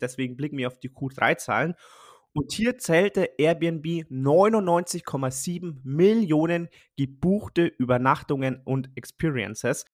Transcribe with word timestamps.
Deswegen 0.00 0.36
blicken 0.36 0.58
wir 0.58 0.68
auf 0.68 0.78
die 0.78 0.90
Q3-Zahlen. 0.90 1.74
Und 2.32 2.52
hier 2.52 2.76
zählte 2.76 3.30
Airbnb 3.38 3.86
99,7 4.10 5.76
Millionen 5.84 6.68
gebuchte 6.96 7.66
Übernachtungen 7.66 8.60
und 8.64 8.90
Experiences. 8.94 9.86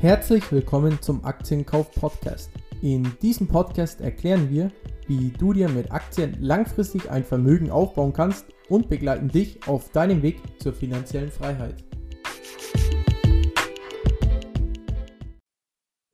Herzlich 0.00 0.50
willkommen 0.52 1.00
zum 1.00 1.24
Aktienkauf-Podcast. 1.24 2.50
In 2.80 3.16
diesem 3.22 3.46
Podcast 3.48 4.00
erklären 4.00 4.50
wir, 4.50 4.70
wie 5.06 5.30
du 5.30 5.52
dir 5.52 5.68
mit 5.68 5.92
Aktien 5.92 6.36
langfristig 6.40 7.10
ein 7.10 7.24
Vermögen 7.24 7.70
aufbauen 7.70 8.12
kannst 8.12 8.46
und 8.68 8.88
begleiten 8.88 9.28
dich 9.28 9.66
auf 9.68 9.90
deinem 9.90 10.22
Weg 10.22 10.40
zur 10.60 10.72
finanziellen 10.72 11.30
Freiheit. 11.30 11.84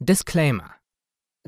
Disclaimer 0.08 0.78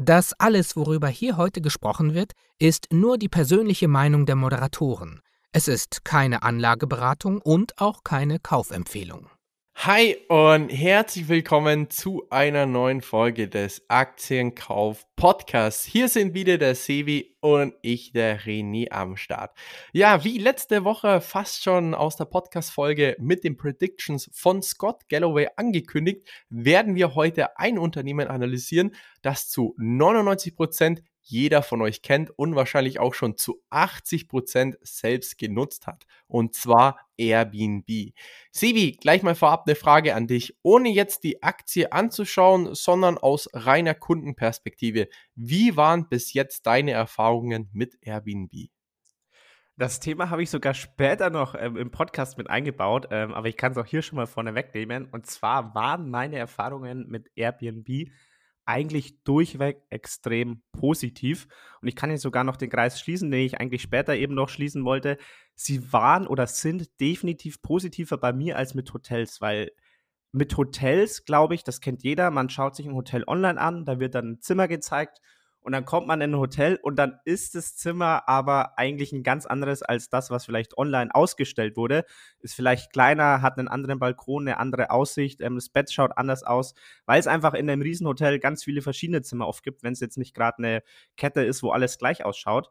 das 0.02 0.32
alles, 0.38 0.76
worüber 0.76 1.08
hier 1.08 1.36
heute 1.36 1.60
gesprochen 1.60 2.14
wird, 2.14 2.32
ist 2.58 2.86
nur 2.90 3.18
die 3.18 3.28
persönliche 3.28 3.86
Meinung 3.86 4.24
der 4.24 4.34
Moderatoren. 4.34 5.20
Es 5.52 5.68
ist 5.68 6.06
keine 6.06 6.42
Anlageberatung 6.42 7.42
und 7.42 7.78
auch 7.78 8.02
keine 8.02 8.38
Kaufempfehlung. 8.38 9.28
Hi 9.84 10.14
und 10.28 10.68
herzlich 10.68 11.30
willkommen 11.30 11.88
zu 11.88 12.26
einer 12.28 12.66
neuen 12.66 13.00
Folge 13.00 13.48
des 13.48 13.82
Aktienkauf 13.88 15.06
Podcasts. 15.16 15.86
Hier 15.86 16.10
sind 16.10 16.34
wieder 16.34 16.58
der 16.58 16.74
Sevi 16.74 17.34
und 17.40 17.72
ich, 17.80 18.12
der 18.12 18.40
René 18.40 18.90
am 18.90 19.16
Start. 19.16 19.56
Ja, 19.94 20.22
wie 20.22 20.36
letzte 20.36 20.84
Woche 20.84 21.22
fast 21.22 21.62
schon 21.62 21.94
aus 21.94 22.16
der 22.16 22.26
Podcast-Folge 22.26 23.16
mit 23.20 23.42
den 23.42 23.56
Predictions 23.56 24.30
von 24.34 24.60
Scott 24.60 25.08
Galloway 25.08 25.48
angekündigt, 25.56 26.28
werden 26.50 26.94
wir 26.94 27.14
heute 27.14 27.56
ein 27.58 27.78
Unternehmen 27.78 28.28
analysieren, 28.28 28.94
das 29.22 29.48
zu 29.48 29.74
99 29.78 30.56
Prozent 30.56 31.02
jeder 31.22 31.62
von 31.62 31.82
euch 31.82 32.02
kennt 32.02 32.30
und 32.36 32.54
wahrscheinlich 32.54 32.98
auch 33.00 33.14
schon 33.14 33.36
zu 33.36 33.62
80 33.70 34.28
Prozent 34.28 34.78
selbst 34.82 35.38
genutzt 35.38 35.86
hat. 35.86 36.06
Und 36.26 36.54
zwar 36.54 36.98
Airbnb. 37.16 38.12
Sebi, 38.50 38.92
gleich 38.92 39.22
mal 39.22 39.34
vorab 39.34 39.64
eine 39.66 39.76
Frage 39.76 40.14
an 40.14 40.26
dich. 40.26 40.56
Ohne 40.62 40.88
jetzt 40.90 41.24
die 41.24 41.42
Aktie 41.42 41.92
anzuschauen, 41.92 42.74
sondern 42.74 43.18
aus 43.18 43.48
reiner 43.52 43.94
Kundenperspektive. 43.94 45.08
Wie 45.34 45.76
waren 45.76 46.08
bis 46.08 46.32
jetzt 46.32 46.66
deine 46.66 46.92
Erfahrungen 46.92 47.68
mit 47.72 47.98
Airbnb? 48.02 48.70
Das 49.80 49.98
Thema 49.98 50.28
habe 50.28 50.42
ich 50.42 50.50
sogar 50.50 50.74
später 50.74 51.30
noch 51.30 51.54
ähm, 51.54 51.78
im 51.78 51.90
Podcast 51.90 52.36
mit 52.36 52.50
eingebaut, 52.50 53.08
ähm, 53.10 53.32
aber 53.32 53.48
ich 53.48 53.56
kann 53.56 53.72
es 53.72 53.78
auch 53.78 53.86
hier 53.86 54.02
schon 54.02 54.16
mal 54.16 54.26
vorne 54.26 54.54
wegnehmen. 54.54 55.08
Und 55.10 55.24
zwar 55.24 55.74
waren 55.74 56.10
meine 56.10 56.36
Erfahrungen 56.36 57.08
mit 57.08 57.30
Airbnb 57.34 58.10
eigentlich 58.70 59.22
durchweg 59.24 59.82
extrem 59.90 60.62
positiv. 60.72 61.48
Und 61.82 61.88
ich 61.88 61.96
kann 61.96 62.10
jetzt 62.10 62.22
sogar 62.22 62.44
noch 62.44 62.56
den 62.56 62.70
Kreis 62.70 63.00
schließen, 63.00 63.30
den 63.30 63.44
ich 63.44 63.60
eigentlich 63.60 63.82
später 63.82 64.14
eben 64.14 64.34
noch 64.34 64.48
schließen 64.48 64.84
wollte. 64.84 65.18
Sie 65.54 65.92
waren 65.92 66.26
oder 66.26 66.46
sind 66.46 66.88
definitiv 67.00 67.60
positiver 67.62 68.16
bei 68.16 68.32
mir 68.32 68.56
als 68.56 68.74
mit 68.74 68.92
Hotels, 68.94 69.40
weil 69.40 69.72
mit 70.32 70.56
Hotels, 70.56 71.24
glaube 71.24 71.56
ich, 71.56 71.64
das 71.64 71.80
kennt 71.80 72.04
jeder, 72.04 72.30
man 72.30 72.48
schaut 72.48 72.76
sich 72.76 72.86
ein 72.86 72.94
Hotel 72.94 73.24
online 73.26 73.60
an, 73.60 73.84
da 73.84 73.98
wird 73.98 74.14
dann 74.14 74.32
ein 74.32 74.40
Zimmer 74.40 74.68
gezeigt 74.68 75.20
und 75.62 75.72
dann 75.72 75.84
kommt 75.84 76.06
man 76.06 76.20
in 76.20 76.32
ein 76.32 76.38
Hotel 76.38 76.78
und 76.82 76.96
dann 76.96 77.20
ist 77.24 77.54
das 77.54 77.76
Zimmer 77.76 78.28
aber 78.28 78.78
eigentlich 78.78 79.12
ein 79.12 79.22
ganz 79.22 79.44
anderes 79.44 79.82
als 79.82 80.08
das, 80.08 80.30
was 80.30 80.46
vielleicht 80.46 80.78
online 80.78 81.14
ausgestellt 81.14 81.76
wurde. 81.76 82.04
Ist 82.40 82.54
vielleicht 82.54 82.92
kleiner, 82.92 83.42
hat 83.42 83.58
einen 83.58 83.68
anderen 83.68 83.98
Balkon, 83.98 84.48
eine 84.48 84.58
andere 84.58 84.90
Aussicht, 84.90 85.40
ähm, 85.42 85.56
das 85.56 85.68
Bett 85.68 85.92
schaut 85.92 86.16
anders 86.16 86.44
aus, 86.44 86.74
weil 87.04 87.20
es 87.20 87.26
einfach 87.26 87.54
in 87.54 87.68
einem 87.68 87.82
Riesenhotel 87.82 88.38
ganz 88.38 88.64
viele 88.64 88.80
verschiedene 88.80 89.22
Zimmer 89.22 89.48
oft 89.48 89.62
gibt, 89.62 89.82
wenn 89.82 89.92
es 89.92 90.00
jetzt 90.00 90.18
nicht 90.18 90.34
gerade 90.34 90.58
eine 90.58 90.82
Kette 91.16 91.42
ist, 91.42 91.62
wo 91.62 91.70
alles 91.70 91.98
gleich 91.98 92.24
ausschaut. 92.24 92.70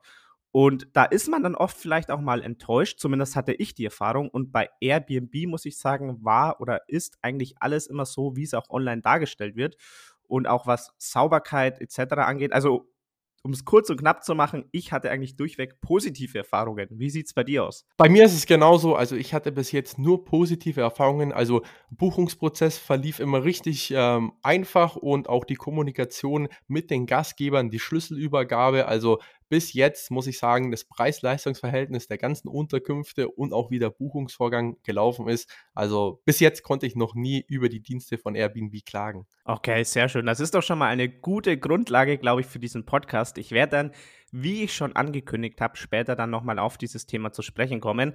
Und 0.52 0.88
da 0.94 1.06
ist 1.06 1.28
man 1.30 1.44
dann 1.44 1.54
oft 1.54 1.78
vielleicht 1.78 2.10
auch 2.10 2.22
mal 2.22 2.42
enttäuscht, 2.42 3.00
zumindest 3.00 3.36
hatte 3.36 3.54
ich 3.54 3.76
die 3.76 3.86
Erfahrung. 3.86 4.30
Und 4.30 4.52
bei 4.52 4.70
Airbnb 4.82 5.46
muss 5.46 5.66
ich 5.66 5.78
sagen, 5.78 6.24
war 6.24 6.60
oder 6.60 6.90
ist 6.90 7.20
eigentlich 7.22 7.56
alles 7.60 7.86
immer 7.86 8.06
so, 8.08 8.36
wie 8.36 8.44
es 8.44 8.56
auch 8.56 8.68
online 8.72 9.04
dargestellt 9.04 9.56
wird 9.56 9.78
und 10.30 10.48
auch 10.48 10.68
was 10.68 10.94
Sauberkeit 10.98 11.82
etc. 11.82 12.14
angeht. 12.14 12.54
Also 12.54 12.90
um 13.42 13.52
es 13.52 13.64
kurz 13.64 13.90
und 13.90 13.98
knapp 13.98 14.24
zu 14.24 14.36
machen, 14.36 14.66
ich 14.72 14.92
hatte 14.92 15.10
eigentlich 15.10 15.38
durchweg 15.38 15.80
positive 15.82 16.38
Erfahrungen. 16.38 16.88
Wie 16.92 17.10
sieht 17.10 17.28
es 17.28 17.34
bei 17.34 17.44
dir 17.44 17.66
aus? 17.66 17.86
Bei 17.98 18.10
mir 18.10 18.26
ist 18.26 18.34
es 18.34 18.46
genauso. 18.46 18.96
Also 18.96 19.16
ich 19.16 19.34
hatte 19.34 19.52
bis 19.52 19.72
jetzt 19.72 19.98
nur 19.98 20.26
positive 20.26 20.82
Erfahrungen. 20.82 21.32
Also 21.32 21.64
Buchungsprozess 21.90 22.78
verlief 22.78 23.20
immer 23.20 23.44
richtig 23.44 23.94
ähm, 23.96 24.34
einfach 24.44 24.96
und 24.98 25.30
auch 25.30 25.46
die 25.46 25.56
Kommunikation 25.56 26.50
mit 26.68 26.92
den 26.92 27.06
Gastgebern, 27.06 27.70
die 27.70 27.80
Schlüsselübergabe. 27.80 28.88
Also 28.88 29.20
bis 29.50 29.74
jetzt 29.74 30.12
muss 30.12 30.28
ich 30.28 30.38
sagen, 30.38 30.72
das 30.72 30.86
Preis-Leistungs-Verhältnis 30.86 32.08
der 32.08 32.18
ganzen 32.18 32.48
Unterkünfte 32.48 33.28
und 33.28 33.52
auch 33.52 33.72
wie 33.72 33.80
der 33.80 33.90
Buchungsvorgang 33.90 34.78
gelaufen 34.84 35.28
ist. 35.28 35.50
Also 35.74 36.22
bis 36.26 36.40
jetzt 36.40 36.64
konnte 36.64 36.86
ich 36.86 36.96
noch 36.96 37.16
nie 37.16 37.44
über 37.48 37.68
die 37.68 37.82
Dienste 37.82 38.18
von 38.18 38.36
Airbnb 38.36 38.86
klagen. 38.86 39.26
Okay, 39.46 39.84
sehr 39.84 40.08
schön. 40.08 40.28
Das 40.28 40.40
ist 40.40 40.54
doch 40.54 40.64
schon 40.64 40.78
mal 40.78 40.88
eine 40.88 41.10
gute 41.10 41.58
Grundlage, 41.58 42.18
glaube 42.18 42.42
ich, 42.42 42.48
für 42.48 42.60
diesen 42.60 42.86
Podcast. 42.86 43.38
Ich 43.40 43.52
werde 43.52 43.72
dann, 43.72 43.92
wie 44.32 44.64
ich 44.64 44.74
schon 44.74 44.96
angekündigt 44.96 45.60
habe, 45.60 45.76
später 45.78 46.16
dann 46.16 46.30
nochmal 46.30 46.60
auf 46.60 46.78
dieses 46.78 47.08
Thema 47.08 47.32
zu 47.32 47.42
sprechen 47.42 47.80
kommen. 47.80 48.14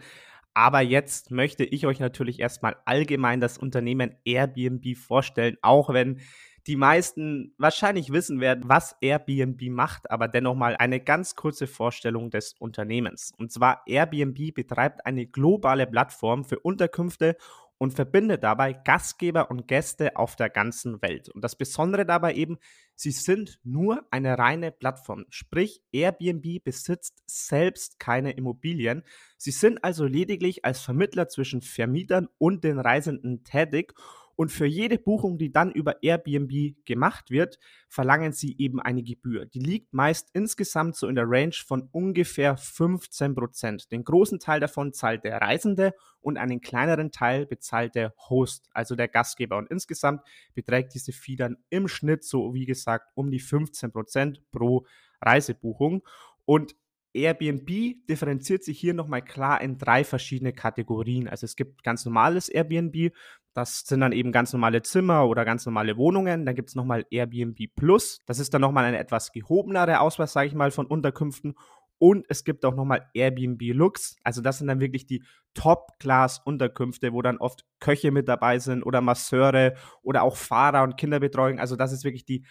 Aber 0.54 0.80
jetzt 0.80 1.32
möchte 1.32 1.64
ich 1.64 1.84
euch 1.84 1.98
natürlich 1.98 2.38
erstmal 2.38 2.76
allgemein 2.84 3.40
das 3.40 3.58
Unternehmen 3.58 4.14
Airbnb 4.24 4.96
vorstellen, 4.96 5.56
auch 5.62 5.92
wenn 5.92 6.20
die 6.66 6.76
meisten 6.76 7.54
wahrscheinlich 7.58 8.10
wissen 8.10 8.40
werden, 8.40 8.64
was 8.66 8.96
Airbnb 9.00 9.60
macht, 9.70 10.10
aber 10.10 10.28
dennoch 10.28 10.54
mal 10.54 10.76
eine 10.76 11.00
ganz 11.00 11.34
kurze 11.34 11.66
Vorstellung 11.66 12.30
des 12.30 12.54
Unternehmens. 12.58 13.32
Und 13.36 13.52
zwar 13.52 13.82
Airbnb 13.86 14.54
betreibt 14.54 15.04
eine 15.04 15.26
globale 15.26 15.86
Plattform 15.86 16.44
für 16.44 16.58
Unterkünfte 16.58 17.36
und 17.76 17.92
verbindet 17.92 18.42
dabei 18.44 18.72
Gastgeber 18.72 19.50
und 19.50 19.66
Gäste 19.68 20.16
auf 20.16 20.36
der 20.36 20.48
ganzen 20.48 21.02
Welt. 21.02 21.28
Und 21.28 21.42
das 21.42 21.56
Besondere 21.56 22.06
dabei 22.06 22.34
eben, 22.34 22.56
sie 22.94 23.10
sind 23.10 23.60
nur 23.64 24.06
eine 24.10 24.38
reine 24.38 24.70
Plattform. 24.70 25.26
Sprich, 25.28 25.82
Airbnb 25.92 26.62
besitzt 26.62 27.22
selbst 27.26 27.98
keine 27.98 28.32
Immobilien. 28.32 29.02
Sie 29.36 29.50
sind 29.50 29.82
also 29.82 30.06
lediglich 30.06 30.64
als 30.64 30.80
Vermittler 30.80 31.28
zwischen 31.28 31.62
Vermietern 31.62 32.28
und 32.38 32.64
den 32.64 32.78
Reisenden 32.78 33.44
tätig 33.44 33.92
und 34.36 34.50
für 34.50 34.66
jede 34.66 34.98
Buchung, 34.98 35.38
die 35.38 35.52
dann 35.52 35.70
über 35.70 36.02
Airbnb 36.02 36.74
gemacht 36.84 37.30
wird, 37.30 37.58
verlangen 37.88 38.32
sie 38.32 38.56
eben 38.58 38.80
eine 38.80 39.02
Gebühr. 39.02 39.46
Die 39.46 39.60
liegt 39.60 39.92
meist 39.92 40.30
insgesamt 40.32 40.96
so 40.96 41.08
in 41.08 41.14
der 41.14 41.28
Range 41.28 41.54
von 41.66 41.88
ungefähr 41.92 42.56
15 42.56 43.34
Prozent. 43.34 43.92
Den 43.92 44.04
großen 44.04 44.38
Teil 44.38 44.60
davon 44.60 44.92
zahlt 44.92 45.24
der 45.24 45.40
Reisende 45.40 45.94
und 46.20 46.38
einen 46.38 46.60
kleineren 46.60 47.12
Teil 47.12 47.46
bezahlt 47.46 47.94
der 47.94 48.14
Host, 48.28 48.68
also 48.72 48.96
der 48.96 49.08
Gastgeber. 49.08 49.56
Und 49.56 49.70
insgesamt 49.70 50.22
beträgt 50.54 50.94
diese 50.94 51.12
Fee 51.12 51.36
dann 51.36 51.58
im 51.70 51.88
Schnitt 51.88 52.24
so, 52.24 52.54
wie 52.54 52.66
gesagt, 52.66 53.10
um 53.14 53.30
die 53.30 53.40
15 53.40 53.92
Prozent 53.92 54.42
pro 54.50 54.86
Reisebuchung. 55.20 56.02
Und 56.44 56.74
Airbnb 57.14 58.06
differenziert 58.08 58.64
sich 58.64 58.78
hier 58.78 58.92
nochmal 58.92 59.22
klar 59.22 59.60
in 59.60 59.78
drei 59.78 60.02
verschiedene 60.02 60.52
Kategorien. 60.52 61.28
Also 61.28 61.44
es 61.44 61.54
gibt 61.54 61.84
ganz 61.84 62.04
normales 62.04 62.48
Airbnb, 62.48 63.12
das 63.54 63.80
sind 63.86 64.00
dann 64.00 64.12
eben 64.12 64.32
ganz 64.32 64.52
normale 64.52 64.82
Zimmer 64.82 65.28
oder 65.28 65.44
ganz 65.44 65.64
normale 65.64 65.96
Wohnungen. 65.96 66.44
Dann 66.44 66.56
gibt 66.56 66.70
es 66.70 66.74
nochmal 66.74 67.06
Airbnb 67.10 67.56
Plus. 67.76 68.20
Das 68.26 68.40
ist 68.40 68.52
dann 68.52 68.60
nochmal 68.60 68.84
eine 68.84 68.98
etwas 68.98 69.30
gehobenere 69.30 70.00
Auswahl, 70.00 70.26
sage 70.26 70.48
ich 70.48 70.54
mal, 70.54 70.72
von 70.72 70.86
Unterkünften. 70.86 71.54
Und 71.98 72.26
es 72.28 72.44
gibt 72.44 72.64
auch 72.64 72.74
nochmal 72.74 73.08
Airbnb 73.14 73.62
Lux. 73.72 74.16
Also 74.24 74.42
das 74.42 74.58
sind 74.58 74.66
dann 74.66 74.80
wirklich 74.80 75.06
die 75.06 75.22
Top-Class-Unterkünfte, 75.54 77.12
wo 77.12 77.22
dann 77.22 77.38
oft 77.38 77.64
Köche 77.78 78.10
mit 78.10 78.28
dabei 78.28 78.58
sind 78.58 78.82
oder 78.82 79.00
Masseure 79.00 79.74
oder 80.02 80.22
auch 80.22 80.36
Fahrer 80.36 80.82
und 80.82 80.96
Kinderbetreuung. 80.96 81.60
Also 81.60 81.76
das 81.76 81.92
ist 81.92 82.02
wirklich 82.02 82.24
die 82.24 82.44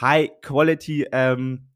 High-Quality 0.00 1.08
ähm, 1.10 1.68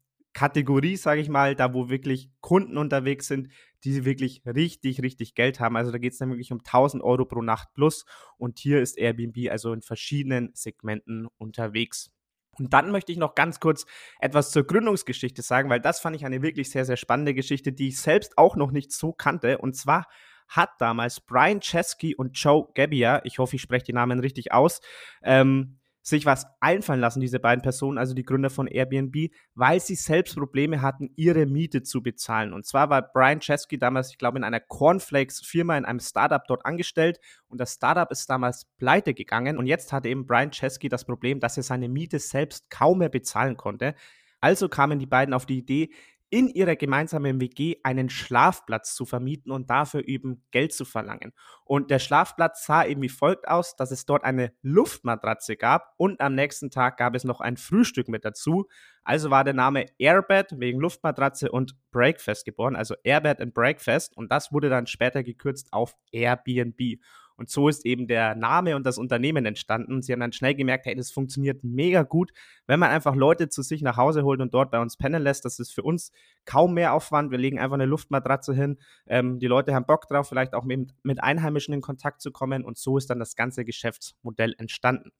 sage 0.95 1.21
ich 1.21 1.29
mal, 1.29 1.55
da 1.55 1.73
wo 1.73 1.89
wirklich 1.89 2.31
Kunden 2.39 2.77
unterwegs 2.77 3.27
sind, 3.27 3.49
die 3.83 4.05
wirklich 4.05 4.41
richtig, 4.45 5.01
richtig 5.01 5.35
Geld 5.35 5.59
haben. 5.59 5.77
Also 5.77 5.91
da 5.91 5.97
geht 5.97 6.13
es 6.13 6.19
dann 6.19 6.29
wirklich 6.29 6.51
um 6.51 6.59
1000 6.59 7.03
Euro 7.03 7.25
pro 7.25 7.41
Nacht 7.41 7.69
plus. 7.73 8.05
Und 8.37 8.59
hier 8.59 8.81
ist 8.81 8.97
Airbnb 8.97 9.49
also 9.49 9.73
in 9.73 9.81
verschiedenen 9.81 10.51
Segmenten 10.53 11.27
unterwegs. 11.37 12.11
Und 12.57 12.73
dann 12.73 12.91
möchte 12.91 13.11
ich 13.11 13.17
noch 13.17 13.35
ganz 13.35 13.59
kurz 13.59 13.85
etwas 14.19 14.51
zur 14.51 14.65
Gründungsgeschichte 14.65 15.41
sagen, 15.41 15.69
weil 15.69 15.79
das 15.79 16.01
fand 16.01 16.15
ich 16.15 16.25
eine 16.25 16.41
wirklich 16.41 16.69
sehr, 16.69 16.85
sehr 16.85 16.97
spannende 16.97 17.33
Geschichte, 17.33 17.71
die 17.71 17.87
ich 17.89 17.99
selbst 17.99 18.37
auch 18.37 18.55
noch 18.55 18.71
nicht 18.71 18.91
so 18.91 19.13
kannte. 19.13 19.59
Und 19.59 19.75
zwar 19.75 20.07
hat 20.49 20.71
damals 20.79 21.21
Brian 21.21 21.61
Chesky 21.61 22.15
und 22.15 22.37
Joe 22.37 22.67
Gebbia, 22.73 23.21
ich 23.23 23.39
hoffe, 23.39 23.55
ich 23.55 23.61
spreche 23.61 23.85
die 23.85 23.93
Namen 23.93 24.19
richtig 24.19 24.51
aus, 24.51 24.81
ähm, 25.21 25.78
sich 26.09 26.25
was 26.25 26.45
einfallen 26.59 26.99
lassen, 26.99 27.21
diese 27.21 27.39
beiden 27.39 27.61
Personen, 27.61 27.97
also 27.97 28.13
die 28.13 28.23
Gründer 28.23 28.49
von 28.49 28.67
Airbnb, 28.67 29.31
weil 29.55 29.79
sie 29.79 29.95
selbst 29.95 30.35
Probleme 30.35 30.81
hatten, 30.81 31.11
ihre 31.15 31.45
Miete 31.45 31.83
zu 31.83 32.01
bezahlen. 32.03 32.53
Und 32.53 32.65
zwar 32.65 32.89
war 32.89 33.01
Brian 33.01 33.39
Chesky 33.39 33.77
damals, 33.77 34.11
ich 34.11 34.17
glaube, 34.17 34.37
in 34.37 34.43
einer 34.43 34.59
Cornflakes-Firma 34.59 35.77
in 35.77 35.85
einem 35.85 35.99
Startup 35.99 36.43
dort 36.47 36.65
angestellt 36.65 37.19
und 37.47 37.59
das 37.59 37.75
Startup 37.75 38.09
ist 38.11 38.29
damals 38.29 38.65
pleite 38.77 39.13
gegangen 39.13 39.57
und 39.57 39.67
jetzt 39.67 39.93
hatte 39.93 40.09
eben 40.09 40.25
Brian 40.25 40.51
Chesky 40.51 40.89
das 40.89 41.05
Problem, 41.05 41.39
dass 41.39 41.57
er 41.57 41.63
seine 41.63 41.87
Miete 41.87 42.19
selbst 42.19 42.69
kaum 42.69 42.99
mehr 42.99 43.09
bezahlen 43.09 43.57
konnte. 43.57 43.95
Also 44.41 44.69
kamen 44.69 44.99
die 44.99 45.05
beiden 45.05 45.33
auf 45.33 45.45
die 45.45 45.57
Idee, 45.57 45.89
in 46.29 46.47
ihrer 46.47 46.75
gemeinsamen 46.75 47.41
WG 47.41 47.77
einen 47.83 48.09
Schlafplatz 48.09 48.93
zu 48.93 49.05
vermieten 49.05 49.51
und 49.51 49.69
dafür 49.69 50.07
eben 50.07 50.43
Geld 50.51 50.73
zu 50.73 50.85
verlangen. 50.85 51.33
Und 51.65 51.89
der 51.89 51.99
Schlafplatz 51.99 52.65
sah 52.65 52.85
eben 52.85 53.01
wie 53.01 53.09
folgt 53.09 53.47
aus, 53.47 53.75
dass 53.75 53.91
es 53.91 54.05
dort 54.05 54.23
eine 54.23 54.53
Luftmatratze 54.61 55.55
gab 55.55 55.93
und 55.97 56.21
am 56.21 56.35
nächsten 56.35 56.69
Tag 56.69 56.97
gab 56.97 57.15
es 57.15 57.23
noch 57.23 57.41
ein 57.41 57.57
Frühstück 57.57 58.07
mit 58.09 58.25
dazu. 58.25 58.67
Also 59.03 59.31
war 59.31 59.43
der 59.43 59.53
Name 59.53 59.85
Airbed 59.97 60.59
wegen 60.59 60.79
Luftmatratze 60.79 61.51
und 61.51 61.75
Breakfast 61.91 62.45
geboren, 62.45 62.75
also 62.75 62.95
Airbed 63.03 63.41
and 63.41 63.53
Breakfast 63.53 64.15
und 64.15 64.31
das 64.31 64.51
wurde 64.51 64.69
dann 64.69 64.87
später 64.87 65.23
gekürzt 65.23 65.73
auf 65.73 65.95
Airbnb. 66.11 66.99
Und 67.39 67.49
so 67.49 67.69
ist 67.69 67.85
eben 67.85 68.07
der 68.07 68.35
Name 68.35 68.75
und 68.75 68.85
das 68.85 68.97
Unternehmen 68.97 69.45
entstanden. 69.45 70.01
Sie 70.01 70.11
haben 70.11 70.19
dann 70.19 70.33
schnell 70.33 70.55
gemerkt, 70.55 70.85
hey, 70.85 70.93
das 70.93 71.09
funktioniert 71.09 71.63
mega 71.63 72.03
gut, 72.03 72.31
wenn 72.67 72.79
man 72.79 72.89
einfach 72.89 73.15
Leute 73.15 73.47
zu 73.47 73.61
sich 73.61 73.81
nach 73.81 73.95
Hause 73.95 74.23
holt 74.23 74.41
und 74.41 74.53
dort 74.53 74.71
bei 74.71 74.79
uns 74.79 74.97
pennen 74.97 75.23
lässt. 75.23 75.45
Das 75.45 75.57
ist 75.57 75.71
für 75.71 75.83
uns 75.83 76.11
kaum 76.43 76.73
mehr 76.73 76.93
Aufwand. 76.93 77.31
Wir 77.31 77.37
legen 77.37 77.57
einfach 77.57 77.75
eine 77.75 77.85
Luftmatratze 77.85 78.53
hin. 78.53 78.77
Ähm, 79.07 79.39
die 79.39 79.47
Leute 79.47 79.73
haben 79.73 79.85
Bock 79.85 80.07
drauf, 80.09 80.27
vielleicht 80.27 80.53
auch 80.53 80.65
mit, 80.65 80.93
mit 81.03 81.23
Einheimischen 81.23 81.73
in 81.73 81.79
Kontakt 81.79 82.21
zu 82.21 82.31
kommen. 82.31 82.65
Und 82.65 82.77
so 82.77 82.97
ist 82.97 83.09
dann 83.09 83.19
das 83.19 83.37
ganze 83.37 83.63
Geschäftsmodell 83.63 84.53
entstanden. 84.57 85.11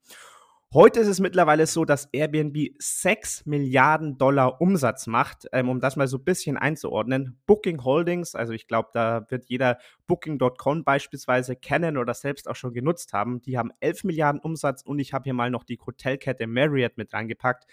Heute 0.72 1.00
ist 1.00 1.08
es 1.08 1.20
mittlerweile 1.20 1.66
so, 1.66 1.84
dass 1.84 2.10
Airbnb 2.12 2.76
6 2.78 3.48
Milliarden 3.48 4.20
Dollar 4.20 4.62
Umsatz 4.62 5.08
macht. 5.08 5.48
Ähm, 5.52 5.68
um 5.68 5.80
das 5.80 5.96
mal 5.96 6.08
so 6.08 6.18
ein 6.18 6.24
bisschen 6.24 6.58
einzuordnen. 6.58 7.40
Booking 7.48 7.84
Holdings, 7.84 8.36
also 8.36 8.54
ich 8.54 8.68
glaube, 8.68 8.90
da 8.94 9.26
wird 9.30 9.46
jeder 9.50 9.80
Booking.com 10.06 10.84
beispielsweise 10.84 11.56
kennen 11.56 11.98
oder 11.98 12.14
selbst 12.14 12.48
auch 12.48 12.56
schon 12.56 12.76
genutzt 12.76 13.14
haben. 13.14 13.42
Die 13.42 13.58
haben 13.58 13.72
11 13.80 14.04
Milliarden 14.04 14.40
Umsatz 14.40 14.84
und 14.84 15.00
ich 15.00 15.12
habe 15.12 15.24
hier 15.24 15.34
mal 15.34 15.50
noch 15.50 15.64
die 15.64 15.80
Hotelkette 15.84 16.46
Marriott 16.46 16.98
mit 16.98 17.14
reingepackt. 17.14 17.66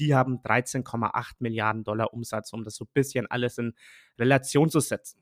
Die 0.00 0.16
haben 0.16 0.40
13,8 0.42 1.34
Milliarden 1.38 1.84
Dollar 1.84 2.12
Umsatz, 2.12 2.52
um 2.52 2.64
das 2.64 2.74
so 2.74 2.84
ein 2.84 2.90
bisschen 2.92 3.28
alles 3.28 3.58
in 3.58 3.74
Relation 4.18 4.70
zu 4.70 4.80
setzen. 4.80 5.20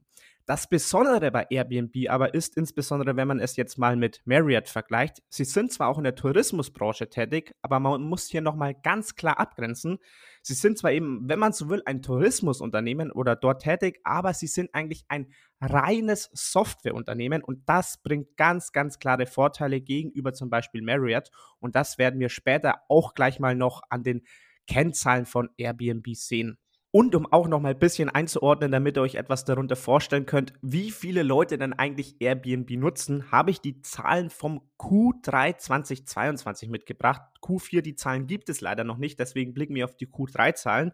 Das 0.48 0.66
Besondere 0.66 1.30
bei 1.30 1.46
Airbnb 1.50 2.08
aber 2.08 2.32
ist 2.32 2.56
insbesondere, 2.56 3.16
wenn 3.16 3.28
man 3.28 3.38
es 3.38 3.56
jetzt 3.56 3.76
mal 3.76 3.96
mit 3.96 4.22
Marriott 4.24 4.70
vergleicht, 4.70 5.22
sie 5.28 5.44
sind 5.44 5.70
zwar 5.70 5.88
auch 5.88 5.98
in 5.98 6.04
der 6.04 6.14
Tourismusbranche 6.14 7.10
tätig, 7.10 7.54
aber 7.60 7.78
man 7.80 8.00
muss 8.00 8.28
hier 8.28 8.40
nochmal 8.40 8.74
ganz 8.74 9.14
klar 9.14 9.38
abgrenzen. 9.38 9.98
Sie 10.40 10.54
sind 10.54 10.78
zwar 10.78 10.92
eben, 10.92 11.28
wenn 11.28 11.38
man 11.38 11.52
so 11.52 11.68
will, 11.68 11.82
ein 11.84 12.00
Tourismusunternehmen 12.00 13.12
oder 13.12 13.36
dort 13.36 13.60
tätig, 13.60 14.00
aber 14.04 14.32
sie 14.32 14.46
sind 14.46 14.74
eigentlich 14.74 15.04
ein 15.08 15.30
reines 15.60 16.30
Softwareunternehmen 16.32 17.44
und 17.44 17.68
das 17.68 17.98
bringt 18.02 18.34
ganz, 18.38 18.72
ganz 18.72 18.98
klare 18.98 19.26
Vorteile 19.26 19.82
gegenüber 19.82 20.32
zum 20.32 20.48
Beispiel 20.48 20.80
Marriott 20.80 21.28
und 21.58 21.76
das 21.76 21.98
werden 21.98 22.20
wir 22.20 22.30
später 22.30 22.76
auch 22.88 23.12
gleich 23.12 23.38
mal 23.38 23.54
noch 23.54 23.82
an 23.90 24.02
den 24.02 24.22
Kennzahlen 24.66 25.26
von 25.26 25.50
Airbnb 25.58 26.06
sehen. 26.14 26.56
Und 26.90 27.14
um 27.14 27.30
auch 27.30 27.48
noch 27.48 27.60
mal 27.60 27.72
ein 27.72 27.78
bisschen 27.78 28.08
einzuordnen, 28.08 28.72
damit 28.72 28.96
ihr 28.96 29.02
euch 29.02 29.16
etwas 29.16 29.44
darunter 29.44 29.76
vorstellen 29.76 30.24
könnt, 30.24 30.54
wie 30.62 30.90
viele 30.90 31.22
Leute 31.22 31.58
denn 31.58 31.74
eigentlich 31.74 32.16
Airbnb 32.20 32.70
nutzen, 32.78 33.30
habe 33.30 33.50
ich 33.50 33.60
die 33.60 33.82
Zahlen 33.82 34.30
vom 34.30 34.62
Q3 34.78 35.58
2022 35.58 36.70
mitgebracht. 36.70 37.20
Q4, 37.42 37.82
die 37.82 37.94
Zahlen 37.94 38.26
gibt 38.26 38.48
es 38.48 38.62
leider 38.62 38.84
noch 38.84 38.96
nicht, 38.96 39.20
deswegen 39.20 39.52
blicken 39.52 39.74
wir 39.74 39.84
auf 39.84 39.96
die 39.96 40.06
Q3-Zahlen. 40.06 40.92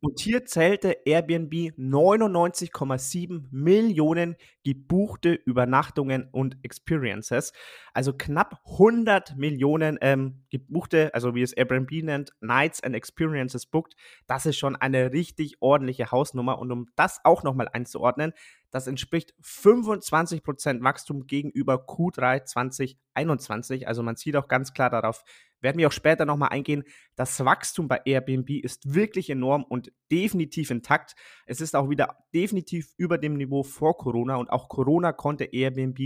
Und 0.00 0.20
hier 0.20 0.44
zählte 0.44 0.96
Airbnb 1.04 1.52
99,7 1.76 3.46
Millionen 3.50 4.36
gebuchte 4.62 5.32
Übernachtungen 5.32 6.28
und 6.30 6.56
Experiences. 6.62 7.52
Also 7.94 8.12
knapp 8.12 8.60
100 8.64 9.36
Millionen 9.36 9.98
ähm, 10.00 10.44
gebuchte, 10.50 11.12
also 11.14 11.34
wie 11.34 11.42
es 11.42 11.52
Airbnb 11.52 11.90
nennt, 12.04 12.32
Nights 12.40 12.80
and 12.82 12.94
Experiences 12.94 13.66
booked. 13.66 13.96
Das 14.28 14.46
ist 14.46 14.56
schon 14.56 14.76
eine 14.76 15.12
richtig 15.12 15.56
ordentliche 15.60 16.12
Hausnummer. 16.12 16.60
Und 16.60 16.70
um 16.70 16.86
das 16.94 17.18
auch 17.24 17.42
nochmal 17.42 17.68
einzuordnen, 17.72 18.34
das 18.70 18.86
entspricht 18.86 19.34
25% 19.42 20.84
Wachstum 20.84 21.26
gegenüber 21.26 21.86
Q3 21.86 22.44
2021. 22.44 23.88
Also 23.88 24.04
man 24.04 24.14
sieht 24.14 24.36
auch 24.36 24.46
ganz 24.46 24.72
klar 24.74 24.90
darauf, 24.90 25.24
werden 25.60 25.78
wir 25.78 25.88
auch 25.88 25.92
später 25.92 26.24
nochmal 26.24 26.50
eingehen. 26.50 26.84
Das 27.16 27.44
Wachstum 27.44 27.88
bei 27.88 28.00
Airbnb 28.04 28.50
ist 28.50 28.94
wirklich 28.94 29.30
enorm 29.30 29.64
und 29.64 29.92
definitiv 30.10 30.70
intakt. 30.70 31.14
Es 31.46 31.60
ist 31.60 31.74
auch 31.74 31.90
wieder 31.90 32.24
definitiv 32.34 32.92
über 32.96 33.18
dem 33.18 33.34
Niveau 33.34 33.62
vor 33.62 33.96
Corona 33.96 34.36
und 34.36 34.50
auch 34.50 34.68
Corona 34.68 35.12
konnte 35.12 35.44
Airbnb 35.44 35.98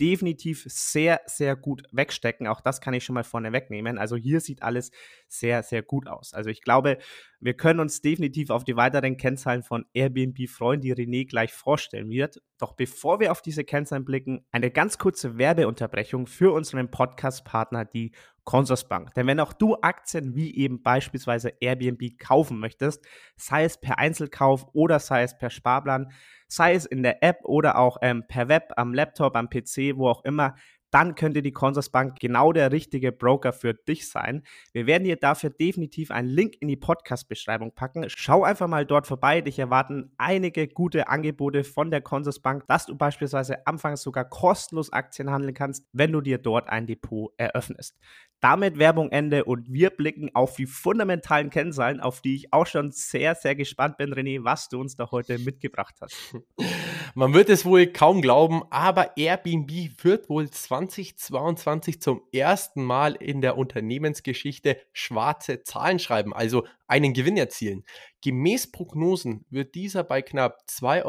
definitiv 0.00 0.64
sehr, 0.68 1.20
sehr 1.26 1.56
gut 1.56 1.82
wegstecken. 1.90 2.46
Auch 2.46 2.60
das 2.60 2.80
kann 2.80 2.94
ich 2.94 3.04
schon 3.04 3.14
mal 3.14 3.24
vorne 3.24 3.52
wegnehmen. 3.52 3.98
Also 3.98 4.16
hier 4.16 4.40
sieht 4.40 4.62
alles 4.62 4.90
sehr, 5.28 5.62
sehr 5.62 5.82
gut 5.82 6.06
aus. 6.06 6.34
Also 6.34 6.50
ich 6.50 6.62
glaube, 6.62 6.98
wir 7.40 7.54
können 7.54 7.80
uns 7.80 8.00
definitiv 8.00 8.50
auf 8.50 8.64
die 8.64 8.76
weiteren 8.76 9.16
Kennzahlen 9.16 9.62
von 9.62 9.86
Airbnb 9.94 10.48
freuen, 10.48 10.80
die 10.80 10.94
René 10.94 11.26
gleich 11.26 11.52
vorstellen 11.52 12.10
wird. 12.10 12.42
Doch 12.58 12.74
bevor 12.74 13.20
wir 13.20 13.32
auf 13.32 13.42
diese 13.42 13.64
Kennzahlen 13.64 14.04
blicken, 14.04 14.44
eine 14.50 14.70
ganz 14.70 14.98
kurze 14.98 15.38
Werbeunterbrechung 15.38 16.26
für 16.26 16.52
unseren 16.52 16.90
Podcast-Partner, 16.90 17.84
die 17.84 18.12
Consorsbank. 18.46 19.12
Denn 19.14 19.26
wenn 19.26 19.40
auch 19.40 19.52
du 19.52 19.76
Aktien 19.82 20.34
wie 20.34 20.56
eben 20.56 20.82
beispielsweise 20.82 21.52
Airbnb 21.60 22.18
kaufen 22.18 22.58
möchtest, 22.58 23.04
sei 23.36 23.64
es 23.64 23.78
per 23.78 23.98
Einzelkauf 23.98 24.66
oder 24.72 25.00
sei 25.00 25.24
es 25.24 25.36
per 25.36 25.50
Sparplan, 25.50 26.12
sei 26.48 26.74
es 26.74 26.86
in 26.86 27.02
der 27.02 27.22
App 27.22 27.40
oder 27.42 27.76
auch 27.76 27.98
ähm, 28.00 28.24
per 28.26 28.48
Web, 28.48 28.72
am 28.76 28.94
Laptop, 28.94 29.36
am 29.36 29.50
PC, 29.50 29.96
wo 29.96 30.08
auch 30.08 30.24
immer, 30.24 30.54
dann 30.90 31.14
könnte 31.14 31.42
die 31.42 31.52
Consorsbank 31.52 32.18
genau 32.20 32.52
der 32.52 32.72
richtige 32.72 33.12
Broker 33.12 33.52
für 33.52 33.74
dich 33.74 34.08
sein. 34.08 34.42
Wir 34.72 34.86
werden 34.86 35.04
dir 35.04 35.16
dafür 35.16 35.50
definitiv 35.50 36.10
einen 36.10 36.28
Link 36.28 36.54
in 36.60 36.68
die 36.68 36.76
Podcast-Beschreibung 36.76 37.72
packen. 37.74 38.04
Schau 38.08 38.44
einfach 38.44 38.68
mal 38.68 38.86
dort 38.86 39.06
vorbei. 39.06 39.40
Dich 39.40 39.58
erwarten 39.58 40.12
einige 40.16 40.68
gute 40.68 41.08
Angebote 41.08 41.64
von 41.64 41.90
der 41.90 42.00
Consorsbank, 42.00 42.66
dass 42.68 42.86
du 42.86 42.96
beispielsweise 42.96 43.66
anfangs 43.66 44.02
sogar 44.02 44.24
kostenlos 44.28 44.92
Aktien 44.92 45.30
handeln 45.30 45.54
kannst, 45.54 45.86
wenn 45.92 46.12
du 46.12 46.20
dir 46.20 46.38
dort 46.38 46.68
ein 46.68 46.86
Depot 46.86 47.32
eröffnest. 47.36 47.98
Damit 48.40 48.78
Werbung 48.78 49.10
Ende 49.10 49.44
und 49.44 49.72
wir 49.72 49.90
blicken 49.90 50.30
auf 50.34 50.56
die 50.56 50.66
fundamentalen 50.66 51.50
Kennzahlen, 51.50 52.00
auf 52.00 52.20
die 52.20 52.36
ich 52.36 52.52
auch 52.52 52.66
schon 52.66 52.92
sehr, 52.92 53.34
sehr 53.34 53.54
gespannt 53.54 53.96
bin, 53.96 54.12
René, 54.12 54.44
was 54.44 54.68
du 54.68 54.80
uns 54.80 54.94
da 54.94 55.10
heute 55.10 55.38
mitgebracht 55.38 55.94
hast. 56.00 56.36
Man 57.14 57.34
wird 57.34 57.50
es 57.50 57.64
wohl 57.64 57.86
kaum 57.86 58.20
glauben, 58.22 58.62
aber 58.70 59.16
Airbnb 59.16 59.70
wird 60.02 60.28
wohl 60.28 60.50
2022 60.50 62.00
zum 62.00 62.22
ersten 62.32 62.82
Mal 62.82 63.14
in 63.14 63.40
der 63.40 63.56
Unternehmensgeschichte 63.56 64.78
schwarze 64.92 65.62
Zahlen 65.62 65.98
schreiben, 65.98 66.34
also 66.34 66.66
einen 66.86 67.12
Gewinn 67.12 67.36
erzielen. 67.36 67.84
Gemäß 68.22 68.72
Prognosen 68.72 69.44
wird 69.50 69.74
dieser 69.74 70.04
bei 70.04 70.22
knapp 70.22 70.62
2,46 70.68 71.04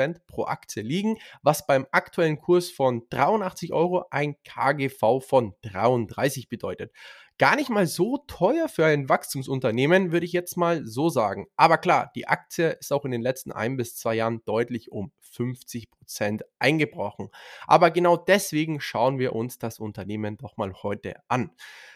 Euro 0.00 0.14
pro 0.26 0.44
Aktie 0.44 0.82
liegen, 0.82 1.18
was 1.42 1.66
beim 1.66 1.86
aktuellen 1.90 2.38
Kurs 2.38 2.70
von 2.70 3.02
83 3.10 3.72
Euro 3.72 4.06
ein 4.10 4.36
KGV 4.44 5.20
von 5.20 5.54
33 5.62 6.48
bedeutet. 6.48 6.92
Gar 7.40 7.56
nicht 7.56 7.70
mal 7.70 7.86
so 7.86 8.18
teuer 8.26 8.68
für 8.68 8.84
ein 8.84 9.08
Wachstumsunternehmen, 9.08 10.12
würde 10.12 10.26
ich 10.26 10.32
jetzt 10.32 10.58
mal 10.58 10.84
so 10.84 11.08
sagen. 11.08 11.46
Aber 11.56 11.78
klar, 11.78 12.10
die 12.14 12.28
Aktie 12.28 12.72
ist 12.72 12.92
auch 12.92 13.06
in 13.06 13.12
den 13.12 13.22
letzten 13.22 13.50
ein 13.50 13.78
bis 13.78 13.96
zwei 13.96 14.16
Jahren 14.16 14.44
deutlich 14.44 14.92
um 14.92 15.10
50 15.22 15.90
Prozent 15.90 16.42
eingebrochen. 16.58 17.30
Aber 17.66 17.90
genau 17.92 18.18
deswegen 18.18 18.78
schauen 18.82 19.18
wir 19.18 19.34
uns 19.34 19.56
das 19.56 19.78
Unternehmen 19.78 20.36
doch 20.36 20.58
mal 20.58 20.74
heute 20.82 21.14
an. 21.28 21.50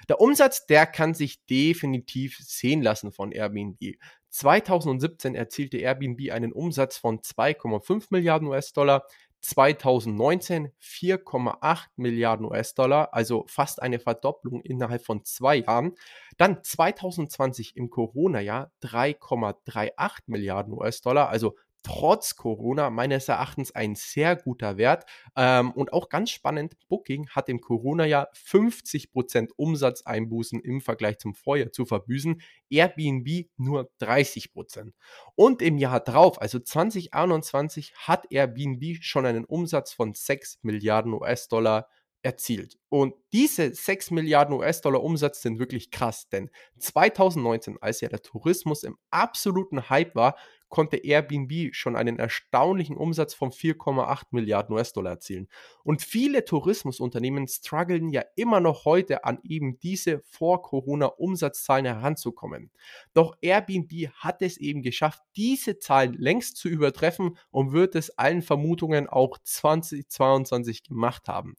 Der 0.08 0.18
Umsatz, 0.18 0.64
der 0.64 0.86
kann 0.86 1.12
sich 1.12 1.44
definitiv 1.44 2.38
sehen 2.38 2.80
lassen 2.80 3.12
von 3.12 3.30
Airbnb. 3.30 3.98
2017 4.30 5.34
erzielte 5.34 5.76
Airbnb 5.76 6.32
einen 6.32 6.54
Umsatz 6.54 6.96
von 6.96 7.20
2,5 7.20 8.06
Milliarden 8.08 8.48
US-Dollar. 8.48 9.06
2019 9.44 10.72
4,8 10.80 11.86
Milliarden 11.96 12.46
US-Dollar, 12.46 13.12
also 13.12 13.44
fast 13.46 13.82
eine 13.82 13.98
Verdopplung 13.98 14.62
innerhalb 14.62 15.04
von 15.04 15.22
zwei 15.24 15.56
Jahren. 15.56 15.94
Dann 16.38 16.64
2020 16.64 17.76
im 17.76 17.90
Corona-Jahr 17.90 18.72
3,38 18.82 20.22
Milliarden 20.26 20.72
US-Dollar, 20.72 21.28
also 21.28 21.56
trotz 21.84 22.34
Corona 22.34 22.90
meines 22.90 23.28
Erachtens 23.28 23.72
ein 23.72 23.94
sehr 23.94 24.34
guter 24.34 24.76
Wert. 24.76 25.04
Ähm, 25.36 25.70
und 25.70 25.92
auch 25.92 26.08
ganz 26.08 26.30
spannend, 26.30 26.76
Booking 26.88 27.28
hat 27.28 27.48
im 27.48 27.60
Corona-Jahr 27.60 28.30
50% 28.32 29.50
Umsatzeinbußen 29.56 30.60
im 30.60 30.80
Vergleich 30.80 31.18
zum 31.18 31.34
Vorjahr 31.34 31.70
zu 31.70 31.84
verbüßen, 31.84 32.40
Airbnb 32.70 33.48
nur 33.56 33.90
30%. 34.00 34.92
Und 35.36 35.62
im 35.62 35.78
Jahr 35.78 36.00
drauf, 36.00 36.40
also 36.40 36.58
2021, 36.58 37.94
hat 37.94 38.26
Airbnb 38.30 39.02
schon 39.02 39.26
einen 39.26 39.44
Umsatz 39.44 39.92
von 39.92 40.14
6 40.14 40.60
Milliarden 40.62 41.12
US-Dollar 41.12 41.88
erzielt. 42.24 42.78
Und 42.88 43.14
diese 43.32 43.74
6 43.74 44.10
Milliarden 44.10 44.54
US-Dollar 44.54 45.02
Umsatz 45.02 45.42
sind 45.42 45.58
wirklich 45.58 45.90
krass, 45.90 46.28
denn 46.30 46.50
2019, 46.78 47.76
als 47.82 48.00
ja 48.00 48.08
der 48.08 48.22
Tourismus 48.22 48.82
im 48.82 48.96
absoluten 49.10 49.90
Hype 49.90 50.14
war, 50.14 50.36
konnte 50.74 50.96
Airbnb 50.96 51.72
schon 51.72 51.94
einen 51.94 52.18
erstaunlichen 52.18 52.96
Umsatz 52.96 53.32
von 53.32 53.52
4,8 53.52 54.24
Milliarden 54.32 54.74
US-Dollar 54.74 55.12
erzielen. 55.12 55.46
Und 55.84 56.02
viele 56.02 56.44
Tourismusunternehmen 56.44 57.46
strugglen 57.46 58.08
ja 58.08 58.24
immer 58.34 58.58
noch 58.58 58.84
heute 58.84 59.22
an 59.22 59.38
eben 59.44 59.78
diese 59.78 60.18
Vor-Corona-Umsatzzahlen 60.24 61.86
heranzukommen. 61.86 62.72
Doch 63.12 63.36
Airbnb 63.40 64.08
hat 64.16 64.42
es 64.42 64.56
eben 64.56 64.82
geschafft, 64.82 65.22
diese 65.36 65.78
Zahlen 65.78 66.14
längst 66.14 66.56
zu 66.56 66.68
übertreffen 66.68 67.38
und 67.52 67.70
wird 67.70 67.94
es 67.94 68.18
allen 68.18 68.42
Vermutungen 68.42 69.08
auch 69.08 69.38
2022 69.44 70.82
gemacht 70.82 71.28
haben. 71.28 71.54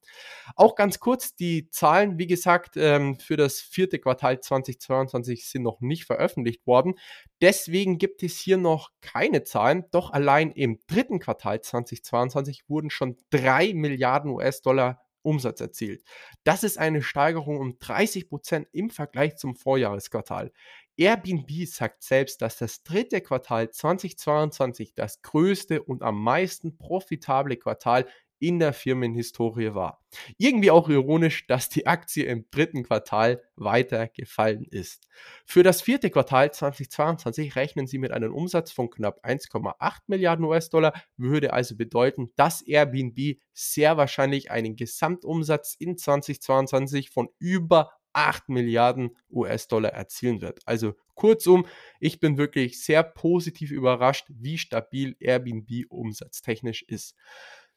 Auch 0.57 0.75
ganz 0.75 0.99
kurz, 0.99 1.37
die 1.37 1.69
Zahlen, 1.69 2.17
wie 2.17 2.27
gesagt, 2.27 2.75
ähm, 2.75 3.17
für 3.17 3.37
das 3.37 3.61
vierte 3.61 3.97
Quartal 3.97 4.41
2022 4.41 5.47
sind 5.47 5.63
noch 5.63 5.79
nicht 5.79 6.03
veröffentlicht 6.03 6.67
worden. 6.67 6.95
Deswegen 7.39 7.97
gibt 7.97 8.23
es 8.23 8.37
hier 8.37 8.57
noch 8.57 8.91
keine 9.05 9.43
Zahlen, 9.43 9.85
doch 9.91 10.11
allein 10.11 10.51
im 10.51 10.79
dritten 10.87 11.19
Quartal 11.19 11.61
2022 11.61 12.67
wurden 12.67 12.89
schon 12.89 13.17
3 13.29 13.73
Milliarden 13.73 14.31
US-Dollar 14.31 15.01
Umsatz 15.21 15.61
erzielt. 15.61 16.03
Das 16.43 16.63
ist 16.63 16.77
eine 16.77 17.01
Steigerung 17.01 17.57
um 17.57 17.77
30 17.79 18.29
Prozent 18.29 18.67
im 18.71 18.89
Vergleich 18.89 19.37
zum 19.37 19.55
Vorjahresquartal. 19.55 20.51
Airbnb 20.97 21.67
sagt 21.67 22.03
selbst, 22.03 22.41
dass 22.41 22.57
das 22.57 22.83
dritte 22.83 23.21
Quartal 23.21 23.69
2022 23.69 24.93
das 24.95 25.21
größte 25.21 25.83
und 25.83 26.03
am 26.03 26.21
meisten 26.21 26.77
profitable 26.77 27.57
Quartal 27.57 28.07
in 28.39 28.59
der 28.59 28.73
Firmenhistorie 28.73 29.73
war. 29.73 30.03
Irgendwie 30.37 30.71
auch 30.71 30.89
ironisch, 30.89 31.47
dass 31.47 31.69
die 31.69 31.87
Aktie 31.87 32.25
im 32.25 32.45
dritten 32.51 32.83
Quartal 32.83 33.41
weiter 33.55 34.07
gefallen 34.07 34.65
ist. 34.65 35.07
Für 35.45 35.63
das 35.63 35.81
vierte 35.81 36.09
Quartal 36.09 36.53
2022 36.53 37.55
rechnen 37.55 37.87
sie 37.87 37.97
mit 37.97 38.11
einem 38.11 38.33
Umsatz 38.33 38.71
von 38.71 38.89
knapp 38.89 39.23
1,8 39.25 39.99
Milliarden 40.07 40.45
US-Dollar, 40.45 40.93
würde 41.17 41.53
also 41.53 41.75
bedeuten, 41.75 42.31
dass 42.35 42.61
Airbnb 42.61 43.39
sehr 43.53 43.97
wahrscheinlich 43.97 44.51
einen 44.51 44.75
Gesamtumsatz 44.75 45.75
in 45.77 45.97
2022 45.97 47.09
von 47.09 47.29
über 47.39 47.91
8 48.15 48.49
Milliarden 48.49 49.17
US-Dollar 49.29 49.91
erzielen 49.91 50.41
wird. 50.41 50.61
Also 50.65 50.95
kurzum, 51.15 51.65
ich 51.99 52.19
bin 52.19 52.37
wirklich 52.37 52.81
sehr 52.81 53.03
positiv 53.03 53.71
überrascht, 53.71 54.27
wie 54.29 54.57
stabil 54.57 55.15
Airbnb 55.19 55.85
umsatztechnisch 55.89 56.83
ist. 56.83 57.15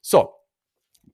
So, 0.01 0.33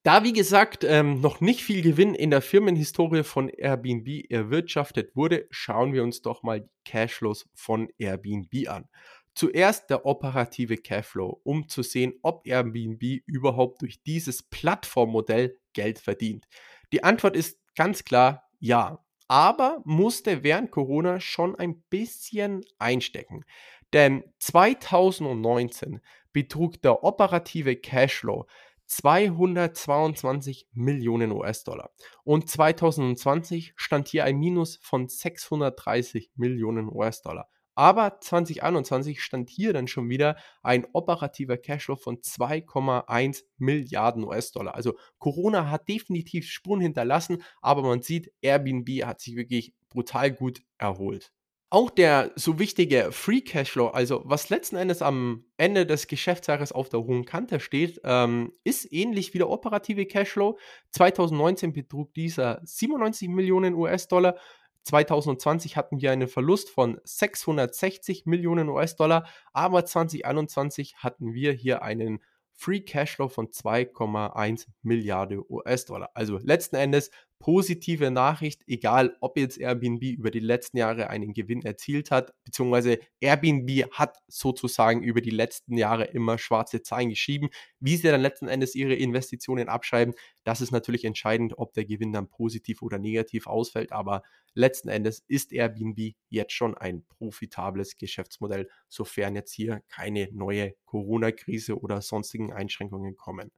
da, 0.03 0.25
wie 0.25 0.33
gesagt, 0.33 0.85
ähm, 0.85 1.21
noch 1.21 1.41
nicht 1.41 1.63
viel 1.63 1.83
Gewinn 1.83 2.15
in 2.15 2.31
der 2.31 2.43
Firmenhistorie 2.43 3.23
von 3.23 3.49
Airbnb 3.49 4.31
erwirtschaftet 4.31 5.15
wurde, 5.15 5.47
schauen 5.51 5.93
wir 5.93 6.03
uns 6.03 6.23
doch 6.23 6.43
mal 6.43 6.61
die 6.63 6.71
Cashflows 6.85 7.49
von 7.55 7.89
Airbnb 7.99 8.69
an. 8.69 8.89
Zuerst 9.35 9.91
der 9.91 10.07
operative 10.07 10.77
Cashflow, 10.77 11.41
um 11.43 11.69
zu 11.69 11.83
sehen, 11.83 12.15
ob 12.23 12.47
Airbnb 12.47 13.03
überhaupt 13.27 13.83
durch 13.83 14.03
dieses 14.03 14.43
Plattformmodell 14.43 15.59
Geld 15.73 15.99
verdient. 15.99 16.47
Die 16.93 17.03
Antwort 17.03 17.37
ist 17.37 17.59
ganz 17.75 18.05
klar 18.05 18.49
ja, 18.61 19.05
aber 19.29 19.83
musste 19.85 20.43
während 20.43 20.71
Corona 20.71 21.21
schon 21.21 21.57
ein 21.57 21.83
bisschen 21.91 22.65
einstecken. 22.79 23.45
Denn 23.93 24.25
2019 24.39 26.01
betrug 26.33 26.81
der 26.83 27.05
operative 27.05 27.77
Cashflow 27.77 28.47
222 28.87 30.69
Millionen 30.73 31.33
US-Dollar. 31.33 31.91
Und 32.25 32.49
2020 32.49 33.73
stand 33.77 34.09
hier 34.09 34.25
ein 34.25 34.39
Minus 34.39 34.79
von 34.83 35.09
630 35.09 36.31
Millionen 36.37 36.89
US-Dollar. 36.89 37.49
Aber 37.77 38.21
2021 38.21 39.21
stand 39.21 39.51
hier 39.51 39.73
dann 39.73 39.89
schon 39.89 40.09
wieder 40.09 40.37
ein 40.63 40.87
operativer 40.93 41.57
Cashflow 41.57 41.97
von 41.97 42.19
2,1 42.19 43.43
Milliarden 43.59 44.25
US-Dollar. 44.25 44.75
Also 44.75 44.97
Corona 45.19 45.71
hat 45.71 45.89
definitiv 45.89 46.49
Spuren 46.49 46.81
hinterlassen, 46.81 47.43
aber 47.61 47.83
man 47.83 48.03
sieht, 48.03 48.33
Airbnb 48.43 49.05
hat 49.05 49.21
sich 49.21 49.35
wirklich 49.35 49.75
brutal 49.89 50.31
gut 50.31 50.63
erholt. 50.79 51.33
Auch 51.71 51.91
der 51.91 52.31
so 52.37 52.59
wichtige 52.61 53.11
Free 53.11 53.41
Cashflow, 53.41 53.89
also 53.89 54.23
was 54.25 54.49
letzten 54.49 54.77
Endes 54.77 55.03
am 55.03 55.45
Ende 55.57 55.87
des 55.87 56.07
Geschäftsjahres 56.07 56.71
auf 56.71 56.89
der 56.89 57.01
hohen 57.01 57.25
Kante 57.25 57.59
steht, 57.59 58.01
ähm, 58.05 58.53
ist 58.63 58.93
ähnlich 58.93 59.35
wie 59.35 59.39
der 59.39 59.49
operative 59.51 60.07
Cashflow. 60.07 60.57
2019 60.91 61.73
betrug 61.73 62.15
dieser 62.15 62.61
97 62.63 63.29
Millionen 63.29 63.75
US-Dollar. 63.75 64.37
2020 64.85 65.77
hatten 65.77 66.01
wir 66.01 66.13
einen 66.13 66.29
Verlust 66.29 66.71
von 66.71 67.01
660 67.03 68.27
Millionen 68.27 68.69
US-Dollar, 68.69 69.27
aber 69.53 69.85
2021 69.85 70.99
hatten 70.99 71.33
wir 71.33 71.53
hier 71.53 71.83
einen 71.83 72.21
Free 72.53 72.81
Cashflow 72.81 73.29
von 73.29 73.49
2,1 73.49 74.67
Milliarden 74.83 75.43
US-Dollar. 75.49 76.11
Also 76.15 76.39
letzten 76.39 76.77
Endes 76.77 77.11
positive 77.39 78.11
Nachricht, 78.11 78.63
egal 78.67 79.17
ob 79.21 79.37
jetzt 79.37 79.59
Airbnb 79.59 80.03
über 80.03 80.31
die 80.31 80.41
letzten 80.41 80.79
Jahre 80.79 81.11
einen 81.11 81.35
Gewinn 81.35 81.63
erzielt 81.63 82.11
hat, 82.11 82.33
beziehungsweise 82.45 82.99
Airbnb 83.21 83.91
hat 83.93 84.19
sozusagen 84.29 85.03
über 85.03 85.21
die 85.21 85.31
letzten 85.31 85.77
Jahre 85.77 86.05
immer 86.05 86.39
schwarze 86.39 86.83
Zahlen 86.83 87.11
geschrieben. 87.11 87.51
Wie 87.81 87.97
sie 87.97 88.09
dann 88.09 88.23
letzten 88.23 88.49
Endes 88.49 88.75
ihre 88.75 88.95
Investitionen 88.95 89.69
abschreiben, 89.69 90.15
das 90.45 90.61
ist 90.61 90.71
natürlich 90.71 91.05
entscheidend, 91.05 91.59
ob 91.59 91.75
der 91.75 91.85
Gewinn 91.85 92.13
dann 92.13 92.29
positiv 92.29 92.81
oder 92.83 92.99
negativ 92.99 93.47
ausfällt. 93.47 93.93
Aber 93.93 94.23
letzten 94.55 94.89
Endes 94.89 95.23
ist 95.29 95.53
Airbnb 95.53 96.15
jetzt 96.31 96.53
schon 96.53 96.75
ein 96.75 97.05
profitables 97.09 97.99
Geschäftsmodell, 97.99 98.69
sofern 98.89 99.35
jetzt 99.35 99.53
hier 99.53 99.83
keine 99.89 100.29
neue 100.33 100.75
Corona-Krise 100.87 101.79
oder 101.79 102.01
sonstigen 102.01 102.53
Einschränkungen 102.53 103.17
kommen. 103.17 103.51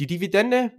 Die 0.00 0.08
Dividende 0.08 0.72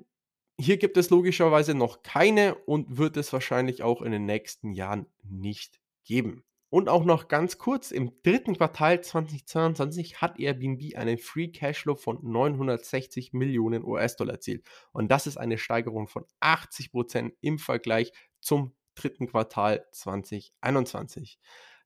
hier 0.60 0.78
gibt 0.78 0.98
es 0.98 1.10
logischerweise 1.10 1.74
noch 1.74 2.02
keine 2.04 2.56
und 2.56 2.98
wird 2.98 3.18
es 3.18 3.34
wahrscheinlich 3.34 3.84
auch 3.84 4.02
in 4.02 4.12
den 4.12 4.26
nächsten 4.26 4.72
Jahren 4.72 5.08
nicht 5.24 5.80
geben. 6.04 6.44
Und 6.70 6.90
auch 6.90 7.06
noch 7.06 7.28
ganz 7.28 7.58
kurz, 7.58 7.92
im 7.92 8.12
dritten 8.24 8.58
Quartal 8.58 9.02
2022 9.02 10.22
hat 10.22 10.40
Airbnb 10.40 10.98
einen 10.98 11.18
Free 11.18 11.48
Cashflow 11.50 11.96
von 11.96 12.20
960 12.22 13.34
Millionen 13.34 13.86
US-Dollar 13.86 14.34
erzielt. 14.34 14.68
Und 14.92 15.10
das 15.10 15.28
ist 15.28 15.38
eine 15.38 15.58
Steigerung 15.58 16.08
von 16.08 16.26
80 16.42 16.92
Prozent 16.92 17.34
im 17.42 17.60
Vergleich 17.60 18.12
zum 18.42 18.76
dritten 18.96 19.28
Quartal 19.28 19.86
2021. 19.92 21.40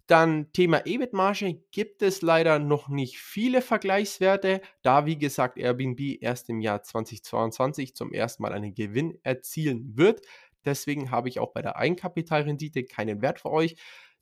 Dann 0.09 0.51
Thema 0.53 0.87
EBIT-Marge 0.87 1.61
gibt 1.69 2.01
es 2.01 2.23
leider 2.23 2.57
noch 2.57 2.89
nicht 2.89 3.19
viele 3.19 3.61
Vergleichswerte, 3.61 4.59
da 4.81 5.05
wie 5.05 5.19
gesagt 5.19 5.59
Airbnb 5.59 5.99
erst 6.19 6.49
im 6.49 6.61
Jahr 6.61 6.81
2022 6.81 7.95
zum 7.95 8.11
ersten 8.11 8.41
Mal 8.41 8.51
einen 8.53 8.73
Gewinn 8.73 9.19
erzielen 9.21 9.95
wird. 9.95 10.25
Deswegen 10.65 11.11
habe 11.11 11.29
ich 11.29 11.39
auch 11.39 11.53
bei 11.53 11.61
der 11.61 11.75
Eigenkapitalrendite 11.75 12.85
keinen 12.85 13.21
Wert 13.21 13.41
für 13.41 13.51
euch. 13.51 13.75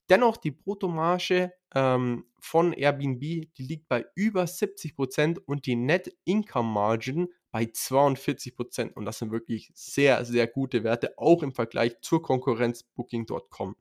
Dennoch 0.09 0.35
die 0.35 0.51
Bruttomarge 0.51 1.53
ähm, 1.73 2.25
von 2.37 2.73
Airbnb, 2.73 3.21
die 3.21 3.63
liegt 3.63 3.87
bei 3.87 4.05
über 4.13 4.43
70% 4.43 5.39
und 5.39 5.65
die 5.65 5.77
Net 5.77 6.13
Income 6.25 6.69
Margin 6.69 7.29
bei 7.49 7.63
42%. 7.63 8.91
Und 8.91 9.05
das 9.05 9.19
sind 9.19 9.31
wirklich 9.31 9.71
sehr, 9.73 10.25
sehr 10.25 10.47
gute 10.47 10.83
Werte, 10.83 11.17
auch 11.17 11.43
im 11.43 11.53
Vergleich 11.53 11.95
zur 12.01 12.21
Konkurrenz 12.21 12.83
Booking.com. 12.83 13.77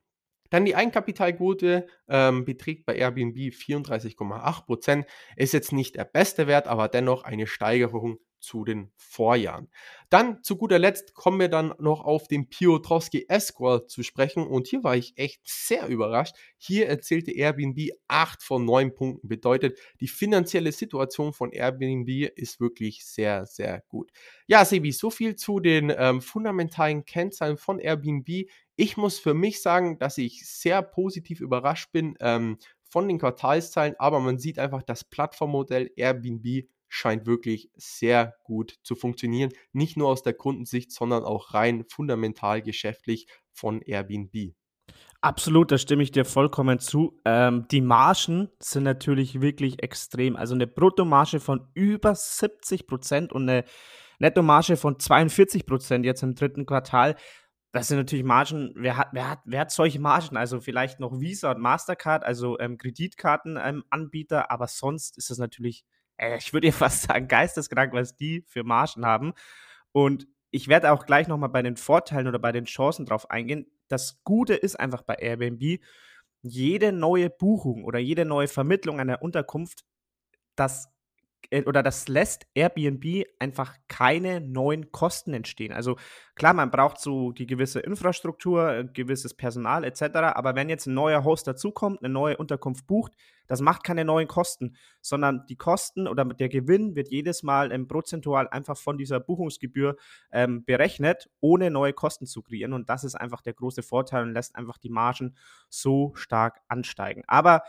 Dann 0.50 0.64
die 0.64 0.76
Eigenkapitalquote 0.76 1.86
ähm, 2.08 2.44
beträgt 2.44 2.86
bei 2.86 2.96
Airbnb 2.96 3.36
34,8%. 3.36 5.04
Ist 5.36 5.52
jetzt 5.52 5.72
nicht 5.72 5.96
der 5.96 6.04
beste 6.04 6.46
Wert, 6.46 6.68
aber 6.68 6.88
dennoch 6.88 7.24
eine 7.24 7.46
Steigerung 7.46 8.18
zu 8.46 8.64
den 8.64 8.90
Vorjahren. 8.96 9.68
Dann 10.08 10.42
zu 10.44 10.56
guter 10.56 10.78
Letzt 10.78 11.14
kommen 11.14 11.40
wir 11.40 11.48
dann 11.48 11.74
noch 11.78 12.04
auf 12.04 12.28
den 12.28 12.48
Piotrowski 12.48 13.26
S-Score 13.28 13.86
zu 13.86 14.04
sprechen 14.04 14.46
und 14.46 14.68
hier 14.68 14.84
war 14.84 14.96
ich 14.96 15.18
echt 15.18 15.40
sehr 15.44 15.88
überrascht. 15.88 16.36
Hier 16.56 16.88
erzählte 16.88 17.32
Airbnb 17.32 17.90
8 18.06 18.42
von 18.42 18.64
9 18.64 18.94
Punkten. 18.94 19.28
Bedeutet, 19.28 19.78
die 20.00 20.06
finanzielle 20.06 20.70
Situation 20.70 21.32
von 21.32 21.50
Airbnb 21.50 22.30
ist 22.36 22.60
wirklich 22.60 23.04
sehr, 23.04 23.46
sehr 23.46 23.82
gut. 23.88 24.12
Ja, 24.46 24.64
Sebi, 24.64 24.92
so 24.92 25.10
viel 25.10 25.34
zu 25.34 25.58
den 25.58 25.92
ähm, 25.96 26.22
fundamentalen 26.22 27.04
Kennzahlen 27.04 27.56
von 27.56 27.80
Airbnb. 27.80 28.48
Ich 28.76 28.96
muss 28.96 29.18
für 29.18 29.34
mich 29.34 29.60
sagen, 29.60 29.98
dass 29.98 30.18
ich 30.18 30.46
sehr 30.46 30.82
positiv 30.82 31.40
überrascht 31.40 31.90
bin 31.90 32.14
ähm, 32.20 32.58
von 32.88 33.08
den 33.08 33.18
Quartalszahlen, 33.18 33.96
aber 33.98 34.20
man 34.20 34.38
sieht 34.38 34.60
einfach, 34.60 34.82
das 34.82 35.02
Plattformmodell 35.02 35.90
Airbnb 35.96 36.68
scheint 36.88 37.26
wirklich 37.26 37.70
sehr 37.74 38.34
gut 38.44 38.78
zu 38.82 38.94
funktionieren. 38.94 39.52
Nicht 39.72 39.96
nur 39.96 40.08
aus 40.08 40.22
der 40.22 40.34
Kundensicht, 40.34 40.92
sondern 40.92 41.24
auch 41.24 41.54
rein 41.54 41.84
fundamental 41.88 42.62
geschäftlich 42.62 43.26
von 43.52 43.82
Airbnb. 43.82 44.54
Absolut, 45.20 45.72
da 45.72 45.78
stimme 45.78 46.02
ich 46.02 46.12
dir 46.12 46.24
vollkommen 46.24 46.78
zu. 46.78 47.20
Ähm, 47.24 47.66
die 47.70 47.80
Margen 47.80 48.48
sind 48.60 48.84
natürlich 48.84 49.40
wirklich 49.40 49.82
extrem. 49.82 50.36
Also 50.36 50.54
eine 50.54 50.66
Bruttomarge 50.66 51.40
von 51.40 51.68
über 51.74 52.14
70 52.14 52.86
Prozent 52.86 53.32
und 53.32 53.48
eine 53.48 53.64
Nettomarge 54.18 54.76
von 54.76 54.98
42 54.98 55.66
Prozent 55.66 56.04
jetzt 56.04 56.22
im 56.22 56.34
dritten 56.34 56.66
Quartal. 56.66 57.16
Das 57.72 57.88
sind 57.88 57.98
natürlich 57.98 58.24
Margen, 58.24 58.72
wer 58.74 58.96
hat, 58.96 59.08
wer 59.12 59.28
hat, 59.28 59.40
wer 59.44 59.60
hat 59.60 59.70
solche 59.70 60.00
Margen? 60.00 60.36
Also 60.36 60.60
vielleicht 60.60 61.00
noch 61.00 61.20
Visa 61.20 61.50
und 61.50 61.60
Mastercard, 61.60 62.24
also 62.24 62.58
ähm, 62.58 62.78
Kreditkartenanbieter, 62.78 64.38
ähm, 64.38 64.46
aber 64.48 64.66
sonst 64.68 65.18
ist 65.18 65.30
das 65.30 65.38
natürlich, 65.38 65.84
ich 66.18 66.52
würde 66.52 66.66
ja 66.68 66.72
fast 66.72 67.02
sagen, 67.02 67.28
geisteskrank, 67.28 67.92
was 67.92 68.16
die 68.16 68.44
für 68.46 68.64
Margen 68.64 69.04
haben. 69.04 69.34
Und 69.92 70.26
ich 70.50 70.68
werde 70.68 70.92
auch 70.92 71.06
gleich 71.06 71.28
nochmal 71.28 71.48
bei 71.48 71.62
den 71.62 71.76
Vorteilen 71.76 72.28
oder 72.28 72.38
bei 72.38 72.52
den 72.52 72.64
Chancen 72.64 73.06
drauf 73.06 73.30
eingehen. 73.30 73.66
Das 73.88 74.22
Gute 74.24 74.54
ist 74.54 74.78
einfach 74.78 75.02
bei 75.02 75.14
Airbnb, 75.14 75.80
jede 76.42 76.92
neue 76.92 77.30
Buchung 77.30 77.84
oder 77.84 77.98
jede 77.98 78.24
neue 78.24 78.48
Vermittlung 78.48 79.00
einer 79.00 79.22
Unterkunft, 79.22 79.84
das 80.54 80.86
äh, 80.86 80.95
oder 81.66 81.82
das 81.82 82.08
lässt 82.08 82.46
Airbnb 82.54 83.24
einfach 83.38 83.76
keine 83.88 84.40
neuen 84.40 84.90
Kosten 84.90 85.32
entstehen. 85.32 85.72
Also 85.72 85.96
klar, 86.34 86.54
man 86.54 86.70
braucht 86.70 87.00
so 87.00 87.32
die 87.32 87.46
gewisse 87.46 87.80
Infrastruktur, 87.80 88.72
äh, 88.72 88.84
gewisses 88.92 89.34
Personal 89.34 89.84
etc. 89.84 90.02
Aber 90.34 90.54
wenn 90.54 90.68
jetzt 90.68 90.86
ein 90.86 90.94
neuer 90.94 91.24
Host 91.24 91.46
dazukommt, 91.46 92.02
eine 92.02 92.12
neue 92.12 92.36
Unterkunft 92.36 92.86
bucht, 92.86 93.12
das 93.46 93.60
macht 93.60 93.84
keine 93.84 94.04
neuen 94.04 94.26
Kosten, 94.26 94.76
sondern 95.00 95.46
die 95.48 95.56
Kosten 95.56 96.08
oder 96.08 96.24
der 96.24 96.48
Gewinn 96.48 96.96
wird 96.96 97.08
jedes 97.10 97.44
Mal 97.44 97.70
ähm, 97.70 97.86
prozentual 97.86 98.48
einfach 98.48 98.76
von 98.76 98.98
dieser 98.98 99.20
Buchungsgebühr 99.20 99.96
ähm, 100.32 100.64
berechnet, 100.64 101.30
ohne 101.40 101.70
neue 101.70 101.92
Kosten 101.92 102.26
zu 102.26 102.42
kreieren. 102.42 102.72
Und 102.72 102.88
das 102.88 103.04
ist 103.04 103.14
einfach 103.14 103.42
der 103.42 103.54
große 103.54 103.82
Vorteil 103.82 104.24
und 104.24 104.32
lässt 104.32 104.56
einfach 104.56 104.78
die 104.78 104.90
Margen 104.90 105.36
so 105.68 106.12
stark 106.16 106.60
ansteigen. 106.66 107.22
Aber 107.28 107.62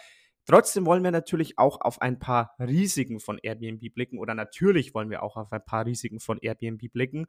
Trotzdem 0.48 0.86
wollen 0.86 1.04
wir 1.04 1.12
natürlich 1.12 1.60
auch 1.60 1.82
auf 1.82 2.02
ein 2.02 2.20
paar 2.20 2.56
Risiken 2.58 3.20
von 3.20 3.38
Airbnb 3.38 3.94
blicken 3.94 4.18
oder 4.18 4.34
natürlich 4.34 4.94
wollen 4.94 5.10
wir 5.10 5.22
auch 5.22 5.36
auf 5.36 5.52
ein 5.52 5.64
paar 5.64 5.86
Risiken 5.86 6.22
von 6.22 6.40
Airbnb 6.42 6.90
blicken. 6.94 7.28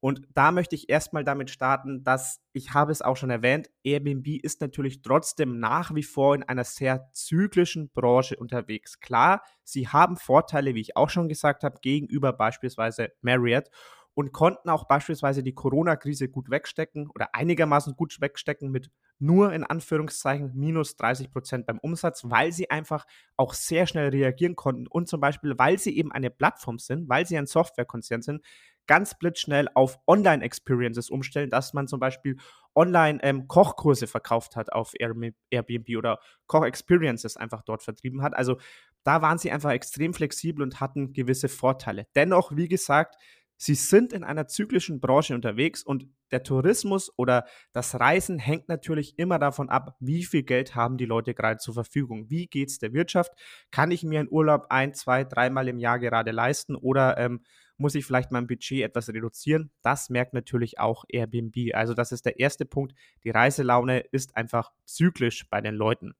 Und 0.00 0.22
da 0.34 0.50
möchte 0.50 0.74
ich 0.74 0.88
erstmal 0.88 1.24
damit 1.24 1.50
starten, 1.50 2.04
dass 2.04 2.40
ich 2.52 2.72
habe 2.72 2.90
es 2.90 3.02
auch 3.02 3.18
schon 3.18 3.28
erwähnt, 3.28 3.70
Airbnb 3.84 4.26
ist 4.42 4.62
natürlich 4.62 5.02
trotzdem 5.02 5.60
nach 5.60 5.94
wie 5.94 6.02
vor 6.02 6.34
in 6.34 6.42
einer 6.42 6.64
sehr 6.64 7.10
zyklischen 7.12 7.90
Branche 7.90 8.36
unterwegs. 8.36 8.98
Klar, 8.98 9.42
sie 9.62 9.88
haben 9.88 10.16
Vorteile, 10.16 10.74
wie 10.74 10.80
ich 10.80 10.96
auch 10.96 11.10
schon 11.10 11.28
gesagt 11.28 11.64
habe, 11.64 11.80
gegenüber 11.82 12.32
beispielsweise 12.32 13.12
Marriott 13.20 13.68
und 14.14 14.32
konnten 14.32 14.70
auch 14.70 14.84
beispielsweise 14.84 15.42
die 15.42 15.54
Corona-Krise 15.54 16.28
gut 16.28 16.50
wegstecken 16.50 17.10
oder 17.10 17.34
einigermaßen 17.34 17.96
gut 17.96 18.20
wegstecken 18.20 18.70
mit 18.70 18.90
nur 19.18 19.52
in 19.52 19.64
Anführungszeichen 19.64 20.52
minus 20.54 20.96
30 20.96 21.30
Prozent 21.30 21.66
beim 21.66 21.78
Umsatz, 21.78 22.24
weil 22.24 22.52
sie 22.52 22.70
einfach 22.70 23.06
auch 23.36 23.54
sehr 23.54 23.86
schnell 23.86 24.08
reagieren 24.08 24.56
konnten 24.56 24.86
und 24.86 25.08
zum 25.08 25.20
Beispiel, 25.20 25.58
weil 25.58 25.78
sie 25.78 25.96
eben 25.96 26.12
eine 26.12 26.30
Plattform 26.30 26.78
sind, 26.78 27.08
weil 27.08 27.26
sie 27.26 27.36
ein 27.36 27.46
Softwarekonzern 27.46 28.22
sind, 28.22 28.44
ganz 28.86 29.18
blitzschnell 29.18 29.68
auf 29.74 29.98
Online-Experiences 30.06 31.10
umstellen, 31.10 31.50
dass 31.50 31.72
man 31.72 31.88
zum 31.88 32.00
Beispiel 32.00 32.36
online 32.74 33.20
ähm, 33.22 33.48
Kochkurse 33.48 34.06
verkauft 34.06 34.56
hat 34.56 34.72
auf 34.72 34.92
Airbnb 34.98 35.96
oder 35.96 36.18
Koch-Experiences 36.46 37.36
einfach 37.36 37.62
dort 37.62 37.82
vertrieben 37.82 38.22
hat. 38.22 38.34
Also 38.34 38.58
da 39.04 39.22
waren 39.22 39.38
sie 39.38 39.52
einfach 39.52 39.70
extrem 39.70 40.12
flexibel 40.12 40.62
und 40.62 40.80
hatten 40.80 41.12
gewisse 41.12 41.48
Vorteile. 41.48 42.06
Dennoch, 42.14 42.56
wie 42.56 42.68
gesagt, 42.68 43.16
Sie 43.56 43.74
sind 43.74 44.12
in 44.12 44.24
einer 44.24 44.46
zyklischen 44.46 45.00
Branche 45.00 45.34
unterwegs 45.34 45.82
und 45.82 46.08
der 46.30 46.42
Tourismus 46.42 47.12
oder 47.16 47.46
das 47.72 47.98
Reisen 47.98 48.38
hängt 48.38 48.68
natürlich 48.68 49.18
immer 49.18 49.38
davon 49.38 49.68
ab, 49.68 49.96
wie 50.00 50.24
viel 50.24 50.42
Geld 50.42 50.74
haben 50.74 50.96
die 50.96 51.04
Leute 51.04 51.34
gerade 51.34 51.58
zur 51.58 51.74
Verfügung. 51.74 52.28
Wie 52.28 52.46
geht 52.46 52.70
es 52.70 52.78
der 52.78 52.92
Wirtschaft? 52.92 53.32
Kann 53.70 53.90
ich 53.90 54.02
mir 54.02 54.20
einen 54.20 54.30
Urlaub 54.30 54.66
ein, 54.70 54.94
zwei, 54.94 55.24
dreimal 55.24 55.68
im 55.68 55.78
Jahr 55.78 55.98
gerade 55.98 56.32
leisten 56.32 56.74
oder 56.74 57.16
ähm, 57.18 57.44
muss 57.76 57.94
ich 57.94 58.04
vielleicht 58.04 58.32
mein 58.32 58.46
Budget 58.46 58.82
etwas 58.82 59.08
reduzieren? 59.08 59.70
Das 59.82 60.10
merkt 60.10 60.34
natürlich 60.34 60.78
auch 60.78 61.04
Airbnb. 61.08 61.74
Also 61.74 61.94
das 61.94 62.12
ist 62.12 62.26
der 62.26 62.38
erste 62.40 62.64
Punkt. 62.64 62.94
Die 63.22 63.30
Reiselaune 63.30 64.00
ist 64.00 64.36
einfach 64.36 64.72
zyklisch 64.84 65.48
bei 65.50 65.60
den 65.60 65.74
Leuten. 65.74 66.14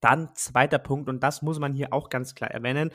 Dann 0.00 0.34
zweiter 0.34 0.78
Punkt, 0.78 1.08
und 1.08 1.22
das 1.22 1.42
muss 1.42 1.58
man 1.58 1.72
hier 1.72 1.92
auch 1.92 2.08
ganz 2.08 2.34
klar 2.34 2.50
erwähnen, 2.50 2.92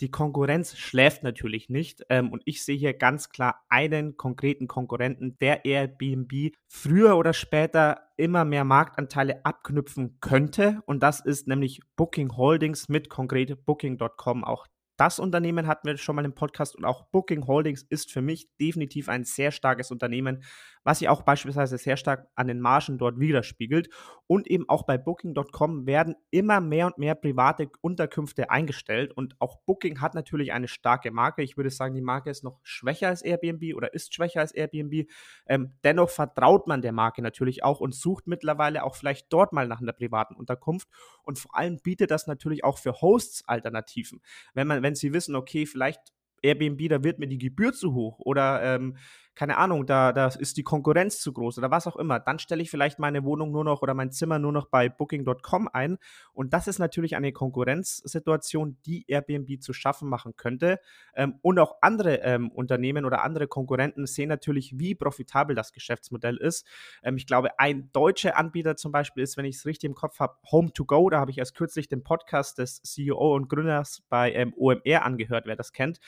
die 0.00 0.10
Konkurrenz 0.10 0.76
schläft 0.76 1.22
natürlich 1.22 1.68
nicht. 1.68 2.04
Ähm, 2.08 2.30
und 2.32 2.42
ich 2.44 2.64
sehe 2.64 2.76
hier 2.76 2.94
ganz 2.94 3.30
klar 3.30 3.64
einen 3.68 4.16
konkreten 4.16 4.66
Konkurrenten, 4.66 5.38
der 5.38 5.64
Airbnb 5.64 6.54
früher 6.66 7.16
oder 7.16 7.32
später 7.32 8.08
immer 8.16 8.44
mehr 8.44 8.64
Marktanteile 8.64 9.44
abknüpfen 9.44 10.18
könnte. 10.20 10.82
Und 10.86 11.02
das 11.02 11.20
ist 11.20 11.48
nämlich 11.48 11.80
Booking 11.96 12.36
Holdings 12.36 12.88
mit 12.88 13.08
konkret 13.08 13.64
Booking.com. 13.64 14.44
Auch 14.44 14.66
das 15.00 15.18
Unternehmen 15.18 15.66
hatten 15.66 15.88
wir 15.88 15.96
schon 15.96 16.14
mal 16.14 16.26
im 16.26 16.34
Podcast 16.34 16.76
und 16.76 16.84
auch 16.84 17.06
Booking 17.06 17.46
Holdings 17.46 17.82
ist 17.82 18.12
für 18.12 18.20
mich 18.20 18.54
definitiv 18.60 19.08
ein 19.08 19.24
sehr 19.24 19.50
starkes 19.50 19.90
Unternehmen, 19.90 20.44
was 20.84 20.98
sich 20.98 21.08
auch 21.08 21.22
beispielsweise 21.22 21.78
sehr 21.78 21.96
stark 21.96 22.28
an 22.34 22.48
den 22.48 22.60
Margen 22.60 22.98
dort 22.98 23.18
widerspiegelt. 23.18 23.88
Und 24.26 24.46
eben 24.46 24.68
auch 24.68 24.84
bei 24.84 24.96
Booking.com 24.98 25.86
werden 25.86 26.14
immer 26.30 26.60
mehr 26.60 26.86
und 26.86 26.98
mehr 26.98 27.14
private 27.14 27.70
Unterkünfte 27.80 28.50
eingestellt. 28.50 29.12
Und 29.12 29.34
auch 29.40 29.58
Booking 29.66 30.00
hat 30.00 30.14
natürlich 30.14 30.52
eine 30.52 30.68
starke 30.68 31.10
Marke. 31.10 31.42
Ich 31.42 31.56
würde 31.56 31.70
sagen, 31.70 31.94
die 31.94 32.02
Marke 32.02 32.30
ist 32.30 32.44
noch 32.44 32.60
schwächer 32.62 33.08
als 33.08 33.22
Airbnb 33.22 33.74
oder 33.74 33.92
ist 33.92 34.14
schwächer 34.14 34.40
als 34.40 34.52
Airbnb. 34.52 35.10
Ähm, 35.46 35.72
dennoch 35.82 36.10
vertraut 36.10 36.66
man 36.66 36.82
der 36.82 36.92
Marke 36.92 37.22
natürlich 37.22 37.64
auch 37.64 37.80
und 37.80 37.94
sucht 37.94 38.26
mittlerweile 38.26 38.84
auch 38.84 38.96
vielleicht 38.96 39.32
dort 39.32 39.52
mal 39.52 39.66
nach 39.66 39.80
einer 39.80 39.92
privaten 39.92 40.34
Unterkunft. 40.34 40.88
Und 41.22 41.38
vor 41.38 41.56
allem 41.56 41.80
bietet 41.82 42.10
das 42.10 42.26
natürlich 42.26 42.64
auch 42.64 42.78
für 42.78 43.00
Hosts 43.00 43.48
Alternativen. 43.48 44.20
Wenn 44.54 44.66
man, 44.66 44.82
wenn 44.82 44.89
wenn 44.90 44.96
sie 44.96 45.12
wissen, 45.12 45.36
okay, 45.36 45.66
vielleicht 45.66 46.00
Airbnb, 46.42 46.88
da 46.88 47.04
wird 47.04 47.20
mir 47.20 47.28
die 47.28 47.38
Gebühr 47.38 47.72
zu 47.72 47.94
hoch 47.94 48.18
oder 48.18 48.60
ähm, 48.62 48.96
keine 49.40 49.56
Ahnung, 49.56 49.86
da, 49.86 50.12
da 50.12 50.26
ist 50.26 50.58
die 50.58 50.62
Konkurrenz 50.62 51.18
zu 51.18 51.32
groß 51.32 51.56
oder 51.56 51.70
was 51.70 51.86
auch 51.86 51.96
immer, 51.96 52.20
dann 52.20 52.38
stelle 52.38 52.60
ich 52.60 52.68
vielleicht 52.68 52.98
meine 52.98 53.24
Wohnung 53.24 53.52
nur 53.52 53.64
noch 53.64 53.80
oder 53.80 53.94
mein 53.94 54.12
Zimmer 54.12 54.38
nur 54.38 54.52
noch 54.52 54.66
bei 54.66 54.90
Booking.com 54.90 55.66
ein. 55.72 55.96
Und 56.34 56.52
das 56.52 56.68
ist 56.68 56.78
natürlich 56.78 57.16
eine 57.16 57.32
Konkurrenzsituation, 57.32 58.76
die 58.84 59.06
Airbnb 59.08 59.62
zu 59.62 59.72
schaffen 59.72 60.10
machen 60.10 60.36
könnte. 60.36 60.78
Ähm, 61.14 61.38
und 61.40 61.58
auch 61.58 61.76
andere 61.80 62.16
ähm, 62.16 62.50
Unternehmen 62.50 63.06
oder 63.06 63.24
andere 63.24 63.48
Konkurrenten 63.48 64.06
sehen 64.06 64.28
natürlich, 64.28 64.78
wie 64.78 64.94
profitabel 64.94 65.56
das 65.56 65.72
Geschäftsmodell 65.72 66.36
ist. 66.36 66.66
Ähm, 67.02 67.16
ich 67.16 67.24
glaube, 67.26 67.58
ein 67.58 67.90
deutscher 67.92 68.36
Anbieter 68.36 68.76
zum 68.76 68.92
Beispiel 68.92 69.22
ist, 69.22 69.38
wenn 69.38 69.46
ich 69.46 69.56
es 69.56 69.64
richtig 69.64 69.88
im 69.88 69.94
Kopf 69.94 70.20
habe, 70.20 70.36
Home2Go. 70.50 71.10
Da 71.10 71.18
habe 71.18 71.30
ich 71.30 71.38
erst 71.38 71.54
kürzlich 71.54 71.88
den 71.88 72.04
Podcast 72.04 72.58
des 72.58 72.82
CEO 72.82 73.34
und 73.34 73.48
Gründers 73.48 74.02
bei 74.10 74.34
ähm, 74.34 74.52
OMR 74.54 75.02
angehört, 75.02 75.46
wer 75.46 75.56
das 75.56 75.72
kennt. 75.72 75.98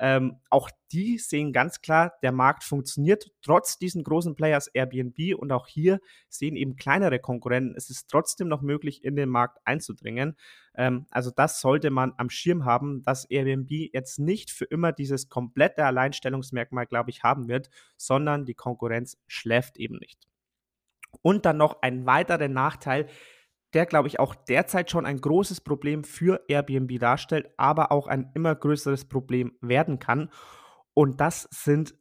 Ähm, 0.00 0.36
auch 0.48 0.70
die 0.92 1.18
sehen 1.18 1.52
ganz 1.52 1.80
klar, 1.80 2.12
der 2.22 2.30
Markt 2.30 2.62
funktioniert 2.62 3.32
trotz 3.42 3.78
diesen 3.78 4.04
großen 4.04 4.36
Players 4.36 4.68
Airbnb 4.68 5.34
und 5.36 5.50
auch 5.50 5.66
hier 5.66 6.00
sehen 6.28 6.54
eben 6.54 6.76
kleinere 6.76 7.18
Konkurrenten, 7.18 7.74
es 7.76 7.90
ist 7.90 8.08
trotzdem 8.08 8.48
noch 8.48 8.62
möglich, 8.62 9.04
in 9.04 9.16
den 9.16 9.28
Markt 9.28 9.58
einzudringen. 9.64 10.36
Ähm, 10.74 11.06
also 11.10 11.30
das 11.34 11.60
sollte 11.60 11.90
man 11.90 12.12
am 12.16 12.30
Schirm 12.30 12.64
haben, 12.64 13.02
dass 13.02 13.24
Airbnb 13.24 13.70
jetzt 13.92 14.18
nicht 14.20 14.50
für 14.50 14.66
immer 14.66 14.92
dieses 14.92 15.28
komplette 15.28 15.84
Alleinstellungsmerkmal, 15.84 16.86
glaube 16.86 17.10
ich, 17.10 17.24
haben 17.24 17.48
wird, 17.48 17.68
sondern 17.96 18.44
die 18.44 18.54
Konkurrenz 18.54 19.18
schläft 19.26 19.78
eben 19.78 19.96
nicht. 19.96 20.28
Und 21.22 21.44
dann 21.44 21.56
noch 21.56 21.82
ein 21.82 22.06
weiterer 22.06 22.48
Nachteil, 22.48 23.08
der, 23.74 23.86
glaube 23.86 24.08
ich, 24.08 24.18
auch 24.18 24.34
derzeit 24.34 24.90
schon 24.90 25.06
ein 25.06 25.20
großes 25.20 25.60
Problem 25.60 26.04
für 26.04 26.42
Airbnb 26.48 26.98
darstellt, 26.98 27.50
aber 27.56 27.92
auch 27.92 28.06
ein 28.06 28.30
immer 28.34 28.54
größeres 28.54 29.06
Problem 29.06 29.52
werden 29.60 29.98
kann. 29.98 30.30
Und 30.94 31.20
das 31.20 31.48
sind 31.50 31.94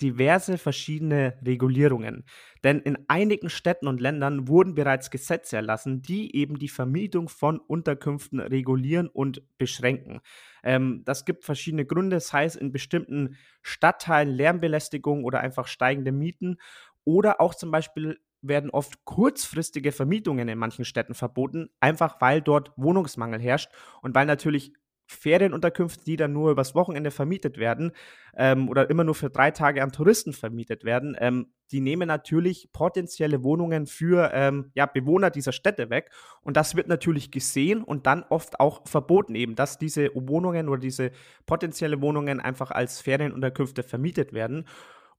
diverse 0.00 0.58
verschiedene 0.58 1.38
Regulierungen. 1.44 2.24
Denn 2.64 2.80
in 2.80 2.98
einigen 3.08 3.48
Städten 3.50 3.86
und 3.86 4.00
Ländern 4.00 4.48
wurden 4.48 4.74
bereits 4.74 5.10
Gesetze 5.10 5.56
erlassen, 5.56 6.02
die 6.02 6.36
eben 6.36 6.58
die 6.58 6.68
Vermietung 6.68 7.28
von 7.28 7.58
Unterkünften 7.58 8.40
regulieren 8.40 9.08
und 9.08 9.42
beschränken. 9.58 10.20
Ähm, 10.62 11.02
das 11.04 11.24
gibt 11.24 11.44
verschiedene 11.44 11.86
Gründe, 11.86 12.20
sei 12.20 12.44
es 12.44 12.56
in 12.56 12.72
bestimmten 12.72 13.36
Stadtteilen 13.62 14.34
Lärmbelästigung 14.34 15.24
oder 15.24 15.40
einfach 15.40 15.66
steigende 15.66 16.12
Mieten 16.12 16.58
oder 17.04 17.40
auch 17.40 17.54
zum 17.54 17.70
Beispiel 17.70 18.18
werden 18.48 18.70
oft 18.70 19.04
kurzfristige 19.04 19.92
Vermietungen 19.92 20.48
in 20.48 20.58
manchen 20.58 20.84
Städten 20.84 21.14
verboten, 21.14 21.70
einfach 21.80 22.20
weil 22.20 22.40
dort 22.40 22.72
Wohnungsmangel 22.76 23.40
herrscht 23.40 23.70
und 24.02 24.14
weil 24.14 24.26
natürlich 24.26 24.72
Ferienunterkünfte, 25.06 26.04
die 26.04 26.16
dann 26.16 26.32
nur 26.32 26.50
übers 26.50 26.74
Wochenende 26.74 27.10
vermietet 27.10 27.58
werden 27.58 27.92
ähm, 28.36 28.68
oder 28.68 28.90
immer 28.90 29.04
nur 29.04 29.14
für 29.14 29.30
drei 29.30 29.50
Tage 29.50 29.82
an 29.82 29.92
Touristen 29.92 30.32
vermietet 30.32 30.84
werden, 30.84 31.16
ähm, 31.20 31.52
die 31.70 31.80
nehmen 31.80 32.08
natürlich 32.08 32.70
potenzielle 32.72 33.42
Wohnungen 33.42 33.86
für 33.86 34.30
ähm, 34.32 34.70
ja, 34.74 34.86
Bewohner 34.86 35.30
dieser 35.30 35.52
Städte 35.52 35.90
weg. 35.90 36.10
Und 36.42 36.56
das 36.56 36.74
wird 36.74 36.88
natürlich 36.88 37.30
gesehen 37.30 37.82
und 37.82 38.06
dann 38.06 38.24
oft 38.28 38.60
auch 38.60 38.86
verboten, 38.86 39.34
eben, 39.34 39.54
dass 39.54 39.78
diese 39.78 40.10
Wohnungen 40.14 40.68
oder 40.68 40.80
diese 40.80 41.12
potenzielle 41.46 42.00
Wohnungen 42.00 42.40
einfach 42.40 42.70
als 42.70 43.00
Ferienunterkünfte 43.00 43.82
vermietet 43.82 44.32
werden. 44.32 44.66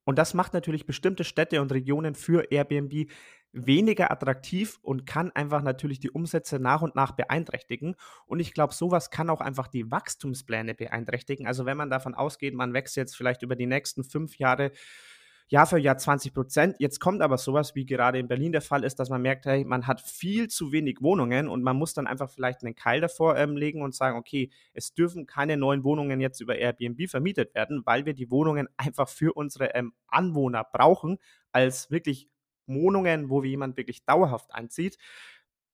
Und 0.07 0.17
das 0.17 0.33
macht 0.33 0.53
natürlich 0.53 0.85
bestimmte 0.85 1.25
Städte 1.25 1.61
und 1.61 1.73
Regionen 1.73 2.15
für 2.15 2.49
Airbnb 2.49 3.11
weniger 3.51 4.09
attraktiv 4.09 4.79
und 4.81 5.05
kann 5.05 5.33
einfach 5.33 5.61
natürlich 5.61 5.99
die 5.99 6.09
Umsätze 6.09 6.59
nach 6.59 6.81
und 6.81 6.95
nach 6.95 7.11
beeinträchtigen. 7.11 7.95
Und 8.25 8.39
ich 8.39 8.53
glaube, 8.53 8.73
sowas 8.73 9.11
kann 9.11 9.29
auch 9.29 9.41
einfach 9.41 9.67
die 9.67 9.91
Wachstumspläne 9.91 10.75
beeinträchtigen. 10.75 11.45
Also 11.45 11.65
wenn 11.65 11.75
man 11.75 11.89
davon 11.89 12.15
ausgeht, 12.15 12.53
man 12.53 12.73
wächst 12.73 12.95
jetzt 12.95 13.17
vielleicht 13.17 13.41
über 13.41 13.57
die 13.57 13.65
nächsten 13.65 14.05
fünf 14.05 14.37
Jahre 14.37 14.71
Jahr 15.49 15.65
für 15.65 15.79
Jahr 15.79 15.97
20 15.97 16.33
Prozent. 16.33 16.75
Jetzt 16.79 16.99
kommt 16.99 17.21
aber 17.21 17.37
sowas, 17.37 17.73
wie 17.73 17.85
gerade 17.85 18.19
in 18.19 18.27
Berlin 18.27 18.51
der 18.51 18.61
Fall 18.61 18.83
ist, 18.83 18.99
dass 18.99 19.09
man 19.09 19.21
merkt, 19.21 19.45
hey, 19.45 19.63
man 19.63 19.87
hat 19.87 20.01
viel 20.01 20.49
zu 20.49 20.73
wenig 20.73 21.01
Wohnungen 21.01 21.47
und 21.47 21.63
man 21.63 21.77
muss 21.77 21.93
dann 21.93 22.05
einfach 22.05 22.29
vielleicht 22.29 22.63
einen 22.63 22.75
Keil 22.75 22.99
davor 22.99 23.37
ähm, 23.37 23.55
legen 23.55 23.81
und 23.81 23.95
sagen, 23.95 24.17
okay, 24.17 24.49
es 24.73 24.93
dürfen 24.93 25.25
keine 25.25 25.55
neuen 25.55 25.85
Wohnungen 25.85 26.19
jetzt 26.19 26.41
über 26.41 26.57
Airbnb 26.57 27.09
vermietet 27.09 27.55
werden, 27.55 27.81
weil 27.85 28.05
wir 28.05 28.13
die 28.13 28.29
Wohnungen 28.29 28.67
einfach 28.75 29.07
für 29.07 29.33
unsere 29.33 29.73
ähm, 29.73 29.93
Anwohner 30.07 30.65
brauchen, 30.65 31.17
als 31.53 31.89
wirklich 31.89 32.29
Wohnungen, 32.65 33.29
wo 33.29 33.41
jemand 33.43 33.77
wirklich 33.77 34.03
dauerhaft 34.03 34.53
einzieht. 34.53 34.97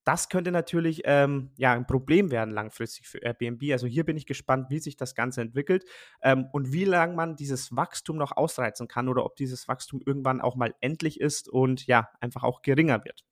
Das 0.04 0.28
könnte 0.28 0.52
natürlich 0.52 1.02
ähm, 1.06 1.52
ja, 1.58 1.74
ein 1.74 1.88
Problem 1.88 2.30
werden 2.30 2.54
langfristig 2.54 3.08
für 3.08 3.20
Airbnb. 3.20 3.72
Also 3.72 3.88
hier 3.88 4.04
bin 4.04 4.18
ich 4.18 4.26
gespannt, 4.26 4.70
wie 4.70 4.80
sich 4.80 4.98
das 4.98 5.16
Ganze 5.16 5.42
entwickelt 5.42 5.86
ähm, 6.22 6.48
und 6.52 6.74
wie 6.74 6.86
lange 6.86 7.16
man 7.16 7.36
dieses 7.36 7.76
Wachstum 7.76 8.18
noch 8.18 8.36
ausreizen 8.36 8.88
kann 8.88 9.08
oder 9.08 9.26
ob 9.26 9.36
dieses 9.38 9.68
Wachstum 9.68 10.02
irgendwann 10.06 10.42
auch 10.42 10.56
mal 10.56 10.74
endlich 10.82 11.22
ist 11.22 11.48
und 11.48 11.88
ja, 11.88 12.10
einfach 12.20 12.44
auch 12.44 12.62
geringer 12.62 13.06
wird. 13.06 13.24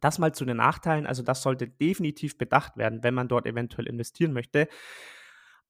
Das 0.00 0.18
mal 0.18 0.32
zu 0.32 0.44
den 0.44 0.56
Nachteilen. 0.56 1.06
Also 1.06 1.22
das 1.22 1.42
sollte 1.42 1.68
definitiv 1.68 2.36
bedacht 2.38 2.76
werden, 2.76 3.02
wenn 3.04 3.14
man 3.14 3.28
dort 3.28 3.46
eventuell 3.46 3.86
investieren 3.86 4.32
möchte. 4.32 4.68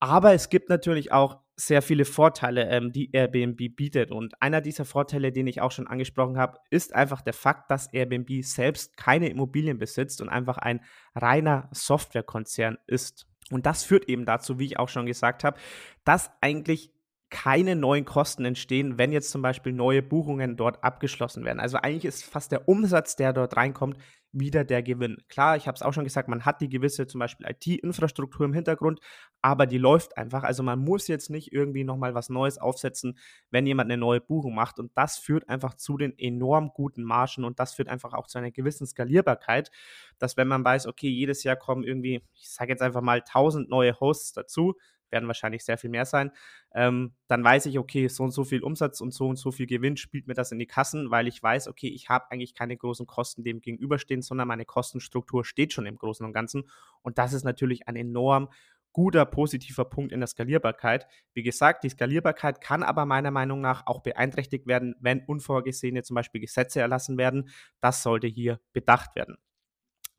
Aber 0.01 0.33
es 0.35 0.49
gibt 0.49 0.69
natürlich 0.69 1.13
auch 1.13 1.42
sehr 1.57 1.83
viele 1.83 2.05
Vorteile, 2.05 2.69
ähm, 2.69 2.93
die 2.93 3.11
Airbnb 3.13 3.77
bietet. 3.77 4.11
Und 4.11 4.41
einer 4.41 4.61
dieser 4.61 4.85
Vorteile, 4.85 5.33
den 5.33 5.47
ich 5.47 5.61
auch 5.61 5.71
schon 5.71 5.87
angesprochen 5.87 6.39
habe, 6.39 6.59
ist 6.71 6.95
einfach 6.95 7.21
der 7.23 7.35
Fakt, 7.35 7.71
dass 7.71 7.93
Airbnb 7.93 8.45
selbst 8.45 8.97
keine 8.97 9.29
Immobilien 9.29 9.79
besitzt 9.79 10.21
und 10.21 10.29
einfach 10.29 10.59
ein 10.59 10.81
reiner 11.15 11.69
Softwarekonzern 11.73 12.79
ist. 12.87 13.27
Und 13.51 13.67
das 13.67 13.85
führt 13.85 14.09
eben 14.09 14.25
dazu, 14.25 14.59
wie 14.59 14.67
ich 14.67 14.79
auch 14.79 14.89
schon 14.89 15.07
gesagt 15.07 15.45
habe, 15.45 15.59
dass 16.05 16.31
eigentlich 16.41 16.91
keine 17.33 17.77
neuen 17.77 18.05
Kosten 18.05 18.45
entstehen, 18.45 18.99
wenn 18.99 19.11
jetzt 19.11 19.31
zum 19.31 19.41
Beispiel 19.41 19.73
neue 19.73 20.03
Buchungen 20.03 20.57
dort 20.57 20.85
abgeschlossen 20.85 21.45
werden. 21.45 21.61
Also 21.61 21.79
eigentlich 21.79 22.05
ist 22.05 22.25
fast 22.25 22.53
der 22.53 22.69
Umsatz, 22.69 23.17
der 23.17 23.33
dort 23.33 23.57
reinkommt, 23.57 23.97
wieder 24.33 24.65
der 24.65 24.83
Gewinn. 24.83 25.19
Klar, 25.29 25.57
ich 25.57 25.67
habe 25.67 25.77
es 25.77 25.83
auch 25.83 25.93
schon 25.93 26.05
gesagt, 26.05 26.29
man 26.29 26.45
hat 26.45 26.61
die 26.61 26.69
gewisse 26.69 27.07
zum 27.07 27.19
Beispiel 27.19 27.47
IT-Infrastruktur 27.49 28.47
im 28.47 28.55
Hintergrund, 28.55 29.01
aber 29.43 29.67
die 29.67 29.79
läuft 29.79 30.17
einfach. 30.17 30.43
Also 30.43 30.63
man 30.63 30.79
muss 30.79 31.07
jetzt 31.09 31.31
nicht 31.31 31.53
irgendwie 31.53 31.85
nochmal 31.85 32.15
was 32.15 32.31
Neues 32.31 32.59
aufsetzen, 32.59 33.19
wenn 33.51 33.67
jemand 33.67 33.91
eine 33.91 34.01
neue 34.01 34.21
Buchung 34.21 34.55
macht. 34.55 34.79
Und 34.79 34.91
das 34.95 35.19
führt 35.19 35.49
einfach 35.49 35.75
zu 35.75 35.99
den 35.99 36.19
enorm 36.19 36.71
guten 36.75 37.03
Margen 37.03 37.45
und 37.45 37.61
das 37.61 37.75
führt 37.75 37.89
einfach 37.89 38.15
auch 38.15 38.27
zu 38.27 38.39
einer 38.39 38.51
gewissen 38.51 38.87
Skalierbarkeit, 38.87 39.71
dass 40.19 40.37
wenn 40.37 40.49
man 40.49 40.65
weiß, 40.65 40.87
okay, 40.87 41.09
jedes 41.09 41.45
Jahr 41.45 41.57
kommen 41.57 41.85
irgendwie, 41.85 42.23
ich 42.35 42.51
sage 42.51 42.71
jetzt 42.71 42.83
einfach 42.83 43.03
mal 43.03 43.19
1000 43.19 43.69
neue 43.69 43.99
Hosts 44.01 44.33
dazu, 44.33 44.77
werden 45.13 45.27
wahrscheinlich 45.27 45.65
sehr 45.65 45.79
viel 45.79 45.91
mehr 45.91 46.07
sein, 46.07 46.33
ähm, 46.75 47.13
dann 47.29 47.45
weiß 47.45 47.67
ich, 47.67 47.79
okay, 47.79 48.09
so 48.09 48.25
und 48.25 48.33
so 48.33 48.45
viel 48.45 48.63
Umsatz 48.63 49.01
und 49.01 49.13
so 49.13 49.29
und 49.29 49.37
so 49.37 49.53
viel 49.53 49.67
Gewinn 49.67 49.97
spielt 49.97 50.27
mir 50.27 50.35
das 50.35 50.53
in 50.53 50.59
die 50.59 50.67
Kassen, 50.67 51.11
weil 51.11 51.29
ich 51.29 51.43
weiß, 51.43 51.69
okay, 51.69 51.89
ich 51.89 52.09
habe 52.09 52.31
eigentlich 52.31 52.55
keine 52.55 52.77
großen 52.77 53.07
Kosten 53.07 53.45
dem 53.45 53.61
gegenüberstehen, 53.61 54.23
sondern 54.23 54.49
meine 54.49 54.65
Kostenstruktur 54.65 55.45
steht 55.45 55.73
schon 55.73 55.87
im 55.87 55.97
Großen 55.97 56.25
und 56.25 56.33
Ganzen. 56.33 56.65
Und 57.03 57.19
das 57.19 57.33
ist 57.33 57.45
natürlich 57.45 57.89
ein 57.89 57.97
enorm 57.97 58.49
guter 58.93 59.25
positiver 59.25 59.85
Punkt 59.85 60.13
in 60.13 60.21
der 60.21 60.27
Skalierbarkeit. 60.27 61.07
Wie 61.33 61.43
gesagt, 61.43 61.85
die 61.85 61.89
Skalierbarkeit 61.89 62.61
kann 62.61 62.83
aber 62.83 63.07
meiner 63.07 63.31
Meinung 63.31 63.61
nach 63.61 63.87
auch 63.87 64.01
beeinträchtigt 64.01 64.67
werden, 64.67 64.95
wenn 65.01 65.25
unvorgesehene 65.25 66.03
zum 66.03 66.15
Beispiel 66.15 66.41
Gesetze 66.41 66.81
erlassen 66.81 67.19
werden. 67.19 67.49
Das 67.81 68.03
sollte 68.03 68.27
hier 68.27 68.61
bedacht 68.73 69.17
werden. 69.17 69.39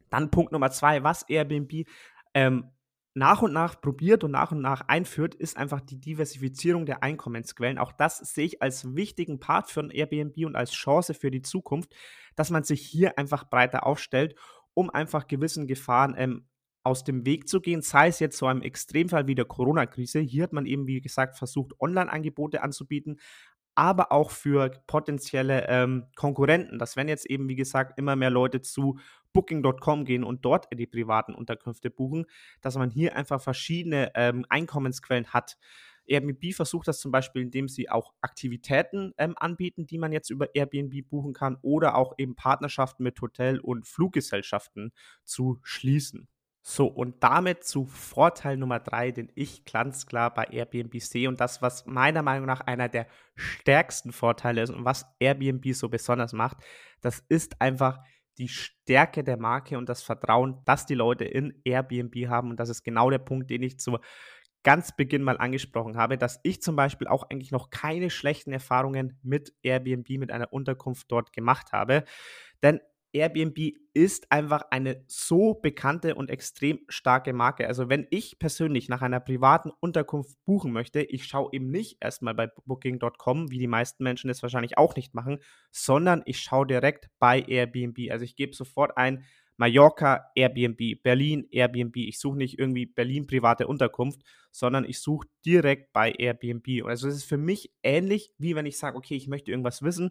Dann 0.09 0.31
Punkt 0.31 0.51
Nummer 0.51 0.71
zwei, 0.71 1.03
was 1.03 1.23
Airbnb 1.29 1.87
ähm, 2.33 2.71
nach 3.15 3.41
und 3.41 3.53
nach 3.53 3.79
probiert 3.79 4.23
und 4.23 4.31
nach 4.31 4.51
und 4.51 4.61
nach 4.61 4.81
einführt, 4.87 5.35
ist 5.35 5.55
einfach 5.55 5.81
die 5.81 5.99
Diversifizierung 5.99 6.85
der 6.85 7.03
Einkommensquellen. 7.03 7.77
Auch 7.77 7.91
das 7.91 8.17
sehe 8.17 8.45
ich 8.45 8.61
als 8.61 8.95
wichtigen 8.95 9.39
Part 9.39 9.69
für 9.69 9.81
ein 9.81 9.91
Airbnb 9.91 10.45
und 10.45 10.55
als 10.55 10.71
Chance 10.71 11.13
für 11.13 11.29
die 11.29 11.43
Zukunft, 11.43 11.93
dass 12.35 12.49
man 12.49 12.63
sich 12.63 12.81
hier 12.81 13.17
einfach 13.19 13.49
breiter 13.49 13.85
aufstellt, 13.85 14.35
um 14.73 14.89
einfach 14.89 15.27
gewissen 15.27 15.67
Gefahren 15.67 16.15
ähm, 16.17 16.47
aus 16.83 17.03
dem 17.03 17.25
Weg 17.25 17.47
zu 17.47 17.61
gehen, 17.61 17.81
sei 17.81 18.07
es 18.07 18.19
jetzt 18.19 18.37
so 18.37 18.47
einem 18.47 18.61
Extremfall 18.61 19.27
wie 19.27 19.35
der 19.35 19.45
Corona-Krise. 19.45 20.19
Hier 20.19 20.43
hat 20.43 20.53
man 20.53 20.65
eben, 20.65 20.87
wie 20.87 20.99
gesagt, 20.99 21.37
versucht, 21.37 21.79
Online-Angebote 21.79 22.61
anzubieten, 22.61 23.19
aber 23.75 24.11
auch 24.11 24.31
für 24.31 24.69
potenzielle 24.85 25.67
ähm, 25.67 26.07
Konkurrenten. 26.15 26.79
Dass 26.79 26.95
wenn 26.95 27.07
jetzt 27.07 27.25
eben, 27.25 27.47
wie 27.47 27.55
gesagt, 27.55 27.97
immer 27.97 28.15
mehr 28.15 28.29
Leute 28.29 28.61
zu 28.61 28.97
Booking.com 29.33 30.05
gehen 30.05 30.23
und 30.23 30.45
dort 30.45 30.67
die 30.73 30.87
privaten 30.87 31.33
Unterkünfte 31.33 31.89
buchen, 31.89 32.25
dass 32.61 32.77
man 32.77 32.89
hier 32.89 33.15
einfach 33.15 33.41
verschiedene 33.41 34.11
ähm, 34.15 34.45
Einkommensquellen 34.49 35.27
hat. 35.27 35.57
Airbnb 36.05 36.53
versucht 36.53 36.87
das 36.87 36.99
zum 36.99 37.11
Beispiel, 37.11 37.41
indem 37.41 37.67
sie 37.67 37.89
auch 37.89 38.13
Aktivitäten 38.21 39.13
ähm, 39.17 39.35
anbieten, 39.37 39.85
die 39.85 39.97
man 39.97 40.11
jetzt 40.11 40.29
über 40.29 40.53
Airbnb 40.53 41.07
buchen 41.09 41.33
kann 41.33 41.57
oder 41.61 41.95
auch 41.95 42.13
eben 42.17 42.35
Partnerschaften 42.35 43.03
mit 43.03 43.19
Hotel- 43.21 43.59
und 43.59 43.87
Fluggesellschaften 43.87 44.91
zu 45.23 45.59
schließen. 45.63 46.27
So, 46.65 46.87
und 46.87 47.21
damit 47.21 47.65
zu 47.65 47.85
Vorteil 47.85 48.55
Nummer 48.55 48.79
drei, 48.79 49.11
den 49.11 49.29
ich 49.35 49.65
ganz 49.65 50.05
klar 50.05 50.33
bei 50.33 50.45
Airbnb 50.45 50.97
sehe 51.01 51.27
und 51.27 51.41
das, 51.41 51.61
was 51.61 51.85
meiner 51.85 52.21
Meinung 52.21 52.45
nach 52.45 52.61
einer 52.61 52.87
der 52.87 53.05
stärksten 53.35 54.13
Vorteile 54.13 54.61
ist 54.61 54.69
und 54.69 54.85
was 54.85 55.05
Airbnb 55.19 55.73
so 55.73 55.89
besonders 55.89 56.31
macht, 56.31 56.57
das 57.01 57.19
ist 57.27 57.59
einfach 57.59 57.99
die 58.37 58.47
Stärke 58.47 59.23
der 59.23 59.37
Marke 59.37 59.77
und 59.77 59.89
das 59.89 60.03
Vertrauen, 60.03 60.61
das 60.65 60.85
die 60.85 60.95
Leute 60.95 61.25
in 61.25 61.61
Airbnb 61.63 62.27
haben. 62.27 62.49
Und 62.49 62.59
das 62.59 62.69
ist 62.69 62.83
genau 62.83 63.09
der 63.09 63.19
Punkt, 63.19 63.49
den 63.49 63.63
ich 63.63 63.79
zu 63.79 63.99
ganz 64.63 64.95
Beginn 64.95 65.23
mal 65.23 65.37
angesprochen 65.37 65.97
habe, 65.97 66.17
dass 66.17 66.39
ich 66.43 66.61
zum 66.61 66.75
Beispiel 66.75 67.07
auch 67.07 67.29
eigentlich 67.29 67.51
noch 67.51 67.69
keine 67.69 68.09
schlechten 68.09 68.53
Erfahrungen 68.53 69.19
mit 69.21 69.53
Airbnb, 69.61 70.09
mit 70.11 70.31
einer 70.31 70.53
Unterkunft 70.53 71.11
dort 71.11 71.33
gemacht 71.33 71.73
habe. 71.73 72.05
Denn 72.63 72.79
Airbnb 73.13 73.57
ist 73.93 74.31
einfach 74.31 74.63
eine 74.71 75.03
so 75.07 75.53
bekannte 75.53 76.15
und 76.15 76.31
extrem 76.31 76.79
starke 76.89 77.31
Marke. 77.31 77.67
Also 77.67 77.87
wenn 77.87 78.07
ich 78.09 78.39
persönlich 78.39 78.89
nach 78.89 79.03
einer 79.03 79.19
privaten 79.19 79.71
Unterkunft 79.79 80.35
buchen 80.45 80.73
möchte, 80.73 81.01
ich 81.01 81.25
schaue 81.25 81.49
eben 81.53 81.69
nicht 81.69 81.97
erstmal 82.01 82.33
bei 82.33 82.49
booking.com, 82.65 83.51
wie 83.51 83.59
die 83.59 83.67
meisten 83.67 84.03
Menschen 84.03 84.31
es 84.31 84.41
wahrscheinlich 84.41 84.77
auch 84.77 84.95
nicht 84.95 85.13
machen, 85.13 85.37
sondern 85.71 86.23
ich 86.25 86.39
schaue 86.39 86.65
direkt 86.65 87.09
bei 87.19 87.41
Airbnb. 87.41 88.11
Also 88.11 88.25
ich 88.25 88.35
gebe 88.35 88.55
sofort 88.55 88.97
ein 88.97 89.23
Mallorca 89.57 90.31
Airbnb, 90.35 91.03
Berlin 91.03 91.47
Airbnb. 91.51 91.95
Ich 91.97 92.19
suche 92.19 92.37
nicht 92.37 92.57
irgendwie 92.57 92.87
Berlin 92.87 93.27
private 93.27 93.67
Unterkunft, 93.67 94.21
sondern 94.51 94.85
ich 94.85 94.99
suche 94.99 95.27
direkt 95.45 95.93
bei 95.93 96.11
Airbnb. 96.11 96.85
Also 96.85 97.07
es 97.07 97.17
ist 97.17 97.25
für 97.25 97.37
mich 97.37 97.71
ähnlich, 97.83 98.33
wie 98.39 98.55
wenn 98.55 98.65
ich 98.65 98.77
sage, 98.79 98.97
okay, 98.97 99.15
ich 99.15 99.27
möchte 99.27 99.51
irgendwas 99.51 99.83
wissen, 99.83 100.09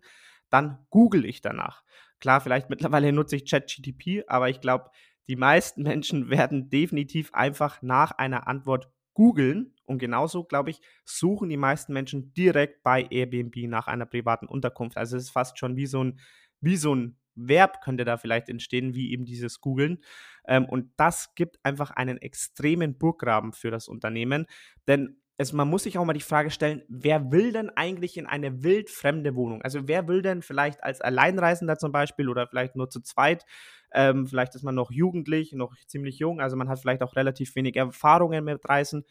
dann 0.51 0.87
google 0.91 1.25
ich 1.25 1.41
danach. 1.41 1.83
Klar, 2.23 2.41
vielleicht 2.41 2.71
mittlerweile 2.71 3.13
nutze 3.13 3.35
ich 3.35 3.51
ChatGTP, 3.51 4.23
aber 4.29 4.49
ich 4.49 4.61
glaube, 4.61 4.91
die 5.27 5.35
meisten 5.35 5.83
Menschen 5.83 6.31
werden 6.31 6.71
definitiv 6.71 7.35
einfach 7.35 7.83
nach 7.83 8.13
einer 8.13 8.47
Antwort 8.47 8.89
googeln. 9.13 9.75
Und 9.87 9.99
genauso, 9.99 10.45
glaube 10.45 10.71
ich, 10.71 10.81
suchen 11.05 11.49
die 11.49 11.57
meisten 11.57 11.93
Menschen 11.93 12.33
direkt 12.33 12.85
bei 12.85 13.09
Airbnb 13.11 13.57
nach 13.69 13.89
einer 13.89 14.07
privaten 14.07 14.47
Unterkunft. 14.47 14.97
Also 14.97 15.17
es 15.17 15.25
ist 15.25 15.31
fast 15.31 15.59
schon 15.59 15.77
wie 15.77 15.87
so 15.87 16.05
ein, 16.05 16.21
wie 16.61 16.77
so 16.77 16.95
ein 16.95 17.19
Verb 17.35 17.81
könnte 17.83 18.05
da 18.05 18.17
vielleicht 18.19 18.49
entstehen, 18.49 18.95
wie 18.95 19.11
eben 19.11 19.25
dieses 19.25 19.61
Googeln. 19.61 19.99
Ähm, 20.47 20.67
und 20.67 20.93
das 20.97 21.35
gibt 21.35 21.59
einfach 21.65 21.91
einen 21.91 22.19
extremen 22.19 22.99
Burggraben 22.99 23.53
für 23.53 23.73
das 23.73 23.89
Unternehmen. 23.89 24.47
Denn 24.87 25.22
es, 25.43 25.53
man 25.53 25.69
muss 25.69 25.83
sich 25.83 25.99
auch 25.99 26.05
mal 26.05 26.13
die 26.15 26.21
Frage 26.21 26.51
stellen, 26.51 26.83
wer 26.89 27.31
will 27.31 27.53
denn 27.53 27.71
eigentlich 27.71 28.17
in 28.17 28.27
eine 28.27 28.63
wildfremde 28.63 29.35
Wohnung? 29.35 29.63
Also 29.63 29.87
wer 29.89 30.09
will 30.09 30.23
denn 30.23 30.43
vielleicht 30.43 30.83
als 30.83 31.01
Alleinreisender 31.01 31.77
zum 31.79 31.93
Beispiel 31.93 32.29
oder 32.29 32.47
vielleicht 32.47 32.77
nur 32.77 32.89
zu 32.89 33.01
zweit, 33.01 33.45
ähm, 33.93 34.27
vielleicht 34.27 34.55
ist 34.55 34.63
man 34.63 34.75
noch 34.75 34.91
jugendlich, 34.91 35.53
noch 35.53 35.75
ziemlich 35.87 36.19
jung, 36.19 36.41
also 36.41 36.57
man 36.57 36.69
hat 36.69 36.81
vielleicht 36.81 37.03
auch 37.03 37.15
relativ 37.17 37.55
wenig 37.57 37.77
Erfahrungen 37.77 38.45
mit 38.45 38.67
Reisen. 38.69 39.05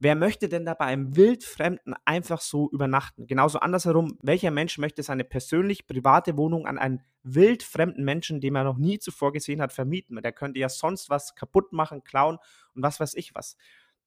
Wer 0.00 0.16
möchte 0.16 0.48
denn 0.48 0.64
da 0.64 0.74
bei 0.74 0.86
einem 0.86 1.16
Wildfremden 1.16 1.94
einfach 2.04 2.40
so 2.40 2.68
übernachten? 2.70 3.26
Genauso 3.26 3.60
andersherum, 3.60 4.18
welcher 4.22 4.50
Mensch 4.50 4.76
möchte 4.76 5.02
seine 5.02 5.24
persönlich 5.24 5.86
private 5.86 6.36
Wohnung 6.36 6.66
an 6.66 6.78
einen 6.78 7.00
wildfremden 7.22 8.04
Menschen, 8.04 8.40
den 8.40 8.56
er 8.56 8.64
noch 8.64 8.76
nie 8.76 8.98
zuvor 8.98 9.32
gesehen 9.32 9.62
hat, 9.62 9.72
vermieten? 9.72 10.20
Der 10.20 10.32
könnte 10.32 10.58
ja 10.58 10.68
sonst 10.68 11.10
was 11.10 11.36
kaputt 11.36 11.72
machen, 11.72 12.02
klauen 12.02 12.38
und 12.74 12.82
was 12.82 12.98
weiß 12.98 13.14
ich 13.14 13.34
was. 13.34 13.56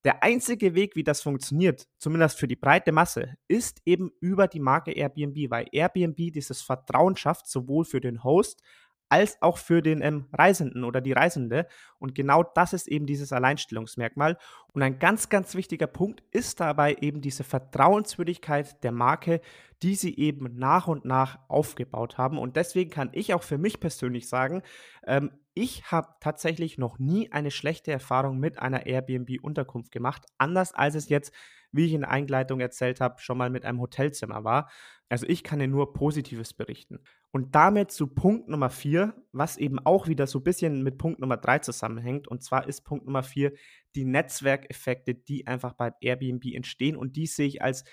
Der 0.04 0.24
einzige 0.24 0.76
Weg, 0.76 0.96
wie 0.96 1.04
das 1.04 1.22
funktioniert, 1.22 1.88
zumindest 1.98 2.40
für 2.40 2.48
die 2.48 2.56
breite 2.56 2.92
Masse, 2.92 3.36
ist 3.48 3.82
eben 3.86 4.12
über 4.22 4.48
die 4.48 4.60
Marke 4.60 4.92
Airbnb, 4.92 5.50
weil 5.50 5.68
Airbnb 5.72 6.32
dieses 6.32 6.62
Vertrauen 6.62 7.16
schafft, 7.16 7.48
sowohl 7.48 7.84
für 7.84 8.00
den 8.00 8.24
Host 8.24 8.62
als 9.10 9.42
auch 9.42 9.58
für 9.58 9.82
den 9.82 10.02
ähm, 10.02 10.26
Reisenden 10.34 10.84
oder 10.84 11.02
die 11.02 11.14
Reisende. 11.14 11.68
Und 12.00 12.16
genau 12.16 12.44
das 12.44 12.74
ist 12.74 12.88
eben 12.88 13.06
dieses 13.06 13.32
Alleinstellungsmerkmal. 13.32 14.38
Und 14.74 14.84
ein 14.84 15.00
ganz, 15.00 15.30
ganz 15.30 15.56
wichtiger 15.56 15.88
Punkt 15.88 16.24
ist 16.32 16.60
dabei 16.60 16.98
eben 17.00 17.22
diese 17.22 17.44
Vertrauenswürdigkeit 17.44 18.84
der 18.84 18.92
Marke, 18.92 19.42
die 19.82 19.96
sie 19.96 20.18
eben 20.18 20.58
nach 20.58 20.88
und 20.88 21.06
nach 21.06 21.40
aufgebaut 21.48 22.18
haben. 22.18 22.38
Und 22.38 22.56
deswegen 22.56 22.90
kann 22.90 23.10
ich 23.14 23.34
auch 23.34 23.44
für 23.44 23.58
mich 23.58 23.80
persönlich 23.80 24.28
sagen, 24.28 24.62
ähm, 25.06 25.32
ich 25.58 25.92
habe 25.92 26.10
tatsächlich 26.20 26.78
noch 26.78 27.00
nie 27.00 27.32
eine 27.32 27.50
schlechte 27.50 27.92
Erfahrung 27.92 28.40
mit 28.40 28.60
einer 28.60 28.86
Airbnb-Unterkunft 28.86 29.92
gemacht, 29.92 30.26
anders 30.38 30.74
als 30.74 30.94
es 30.94 31.10
jetzt, 31.10 31.34
wie 31.72 31.86
ich 31.86 31.94
in 31.94 32.02
der 32.02 32.12
Einleitung 32.12 32.60
erzählt 32.60 33.02
habe, 33.02 33.20
schon 33.20 33.40
mal 33.40 33.50
mit 33.50 33.66
einem 33.66 33.82
Hotelzimmer 33.82 34.44
war. 34.44 34.70
Also 35.10 35.26
ich 35.28 35.44
kann 35.44 35.60
dir 35.60 35.68
nur 35.68 35.94
Positives 35.94 36.54
berichten. 36.54 37.00
Und 37.32 37.56
damit 37.56 37.92
zu 37.92 38.08
Punkt 38.08 38.50
Nummer 38.50 38.70
vier, 38.70 39.16
was 39.32 39.58
eben 39.58 39.80
auch 39.80 40.08
wieder 40.08 40.28
so 40.28 40.40
ein 40.40 40.44
bisschen 40.44 40.84
mit 40.84 40.98
Punkt 40.98 41.20
Nummer 41.20 41.38
drei 41.38 41.60
zusammenhängt. 41.60 42.28
Und 42.28 42.44
zwar 42.44 42.68
ist 42.68 42.82
Punkt 42.82 43.06
Nummer 43.06 43.24
vier 43.24 43.54
die 43.96 44.06
Netzwerkeffekte, 44.06 45.16
die 45.16 45.48
einfach 45.48 45.74
bei 45.74 45.92
Airbnb 46.02 46.46
entstehen. 46.54 46.96
Und 46.96 47.16
die 47.16 47.26
sehe 47.26 47.48
ich 47.48 47.62
als 47.64 47.84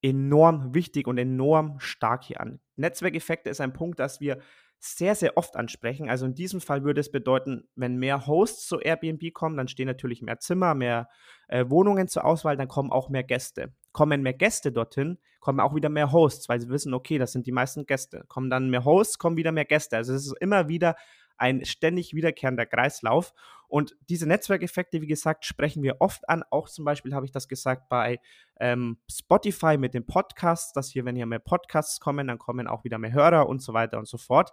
enorm 0.00 0.74
wichtig 0.74 1.08
und 1.08 1.18
enorm 1.18 1.80
stark 1.80 2.24
hier 2.24 2.40
an. 2.40 2.60
Netzwerkeffekte 2.76 3.50
ist 3.50 3.60
ein 3.60 3.72
Punkt, 3.72 3.98
das 3.98 4.20
wir 4.20 4.40
sehr, 4.80 5.14
sehr 5.14 5.36
oft 5.36 5.56
ansprechen. 5.56 6.08
Also 6.08 6.24
in 6.24 6.34
diesem 6.34 6.62
Fall 6.62 6.84
würde 6.84 7.00
es 7.00 7.12
bedeuten, 7.12 7.68
wenn 7.76 7.96
mehr 7.96 8.26
Hosts 8.26 8.66
zu 8.66 8.80
Airbnb 8.80 9.32
kommen, 9.34 9.56
dann 9.56 9.68
stehen 9.68 9.86
natürlich 9.86 10.22
mehr 10.22 10.38
Zimmer, 10.38 10.74
mehr 10.74 11.08
äh, 11.48 11.66
Wohnungen 11.68 12.08
zur 12.08 12.24
Auswahl, 12.24 12.56
dann 12.56 12.68
kommen 12.68 12.90
auch 12.90 13.10
mehr 13.10 13.22
Gäste. 13.22 13.74
Kommen 13.92 14.22
mehr 14.22 14.32
Gäste 14.32 14.72
dorthin, 14.72 15.18
kommen 15.40 15.60
auch 15.60 15.74
wieder 15.74 15.90
mehr 15.90 16.12
Hosts, 16.12 16.48
weil 16.48 16.60
sie 16.60 16.70
wissen, 16.70 16.94
okay, 16.94 17.18
das 17.18 17.32
sind 17.32 17.46
die 17.46 17.52
meisten 17.52 17.84
Gäste. 17.84 18.24
Kommen 18.28 18.48
dann 18.48 18.70
mehr 18.70 18.84
Hosts, 18.86 19.18
kommen 19.18 19.36
wieder 19.36 19.52
mehr 19.52 19.66
Gäste. 19.66 19.98
Also 19.98 20.14
es 20.14 20.26
ist 20.26 20.36
immer 20.40 20.68
wieder 20.68 20.96
ein 21.40 21.64
ständig 21.64 22.14
wiederkehrender 22.14 22.66
Kreislauf. 22.66 23.32
Und 23.68 23.96
diese 24.08 24.26
Netzwerkeffekte, 24.26 25.00
wie 25.00 25.06
gesagt, 25.06 25.44
sprechen 25.44 25.82
wir 25.82 26.00
oft 26.00 26.28
an. 26.28 26.42
Auch 26.50 26.68
zum 26.68 26.84
Beispiel 26.84 27.14
habe 27.14 27.24
ich 27.24 27.32
das 27.32 27.48
gesagt 27.48 27.88
bei 27.88 28.20
ähm, 28.58 28.98
Spotify 29.10 29.78
mit 29.78 29.94
den 29.94 30.06
Podcasts, 30.06 30.72
dass 30.72 30.90
hier, 30.90 31.04
wenn 31.04 31.16
hier 31.16 31.26
mehr 31.26 31.38
Podcasts 31.38 32.00
kommen, 32.00 32.26
dann 32.26 32.38
kommen 32.38 32.66
auch 32.66 32.84
wieder 32.84 32.98
mehr 32.98 33.12
Hörer 33.12 33.48
und 33.48 33.62
so 33.62 33.72
weiter 33.72 33.98
und 33.98 34.08
so 34.08 34.18
fort. 34.18 34.50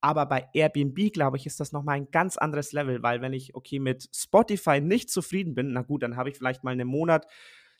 Aber 0.00 0.26
bei 0.26 0.48
Airbnb, 0.52 1.12
glaube 1.12 1.36
ich, 1.36 1.46
ist 1.46 1.58
das 1.58 1.72
nochmal 1.72 1.96
ein 1.96 2.10
ganz 2.10 2.36
anderes 2.36 2.72
Level, 2.72 3.02
weil 3.02 3.22
wenn 3.22 3.32
ich, 3.32 3.54
okay, 3.54 3.78
mit 3.78 4.08
Spotify 4.14 4.80
nicht 4.80 5.10
zufrieden 5.10 5.54
bin, 5.54 5.72
na 5.72 5.82
gut, 5.82 6.02
dann 6.02 6.16
habe 6.16 6.28
ich 6.28 6.36
vielleicht 6.36 6.64
mal 6.64 6.72
einen 6.72 6.88
Monat 6.88 7.26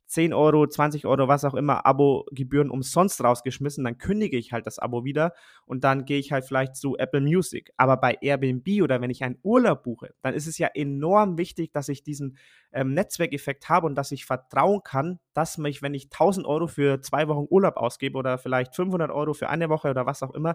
10 0.06 0.32
Euro, 0.32 0.66
20 0.66 1.06
Euro, 1.06 1.28
was 1.28 1.44
auch 1.44 1.54
immer, 1.54 1.84
Abo-Gebühren 1.84 2.70
umsonst 2.70 3.22
rausgeschmissen, 3.22 3.84
dann 3.84 3.98
kündige 3.98 4.36
ich 4.36 4.52
halt 4.52 4.66
das 4.66 4.78
Abo 4.78 5.04
wieder 5.04 5.32
und 5.64 5.84
dann 5.84 6.04
gehe 6.04 6.18
ich 6.18 6.32
halt 6.32 6.44
vielleicht 6.44 6.76
zu 6.76 6.96
Apple 6.96 7.20
Music. 7.20 7.72
Aber 7.76 7.96
bei 7.96 8.16
Airbnb 8.20 8.82
oder 8.82 9.00
wenn 9.00 9.10
ich 9.10 9.24
einen 9.24 9.38
Urlaub 9.42 9.82
buche, 9.82 10.14
dann 10.22 10.34
ist 10.34 10.46
es 10.46 10.58
ja 10.58 10.68
enorm 10.74 11.38
wichtig, 11.38 11.72
dass 11.72 11.88
ich 11.88 12.02
diesen 12.02 12.36
ähm, 12.72 12.94
Netzwerkeffekt 12.94 13.68
habe 13.68 13.86
und 13.86 13.96
dass 13.96 14.12
ich 14.12 14.26
vertrauen 14.26 14.82
kann, 14.84 15.18
dass 15.34 15.58
mich, 15.58 15.82
wenn 15.82 15.94
ich 15.94 16.04
1000 16.04 16.46
Euro 16.46 16.66
für 16.66 17.00
zwei 17.00 17.26
Wochen 17.28 17.46
Urlaub 17.50 17.76
ausgebe 17.76 18.16
oder 18.16 18.38
vielleicht 18.38 18.76
500 18.76 19.10
Euro 19.10 19.34
für 19.34 19.48
eine 19.48 19.68
Woche 19.68 19.90
oder 19.90 20.06
was 20.06 20.22
auch 20.22 20.34
immer, 20.34 20.54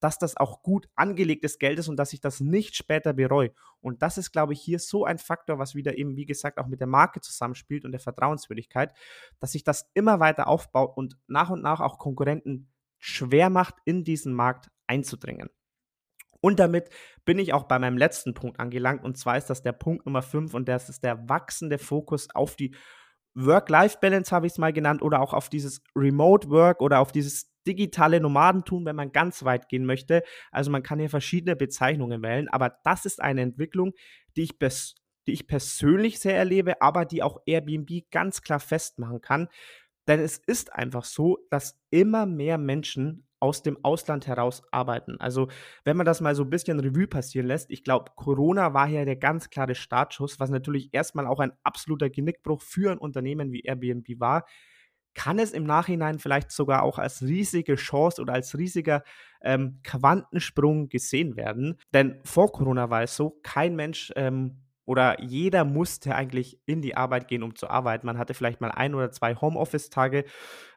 dass 0.00 0.18
das 0.18 0.36
auch 0.36 0.62
gut 0.62 0.88
angelegtes 0.94 1.58
Geld 1.58 1.78
ist 1.78 1.88
und 1.88 1.96
dass 1.96 2.12
ich 2.12 2.20
das 2.20 2.40
nicht 2.40 2.74
später 2.74 3.12
bereue. 3.12 3.52
Und 3.80 4.02
das 4.02 4.18
ist, 4.18 4.32
glaube 4.32 4.54
ich, 4.54 4.60
hier 4.60 4.78
so 4.78 5.04
ein 5.04 5.18
Faktor, 5.18 5.58
was 5.58 5.74
wieder 5.74 5.96
eben, 5.96 6.16
wie 6.16 6.26
gesagt, 6.26 6.58
auch 6.58 6.66
mit 6.66 6.80
der 6.80 6.86
Marke 6.86 7.20
zusammenspielt 7.20 7.84
und 7.84 7.92
der 7.92 8.00
Vertrauenswürdigkeit, 8.00 8.92
dass 9.38 9.52
sich 9.52 9.64
das 9.64 9.90
immer 9.94 10.20
weiter 10.20 10.48
aufbaut 10.48 10.96
und 10.96 11.16
nach 11.26 11.50
und 11.50 11.62
nach 11.62 11.80
auch 11.80 11.98
Konkurrenten 11.98 12.70
schwer 12.98 13.50
macht, 13.50 13.76
in 13.84 14.04
diesen 14.04 14.34
Markt 14.34 14.70
einzudringen. 14.86 15.48
Und 16.40 16.58
damit 16.58 16.88
bin 17.24 17.38
ich 17.38 17.52
auch 17.52 17.64
bei 17.64 17.78
meinem 17.78 17.98
letzten 17.98 18.34
Punkt 18.34 18.60
angelangt. 18.60 19.04
Und 19.04 19.18
zwar 19.18 19.36
ist 19.36 19.50
das 19.50 19.62
der 19.62 19.72
Punkt 19.72 20.06
Nummer 20.06 20.22
5 20.22 20.54
und 20.54 20.68
das 20.68 20.88
ist 20.88 21.04
der 21.04 21.28
wachsende 21.28 21.78
Fokus 21.78 22.28
auf 22.34 22.56
die 22.56 22.74
Work-Life-Balance, 23.34 24.34
habe 24.34 24.46
ich 24.46 24.54
es 24.54 24.58
mal 24.58 24.72
genannt, 24.72 25.02
oder 25.02 25.20
auch 25.20 25.34
auf 25.34 25.48
dieses 25.48 25.82
Remote-Work 25.94 26.80
oder 26.80 26.98
auf 27.00 27.12
dieses 27.12 27.49
digitale 27.66 28.20
Nomadentum, 28.20 28.84
wenn 28.86 28.96
man 28.96 29.12
ganz 29.12 29.44
weit 29.44 29.68
gehen 29.68 29.84
möchte. 29.84 30.22
Also 30.50 30.70
man 30.70 30.82
kann 30.82 30.98
hier 30.98 31.10
verschiedene 31.10 31.56
Bezeichnungen 31.56 32.22
wählen, 32.22 32.48
aber 32.48 32.78
das 32.84 33.04
ist 33.04 33.20
eine 33.20 33.42
Entwicklung, 33.42 33.92
die 34.36 34.42
ich, 34.42 34.58
die 34.58 35.32
ich 35.32 35.46
persönlich 35.46 36.18
sehr 36.18 36.36
erlebe, 36.36 36.80
aber 36.82 37.04
die 37.04 37.22
auch 37.22 37.38
Airbnb 37.46 38.10
ganz 38.10 38.42
klar 38.42 38.60
festmachen 38.60 39.20
kann. 39.20 39.48
Denn 40.08 40.20
es 40.20 40.38
ist 40.38 40.72
einfach 40.72 41.04
so, 41.04 41.38
dass 41.50 41.78
immer 41.90 42.26
mehr 42.26 42.58
Menschen 42.58 43.26
aus 43.40 43.62
dem 43.62 43.82
Ausland 43.84 44.26
heraus 44.26 44.62
arbeiten. 44.70 45.18
Also, 45.18 45.48
wenn 45.84 45.96
man 45.96 46.04
das 46.04 46.20
mal 46.20 46.34
so 46.34 46.42
ein 46.44 46.50
bisschen 46.50 46.78
Revue 46.78 47.06
passieren 47.06 47.46
lässt, 47.46 47.70
ich 47.70 47.84
glaube, 47.84 48.12
Corona 48.14 48.74
war 48.74 48.86
hier 48.86 49.04
der 49.06 49.16
ganz 49.16 49.48
klare 49.48 49.74
Startschuss, 49.74 50.38
was 50.38 50.50
natürlich 50.50 50.92
erstmal 50.92 51.26
auch 51.26 51.40
ein 51.40 51.52
absoluter 51.62 52.10
Genickbruch 52.10 52.60
für 52.60 52.92
ein 52.92 52.98
Unternehmen 52.98 53.50
wie 53.50 53.62
Airbnb 53.62 54.20
war 54.20 54.44
kann 55.14 55.38
es 55.38 55.52
im 55.52 55.64
Nachhinein 55.64 56.18
vielleicht 56.18 56.50
sogar 56.50 56.82
auch 56.82 56.98
als 56.98 57.22
riesige 57.22 57.76
Chance 57.76 58.20
oder 58.20 58.34
als 58.34 58.56
riesiger 58.56 59.02
ähm, 59.42 59.80
Quantensprung 59.82 60.88
gesehen 60.88 61.36
werden. 61.36 61.76
Denn 61.92 62.20
vor 62.24 62.52
Corona 62.52 62.90
war 62.90 63.02
es 63.02 63.16
so, 63.16 63.38
kein 63.42 63.76
Mensch 63.76 64.12
ähm, 64.16 64.60
oder 64.90 65.22
jeder 65.22 65.64
musste 65.64 66.16
eigentlich 66.16 66.58
in 66.66 66.82
die 66.82 66.96
Arbeit 66.96 67.28
gehen, 67.28 67.44
um 67.44 67.54
zu 67.54 67.70
arbeiten. 67.70 68.06
Man 68.06 68.18
hatte 68.18 68.34
vielleicht 68.34 68.60
mal 68.60 68.72
ein 68.72 68.92
oder 68.96 69.12
zwei 69.12 69.36
Homeoffice-Tage, 69.36 70.24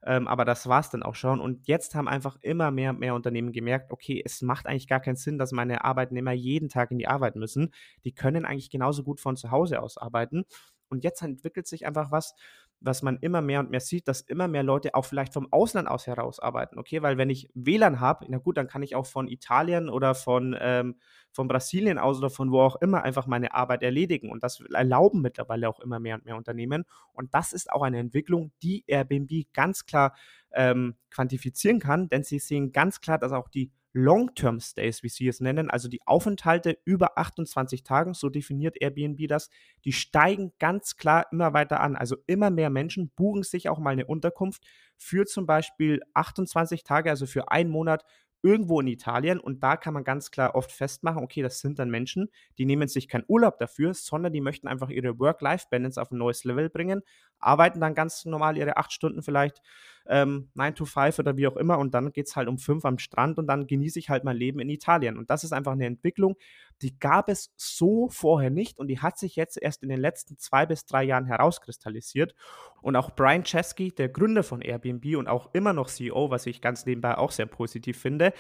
ähm, 0.06 0.28
aber 0.28 0.46
das 0.46 0.68
war 0.68 0.82
es 0.82 0.92
dann 0.92 1.02
auch 1.02 1.16
schon. 1.16 1.40
Und 1.40 1.68
jetzt 1.68 1.96
haben 1.96 2.08
einfach 2.08 2.38
immer 2.42 2.70
mehr 2.70 2.92
und 2.92 3.00
mehr 3.00 3.16
Unternehmen 3.16 3.52
gemerkt, 3.52 3.92
okay, 3.92 4.22
es 4.24 4.44
macht 4.44 4.68
eigentlich 4.68 4.88
gar 4.88 5.00
keinen 5.00 5.16
Sinn, 5.16 5.40
dass 5.40 5.52
meine 5.52 5.84
Arbeitnehmer 5.84 6.32
jeden 6.32 6.70
Tag 6.70 6.92
in 6.92 7.00
die 7.00 7.08
Arbeit 7.08 7.36
müssen. 7.36 7.74
Die 8.04 8.14
können 8.14 8.46
eigentlich 8.46 8.70
genauso 8.70 9.02
gut 9.02 9.20
von 9.20 9.36
zu 9.36 9.50
Hause 9.50 9.82
aus 9.82 9.98
arbeiten. 9.98 10.44
Und 10.90 11.04
jetzt 11.04 11.24
entwickelt 11.24 11.66
sich 11.66 11.88
einfach 11.88 12.12
was, 12.12 12.36
was 12.84 13.02
man 13.02 13.18
immer 13.20 13.42
mehr 13.42 13.62
und 13.62 13.72
mehr 13.72 13.80
sieht, 13.80 14.08
dass 14.08 14.22
immer 14.22 14.48
mehr 14.50 14.62
Leute 14.62 14.94
auch 14.94 15.06
vielleicht 15.06 15.34
vom 15.34 15.52
Ausland 15.52 15.88
aus 15.88 16.06
heraus 16.06 16.40
arbeiten, 16.40 16.78
okay? 16.78 17.02
Weil 17.02 17.18
wenn 17.18 17.30
ich 17.30 17.50
WLAN 17.54 18.02
habe, 18.02 18.26
na 18.28 18.38
gut, 18.38 18.58
dann 18.58 18.68
kann 18.68 18.84
ich 18.84 18.96
auch 18.96 19.06
von 19.06 19.28
Italien 19.30 19.90
oder 19.90 20.16
von, 20.16 20.56
ähm, 20.60 20.98
von 21.32 21.48
Brasilien 21.48 21.98
aus 21.98 22.18
oder 22.18 22.30
von 22.30 22.52
wo 22.52 22.60
auch 22.60 22.76
immer 22.82 23.04
einfach 23.04 23.26
meine 23.26 23.54
Arbeit 23.54 23.84
erledigen. 23.84 24.30
Und 24.30 24.44
das 24.44 24.60
erlauben 24.60 25.22
mittlerweile 25.22 25.70
auch 25.70 25.80
immer 25.80 26.00
mehr 26.00 26.16
und 26.16 26.26
mehr 26.26 26.36
Unternehmen. 26.36 26.84
Und 27.14 27.34
das 27.34 27.54
ist 27.54 27.72
auch 27.72 27.84
eine 27.84 28.00
Entwicklung, 28.00 28.52
die 28.62 28.84
Airbnb 28.86 29.32
ganz 29.54 29.86
klar 29.86 30.14
ähm, 30.52 30.96
quantifizieren 31.10 31.80
kann, 31.80 32.10
denn 32.10 32.24
sie 32.24 32.40
sehen 32.40 32.74
ganz 32.74 33.00
klar, 33.00 33.18
dass 33.18 33.32
auch 33.32 33.48
die 33.48 33.72
Long-Term 33.94 34.60
Stays, 34.60 35.04
wie 35.04 35.10
sie 35.10 35.28
es 35.28 35.40
nennen, 35.40 35.70
also 35.70 35.88
die 35.88 36.02
Aufenthalte 36.06 36.78
über 36.84 37.18
28 37.18 37.84
Tagen, 37.84 38.14
so 38.14 38.30
definiert 38.30 38.76
Airbnb 38.82 39.28
das, 39.28 39.50
die 39.86 39.94
steigen 39.94 40.52
ganz 40.60 40.98
klar 40.98 41.28
immer 41.32 41.54
weiter 41.54 41.80
an. 41.80 41.96
Also 41.96 42.18
immer 42.26 42.50
mehr 42.50 42.70
Menschen 42.72 43.12
buchen 43.16 43.44
sich 43.44 43.70
auch 43.70 43.80
mal 43.80 43.92
eine 43.92 44.08
Unterkunft 44.08 44.64
für 44.98 45.26
zum 45.26 45.46
Beispiel 45.46 46.02
28 46.16 46.84
Tage, 46.84 47.10
also 47.12 47.28
für 47.28 47.52
einen 47.52 47.70
Monat 47.70 48.04
irgendwo 48.44 48.82
in 48.82 48.88
Italien 48.88 49.40
und 49.40 49.64
da 49.64 49.78
kann 49.78 49.94
man 49.94 50.04
ganz 50.04 50.30
klar 50.30 50.54
oft 50.54 50.72
festmachen, 50.72 51.24
okay, 51.24 51.42
das 51.42 51.62
sind 51.62 51.80
dann 51.80 51.90
Menschen, 51.90 52.30
die 52.58 52.66
nehmen 52.66 52.90
sich 52.90 53.08
keinen 53.08 53.24
Urlaub 53.28 53.58
dafür, 53.58 53.94
sondern 53.94 54.34
die 54.34 54.42
möchten 54.42 54.68
einfach 54.68 54.90
ihre 54.90 55.18
Work-Life-Balance 55.18 56.00
auf 56.02 56.12
ein 56.12 56.18
neues 56.18 56.44
Level 56.44 56.70
bringen, 56.70 57.04
arbeiten 57.40 57.80
dann 57.80 57.96
ganz 57.96 58.26
normal 58.26 58.58
ihre 58.58 58.76
acht 58.76 58.92
Stunden 58.92 59.24
vielleicht 59.24 59.62
ähm, 60.08 60.50
9 60.54 60.76
to 60.76 60.86
5 60.86 61.20
oder 61.20 61.38
wie 61.38 61.48
auch 61.48 61.58
immer 61.58 61.78
und 61.78 61.94
dann 61.94 62.12
geht 62.12 62.28
es 62.28 62.36
halt 62.36 62.48
um 62.48 62.58
5 62.58 62.84
am 62.86 62.98
Strand 62.98 63.38
und 63.38 63.48
dann 63.48 63.68
genieße 63.68 64.00
ich 64.00 64.10
halt 64.10 64.24
mein 64.24 64.38
Leben 64.38 64.60
in 64.60 64.70
Italien. 64.70 65.18
Und 65.18 65.30
das 65.30 65.44
ist 65.44 65.54
einfach 65.54 65.72
eine 65.72 65.86
Entwicklung, 65.86 66.36
die 66.82 67.00
gab 67.00 67.30
es 67.30 67.54
so 67.56 68.10
vorher 68.10 68.50
nicht 68.50 68.80
und 68.80 68.88
die 68.88 69.00
hat 69.00 69.18
sich 69.18 69.36
jetzt 69.36 69.62
erst 69.62 69.84
in 69.84 69.90
den 69.90 70.00
letzten 70.00 70.38
zwei 70.38 70.66
bis 70.66 70.86
drei 70.86 71.04
Jahren 71.04 71.26
herauskristallisiert. 71.26 72.36
Und 72.82 72.96
auch 72.96 73.12
Brian 73.12 73.44
Chesky, 73.44 73.92
der 73.92 74.10
Gründer 74.10 74.44
von 74.44 74.62
Airbnb 74.62 75.18
und 75.18 75.28
auch 75.28 75.54
immer 75.54 75.74
noch 75.74 75.88
CEO, 75.88 76.30
was 76.30 76.46
ich 76.46 76.62
ganz 76.62 76.86
nebenbei 76.86 77.18
auch 77.18 77.32
sehr 77.32 77.46
positiv 77.46 77.98
finde, 78.00 78.34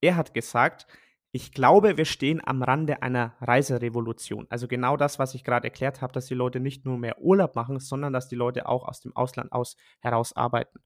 er 0.00 0.16
hat 0.16 0.34
gesagt, 0.34 0.86
ich 1.36 1.52
glaube, 1.52 1.98
wir 1.98 2.06
stehen 2.06 2.40
am 2.42 2.62
Rande 2.62 3.02
einer 3.02 3.34
Reiserevolution. 3.42 4.46
Also 4.48 4.68
genau 4.68 4.96
das, 4.96 5.18
was 5.18 5.34
ich 5.34 5.44
gerade 5.44 5.66
erklärt 5.66 6.00
habe, 6.00 6.14
dass 6.14 6.24
die 6.24 6.34
Leute 6.34 6.60
nicht 6.60 6.86
nur 6.86 6.96
mehr 6.96 7.20
Urlaub 7.20 7.54
machen, 7.54 7.78
sondern 7.78 8.14
dass 8.14 8.26
die 8.26 8.36
Leute 8.36 8.66
auch 8.66 8.88
aus 8.88 9.02
dem 9.02 9.14
Ausland 9.14 9.52
aus 9.52 9.76
heraus 10.00 10.34
arbeiten. 10.34 10.78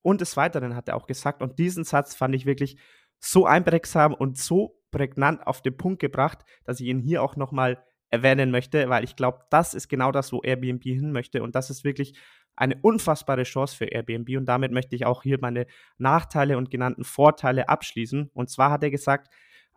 Und 0.00 0.22
des 0.22 0.34
Weiteren 0.38 0.74
hat 0.74 0.88
er 0.88 0.96
auch 0.96 1.06
gesagt, 1.06 1.42
und 1.42 1.58
diesen 1.58 1.84
Satz 1.84 2.14
fand 2.14 2.34
ich 2.34 2.46
wirklich 2.46 2.78
so 3.18 3.44
einprägsam 3.44 4.14
und 4.14 4.38
so 4.38 4.80
prägnant 4.90 5.46
auf 5.46 5.60
den 5.60 5.76
Punkt 5.76 6.00
gebracht, 6.00 6.38
dass 6.64 6.80
ich 6.80 6.86
ihn 6.86 7.00
hier 7.00 7.22
auch 7.22 7.36
nochmal 7.36 7.84
erwähnen 8.08 8.50
möchte, 8.50 8.88
weil 8.88 9.04
ich 9.04 9.14
glaube, 9.14 9.40
das 9.50 9.74
ist 9.74 9.88
genau 9.88 10.10
das, 10.10 10.32
wo 10.32 10.40
Airbnb 10.40 10.84
hin 10.84 11.12
möchte. 11.12 11.42
Und 11.42 11.54
das 11.54 11.68
ist 11.68 11.84
wirklich 11.84 12.18
eine 12.56 12.76
unfassbare 12.80 13.42
Chance 13.42 13.76
für 13.76 13.84
Airbnb 13.84 14.38
und 14.38 14.46
damit 14.46 14.72
möchte 14.72 14.96
ich 14.96 15.04
auch 15.04 15.22
hier 15.22 15.36
meine 15.38 15.66
Nachteile 15.98 16.56
und 16.56 16.70
genannten 16.70 17.04
Vorteile 17.04 17.68
abschließen. 17.68 18.30
Und 18.32 18.48
zwar 18.48 18.70
hat 18.70 18.82
er 18.82 18.90
gesagt, 18.90 19.28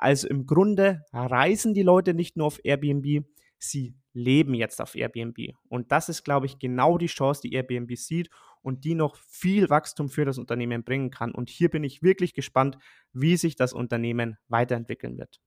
also 0.01 0.27
im 0.27 0.47
Grunde 0.47 1.05
reisen 1.13 1.73
die 1.73 1.83
Leute 1.83 2.13
nicht 2.13 2.35
nur 2.35 2.47
auf 2.47 2.59
Airbnb, 2.63 3.23
sie 3.59 3.95
leben 4.13 4.53
jetzt 4.55 4.81
auf 4.81 4.95
Airbnb. 4.95 5.53
Und 5.69 5.91
das 5.91 6.09
ist, 6.09 6.23
glaube 6.23 6.47
ich, 6.47 6.59
genau 6.59 6.97
die 6.97 7.07
Chance, 7.07 7.41
die 7.43 7.53
Airbnb 7.53 7.95
sieht 7.95 8.29
und 8.61 8.83
die 8.83 8.95
noch 8.95 9.15
viel 9.15 9.69
Wachstum 9.69 10.09
für 10.09 10.25
das 10.25 10.37
Unternehmen 10.37 10.83
bringen 10.83 11.11
kann. 11.11 11.31
Und 11.31 11.49
hier 11.49 11.69
bin 11.69 11.83
ich 11.83 12.01
wirklich 12.01 12.33
gespannt, 12.33 12.77
wie 13.13 13.37
sich 13.37 13.55
das 13.55 13.73
Unternehmen 13.73 14.37
weiterentwickeln 14.47 15.17
wird. 15.17 15.39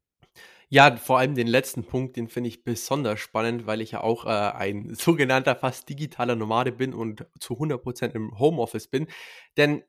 Ja, 0.68 0.96
vor 0.96 1.18
allem 1.18 1.34
den 1.34 1.46
letzten 1.46 1.84
Punkt, 1.84 2.16
den 2.16 2.28
finde 2.28 2.48
ich 2.48 2.64
besonders 2.64 3.20
spannend, 3.20 3.66
weil 3.66 3.80
ich 3.80 3.92
ja 3.92 4.00
auch 4.00 4.24
äh, 4.24 4.28
ein 4.28 4.94
sogenannter 4.94 5.56
fast 5.56 5.88
digitaler 5.88 6.36
Nomade 6.36 6.72
bin 6.72 6.94
und 6.94 7.26
zu 7.38 7.54
100% 7.54 8.14
im 8.14 8.38
Homeoffice 8.38 8.88
bin. 8.88 9.08
Denn 9.56 9.82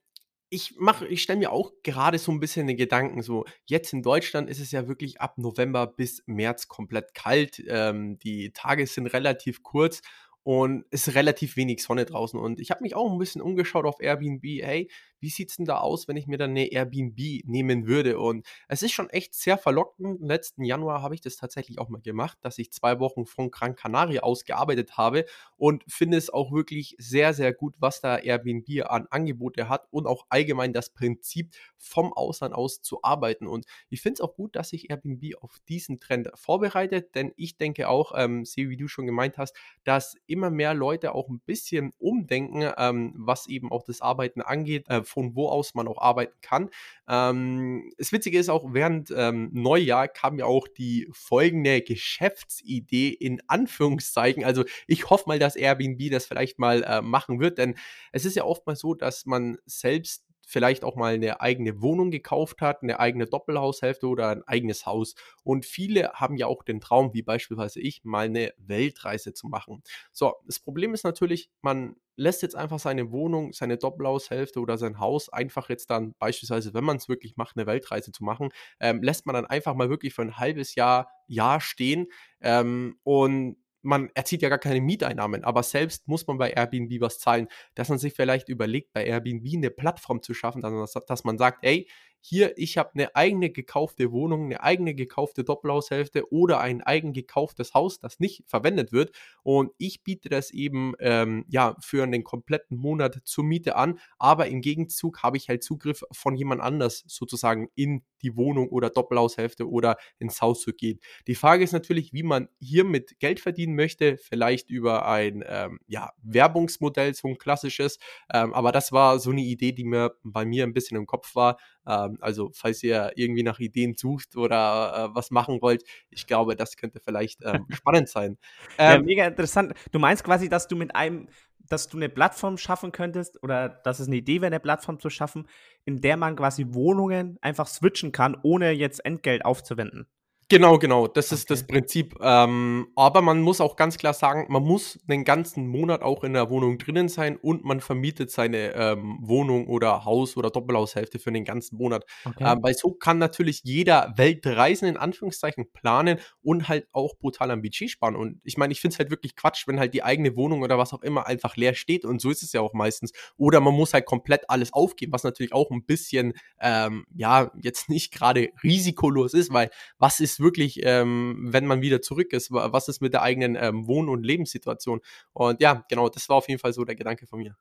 ich 0.55 0.75
mache, 0.77 1.05
ich 1.05 1.21
stelle 1.21 1.39
mir 1.39 1.51
auch 1.51 1.73
gerade 1.83 2.17
so 2.17 2.31
ein 2.31 2.39
bisschen 2.39 2.65
den 2.65 2.77
Gedanken, 2.77 3.21
so 3.21 3.45
jetzt 3.65 3.91
in 3.91 4.01
Deutschland 4.01 4.49
ist 4.49 4.61
es 4.61 4.71
ja 4.71 4.87
wirklich 4.87 5.19
ab 5.19 5.37
November 5.37 5.85
bis 5.85 6.23
März 6.27 6.69
komplett 6.69 7.13
kalt. 7.13 7.61
Ähm, 7.67 8.17
die 8.19 8.51
Tage 8.53 8.87
sind 8.87 9.07
relativ 9.07 9.63
kurz 9.63 10.01
und 10.45 10.85
ist 10.91 11.15
relativ 11.15 11.55
wenig 11.55 11.81
Sonne 11.81 12.05
draußen. 12.05 12.39
Und 12.39 12.59
ich 12.59 12.69
habe 12.69 12.83
mich 12.83 12.95
auch 12.95 13.11
ein 13.11 13.17
bisschen 13.17 13.41
umgeschaut 13.41 13.83
auf 13.85 13.99
Airbnb. 13.99 14.43
Hey, 14.43 14.91
wie 15.19 15.31
sieht 15.31 15.49
es 15.49 15.55
denn 15.55 15.65
da 15.65 15.79
aus, 15.79 16.07
wenn 16.07 16.17
ich 16.17 16.27
mir 16.27 16.37
dann 16.37 16.51
eine 16.51 16.71
Airbnb 16.71 17.17
nehmen 17.45 17.87
würde? 17.87 18.19
Und 18.19 18.45
es 18.67 18.83
ist 18.83 18.91
schon 18.91 19.09
echt 19.09 19.33
sehr 19.33 19.57
verlockend. 19.57 20.21
Letzten 20.21 20.63
Januar 20.63 21.01
habe 21.01 21.15
ich 21.15 21.21
das 21.21 21.37
tatsächlich 21.37 21.79
auch 21.79 21.89
mal 21.89 21.99
gemacht, 21.99 22.37
dass 22.41 22.59
ich 22.59 22.71
zwei 22.71 22.99
Wochen 22.99 23.25
von 23.25 23.49
Gran 23.49 23.75
Canaria 23.75 24.21
aus 24.21 24.45
gearbeitet 24.45 24.97
habe 24.97 25.25
und 25.57 25.83
finde 25.87 26.17
es 26.17 26.29
auch 26.29 26.51
wirklich 26.51 26.95
sehr, 26.99 27.33
sehr 27.33 27.51
gut, 27.51 27.73
was 27.79 28.01
da 28.01 28.15
Airbnb 28.15 28.85
an 28.85 29.07
Angebote 29.09 29.67
hat 29.67 29.87
und 29.89 30.05
auch 30.05 30.27
allgemein 30.29 30.73
das 30.73 30.91
Prinzip 30.91 31.55
vom 31.75 32.13
Ausland 32.13 32.53
aus 32.53 32.83
zu 32.83 32.99
arbeiten. 33.01 33.47
Und 33.47 33.65
ich 33.89 34.01
finde 34.01 34.15
es 34.15 34.21
auch 34.21 34.35
gut, 34.35 34.55
dass 34.55 34.69
sich 34.69 34.91
Airbnb 34.91 35.41
auf 35.41 35.57
diesen 35.67 35.99
Trend 35.99 36.29
vorbereitet, 36.35 37.15
denn 37.15 37.33
ich 37.35 37.57
denke 37.57 37.89
auch, 37.89 38.11
ähm, 38.15 38.45
sehe, 38.45 38.69
wie 38.69 38.77
du 38.77 38.87
schon 38.87 39.07
gemeint 39.07 39.39
hast, 39.39 39.55
dass 39.83 40.15
immer 40.35 40.51
mehr 40.51 40.73
Leute 40.73 41.15
auch 41.15 41.29
ein 41.29 41.39
bisschen 41.39 41.93
umdenken, 41.97 42.69
ähm, 42.77 43.13
was 43.15 43.47
eben 43.47 43.71
auch 43.71 43.85
das 43.85 44.01
Arbeiten 44.01 44.41
angeht. 44.41 44.89
Äh, 44.89 45.03
von 45.03 45.35
wo 45.35 45.47
aus 45.47 45.73
man 45.75 45.87
auch 45.87 46.01
arbeiten 46.01 46.35
kann. 46.41 46.69
Ähm, 47.07 47.91
das 47.97 48.11
Witzige 48.11 48.37
ist 48.37 48.49
auch, 48.49 48.73
während 48.73 49.13
ähm, 49.15 49.49
Neujahr 49.53 50.09
kam 50.09 50.37
ja 50.37 50.45
auch 50.45 50.67
die 50.67 51.07
folgende 51.11 51.81
Geschäftsidee 51.81 53.09
in 53.09 53.41
Anführungszeichen. 53.47 54.43
Also 54.43 54.65
ich 54.87 55.09
hoffe 55.09 55.25
mal, 55.27 55.39
dass 55.39 55.55
Airbnb 55.55 56.11
das 56.11 56.25
vielleicht 56.25 56.59
mal 56.59 56.83
äh, 56.83 57.01
machen 57.01 57.39
wird, 57.39 57.57
denn 57.57 57.75
es 58.11 58.25
ist 58.25 58.35
ja 58.35 58.43
oftmals 58.43 58.79
so, 58.79 58.93
dass 58.93 59.25
man 59.25 59.57
selbst 59.65 60.25
vielleicht 60.45 60.83
auch 60.83 60.95
mal 60.95 61.15
eine 61.15 61.41
eigene 61.41 61.81
Wohnung 61.81 62.11
gekauft 62.11 62.61
hat, 62.61 62.83
eine 62.83 62.99
eigene 62.99 63.25
Doppelhaushälfte 63.25 64.07
oder 64.07 64.29
ein 64.29 64.43
eigenes 64.43 64.85
Haus. 64.85 65.15
Und 65.43 65.65
viele 65.65 66.11
haben 66.13 66.37
ja 66.37 66.47
auch 66.47 66.63
den 66.63 66.79
Traum, 66.79 67.13
wie 67.13 67.23
beispielsweise 67.23 67.81
ich, 67.81 68.03
mal 68.03 68.25
eine 68.25 68.53
Weltreise 68.57 69.33
zu 69.33 69.47
machen. 69.47 69.81
So, 70.11 70.35
das 70.45 70.59
Problem 70.59 70.93
ist 70.93 71.03
natürlich, 71.03 71.49
man 71.61 71.95
lässt 72.17 72.41
jetzt 72.41 72.55
einfach 72.55 72.79
seine 72.79 73.11
Wohnung, 73.11 73.51
seine 73.53 73.77
Doppelhaushälfte 73.77 74.59
oder 74.59 74.77
sein 74.77 74.99
Haus 74.99 75.29
einfach 75.29 75.69
jetzt 75.69 75.89
dann 75.89 76.13
beispielsweise, 76.19 76.73
wenn 76.73 76.83
man 76.83 76.97
es 76.97 77.09
wirklich 77.09 77.35
macht, 77.35 77.57
eine 77.57 77.65
Weltreise 77.65 78.11
zu 78.11 78.23
machen, 78.23 78.49
ähm, 78.79 79.01
lässt 79.03 79.25
man 79.25 79.33
dann 79.33 79.45
einfach 79.45 79.75
mal 79.75 79.89
wirklich 79.89 80.13
für 80.13 80.21
ein 80.21 80.37
halbes 80.37 80.75
Jahr, 80.75 81.09
Jahr 81.27 81.59
stehen 81.59 82.07
ähm, 82.39 82.97
und 83.03 83.57
man 83.85 84.09
erzielt 84.13 84.41
ja 84.41 84.49
gar 84.49 84.57
keine 84.57 84.81
Mieteinnahmen, 84.81 85.43
aber 85.43 85.63
selbst 85.63 86.07
muss 86.07 86.27
man 86.27 86.37
bei 86.37 86.51
Airbnb 86.51 86.99
was 87.01 87.19
zahlen, 87.19 87.47
dass 87.75 87.89
man 87.89 87.97
sich 87.97 88.13
vielleicht 88.13 88.49
überlegt, 88.49 88.91
bei 88.93 89.05
Airbnb 89.05 89.47
eine 89.55 89.69
Plattform 89.69 90.21
zu 90.21 90.33
schaffen, 90.33 90.61
dass, 90.61 91.23
man 91.23 91.37
sagt, 91.37 91.63
ey, 91.63 91.87
hier, 92.27 92.57
ich 92.57 92.79
habe 92.79 92.89
eine 92.95 93.15
eigene 93.15 93.51
gekaufte 93.51 94.11
Wohnung, 94.11 94.45
eine 94.45 94.63
eigene 94.63 94.95
gekaufte 94.95 95.43
Doppelhaushälfte 95.43 96.31
oder 96.31 96.59
ein 96.59 96.81
eigen 96.81 97.13
gekauftes 97.13 97.75
Haus, 97.75 97.99
das 97.99 98.19
nicht 98.19 98.43
verwendet 98.47 98.91
wird. 98.91 99.15
Und 99.43 99.71
ich 99.77 100.03
biete 100.03 100.27
das 100.29 100.49
eben 100.49 100.93
ähm, 100.99 101.45
ja 101.49 101.75
für 101.81 102.01
einen 102.01 102.23
kompletten 102.23 102.77
Monat 102.77 103.19
zur 103.25 103.43
Miete 103.43 103.75
an, 103.75 103.99
aber 104.17 104.47
im 104.47 104.61
Gegenzug 104.61 105.21
habe 105.21 105.37
ich 105.37 105.49
halt 105.49 105.63
Zugriff 105.63 106.03
von 106.11 106.35
jemand 106.35 106.61
anders 106.61 107.03
sozusagen 107.05 107.69
in 107.75 108.03
die 108.23 108.35
Wohnung 108.35 108.69
oder 108.69 108.89
Doppelhaushälfte 108.89 109.69
oder 109.69 109.97
ins 110.17 110.41
Haus 110.41 110.61
zu 110.61 110.73
gehen. 110.73 110.99
Die 111.27 111.35
Frage 111.35 111.63
ist 111.63 111.73
natürlich, 111.73 112.11
wie 112.11 112.23
man 112.23 112.49
hiermit 112.59 113.19
Geld 113.19 113.39
verdienen 113.39 113.75
möchte, 113.75 114.17
vielleicht 114.17 114.71
über 114.71 115.07
ein 115.07 115.43
ähm, 115.47 115.79
ja, 115.85 116.11
Werbungsmodell, 116.23 117.13
so 117.13 117.27
ein 117.27 117.37
klassisches, 117.37 117.99
ähm, 118.33 118.51
aber 118.55 118.71
das 118.71 118.91
war 118.91 119.19
so 119.19 119.29
eine 119.29 119.41
Idee, 119.41 119.73
die 119.73 119.83
mir 119.83 120.15
bei 120.23 120.43
mir 120.43 120.63
ein 120.63 120.73
bisschen 120.73 120.97
im 120.97 121.05
Kopf 121.05 121.35
war, 121.35 121.57
ähm, 121.87 122.17
also 122.21 122.51
falls 122.53 122.83
ihr 122.83 123.11
irgendwie 123.15 123.43
nach 123.43 123.59
Ideen 123.59 123.95
sucht 123.95 124.35
oder 124.35 125.09
äh, 125.11 125.15
was 125.15 125.31
machen 125.31 125.61
wollt, 125.61 125.83
ich 126.09 126.27
glaube, 126.27 126.55
das 126.55 126.75
könnte 126.77 126.99
vielleicht 126.99 127.43
ähm, 127.43 127.65
spannend 127.71 128.09
sein. 128.09 128.37
Ähm, 128.77 128.91
ja, 128.91 129.01
mega 129.01 129.25
interessant. 129.25 129.73
Du 129.91 129.99
meinst 129.99 130.23
quasi, 130.23 130.49
dass 130.49 130.67
du 130.67 130.75
mit 130.75 130.95
einem, 130.95 131.27
dass 131.67 131.87
du 131.87 131.97
eine 131.97 132.09
Plattform 132.09 132.57
schaffen 132.57 132.91
könntest 132.91 133.41
oder 133.43 133.69
dass 133.69 133.99
es 133.99 134.07
eine 134.07 134.17
Idee 134.17 134.41
wäre, 134.41 134.47
eine 134.47 134.59
Plattform 134.59 134.99
zu 134.99 135.09
schaffen, 135.09 135.47
in 135.85 136.01
der 136.01 136.17
man 136.17 136.35
quasi 136.35 136.65
Wohnungen 136.69 137.37
einfach 137.41 137.67
switchen 137.67 138.11
kann, 138.11 138.37
ohne 138.43 138.71
jetzt 138.71 139.03
Entgelt 139.05 139.45
aufzuwenden. 139.45 140.07
Genau, 140.47 140.77
genau. 140.77 141.07
Das 141.07 141.31
ist 141.31 141.49
das 141.49 141.65
Prinzip. 141.65 142.15
Ähm, 142.21 142.87
aber 142.95 143.23
man 143.23 143.41
muss 143.41 143.59
auch 143.61 143.75
ganz 143.75 143.97
klar 143.97 144.13
sagen, 144.13 144.45
man 144.49 144.61
muss 144.61 144.99
den 145.09 145.23
ganzen 145.23 145.65
Monat 145.67 146.03
auch 146.03 146.23
in 146.23 146.33
der 146.33 146.51
Wohnung 146.51 146.77
drinnen 146.77 147.09
sein 147.09 147.35
und 147.37 147.65
man 147.65 147.81
vermietet 147.81 148.29
seine 148.29 148.73
ähm, 148.75 149.17
Wohnung 149.21 149.67
oder 149.67 150.05
Haus 150.05 150.37
oder 150.37 150.51
Doppelhaushälfte 150.51 151.17
für 151.17 151.31
den 151.31 151.45
ganzen 151.45 151.77
Monat. 151.77 152.05
Okay. 152.25 152.43
Ähm, 152.45 152.59
weil 152.61 152.75
so 152.75 152.91
kann 152.93 153.17
natürlich 153.17 153.61
jeder 153.63 154.13
Weltreisen 154.17 154.87
in 154.87 154.97
Anführungszeichen 154.97 155.71
planen 155.73 156.19
und 156.43 156.67
halt 156.67 156.87
auch 156.91 157.15
brutal 157.17 157.49
am 157.49 157.63
Budget 157.63 157.89
sparen. 157.89 158.15
Und 158.15 158.39
ich 158.43 158.55
meine, 158.57 158.71
ich 158.71 158.81
finde 158.81 158.93
es 158.93 158.99
halt 158.99 159.09
wirklich 159.09 159.35
Quatsch, 159.35 159.67
wenn 159.67 159.79
halt 159.79 159.95
die 159.95 160.03
eigene 160.03 160.35
Wohnung 160.35 160.61
oder 160.61 160.77
was 160.77 160.93
auch 160.93 161.01
immer 161.01 161.25
einfach 161.25 161.55
leer 161.57 161.73
steht. 161.73 162.05
Und 162.05 162.21
so 162.21 162.29
ist 162.29 162.43
es 162.43 162.53
ja 162.53 162.61
auch 162.61 162.73
meistens. 162.73 163.13
Oder 163.37 163.61
man 163.61 163.73
muss 163.73 163.95
halt 163.95 164.05
komplett 164.05 164.47
alles 164.47 164.71
aufgeben, 164.73 165.11
was 165.11 165.23
natürlich 165.23 165.53
auch 165.53 165.71
ein 165.71 165.85
bisschen, 165.85 166.33
ähm, 166.61 167.05
ja, 167.15 167.49
jetzt 167.59 167.89
nicht 167.89 168.13
gerade 168.13 168.49
risikolos 168.63 169.33
ist, 169.33 169.51
weil 169.51 169.71
was 169.97 170.19
ist 170.19 170.34
ist 170.35 170.39
wirklich, 170.41 170.81
ähm, 170.83 171.47
wenn 171.49 171.65
man 171.65 171.81
wieder 171.81 172.01
zurück 172.01 172.33
ist, 172.33 172.51
was 172.51 172.87
ist 172.87 173.01
mit 173.01 173.13
der 173.13 173.21
eigenen 173.21 173.55
ähm, 173.55 173.87
Wohn- 173.87 174.09
und 174.09 174.25
Lebenssituation? 174.25 175.01
Und 175.33 175.61
ja, 175.61 175.85
genau, 175.89 176.09
das 176.09 176.27
war 176.29 176.37
auf 176.37 176.49
jeden 176.49 176.59
Fall 176.59 176.73
so 176.73 176.83
der 176.83 176.95
Gedanke 176.95 177.25
von 177.25 177.39
mir. 177.39 177.55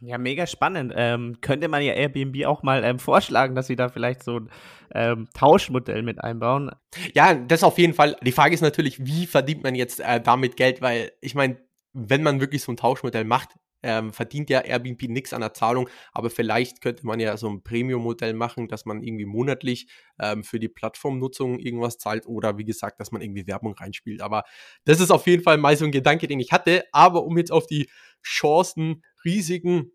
Ja, 0.00 0.16
mega 0.16 0.46
spannend. 0.46 0.94
Ähm, 0.96 1.40
könnte 1.42 1.68
man 1.68 1.82
ja 1.82 1.92
Airbnb 1.92 2.46
auch 2.46 2.62
mal 2.62 2.82
ähm, 2.84 2.98
vorschlagen, 2.98 3.54
dass 3.54 3.66
sie 3.66 3.76
da 3.76 3.90
vielleicht 3.90 4.22
so 4.22 4.40
ein 4.40 4.50
ähm, 4.94 5.28
Tauschmodell 5.34 6.02
mit 6.02 6.24
einbauen? 6.24 6.70
Ja, 7.14 7.34
das 7.34 7.62
auf 7.62 7.78
jeden 7.78 7.92
Fall. 7.92 8.16
Die 8.22 8.32
Frage 8.32 8.54
ist 8.54 8.62
natürlich, 8.62 9.04
wie 9.04 9.26
verdient 9.26 9.62
man 9.62 9.74
jetzt 9.74 10.00
äh, 10.00 10.20
damit 10.20 10.56
Geld? 10.56 10.80
Weil 10.80 11.12
ich 11.20 11.34
meine, 11.34 11.58
wenn 11.92 12.22
man 12.22 12.40
wirklich 12.40 12.62
so 12.62 12.72
ein 12.72 12.76
Tauschmodell 12.76 13.24
macht, 13.24 13.50
ähm, 13.82 14.12
verdient 14.12 14.50
ja 14.50 14.60
Airbnb 14.60 15.02
nichts 15.08 15.32
an 15.32 15.40
der 15.40 15.54
Zahlung, 15.54 15.88
aber 16.12 16.30
vielleicht 16.30 16.80
könnte 16.80 17.06
man 17.06 17.20
ja 17.20 17.36
so 17.36 17.48
ein 17.48 17.62
Premium-Modell 17.62 18.34
machen, 18.34 18.68
dass 18.68 18.84
man 18.84 19.02
irgendwie 19.02 19.26
monatlich 19.26 19.88
ähm, 20.18 20.44
für 20.44 20.58
die 20.58 20.68
Plattformnutzung 20.68 21.58
irgendwas 21.58 21.98
zahlt 21.98 22.26
oder 22.26 22.58
wie 22.58 22.64
gesagt, 22.64 23.00
dass 23.00 23.12
man 23.12 23.22
irgendwie 23.22 23.46
Werbung 23.46 23.74
reinspielt. 23.74 24.20
Aber 24.20 24.44
das 24.84 25.00
ist 25.00 25.10
auf 25.10 25.26
jeden 25.26 25.42
Fall 25.42 25.58
mal 25.58 25.76
so 25.76 25.84
ein 25.84 25.92
Gedanke, 25.92 26.26
den 26.26 26.40
ich 26.40 26.52
hatte. 26.52 26.84
Aber 26.92 27.24
um 27.24 27.36
jetzt 27.38 27.52
auf 27.52 27.66
die 27.66 27.88
Chancen, 28.22 29.02
Risiken 29.24 29.92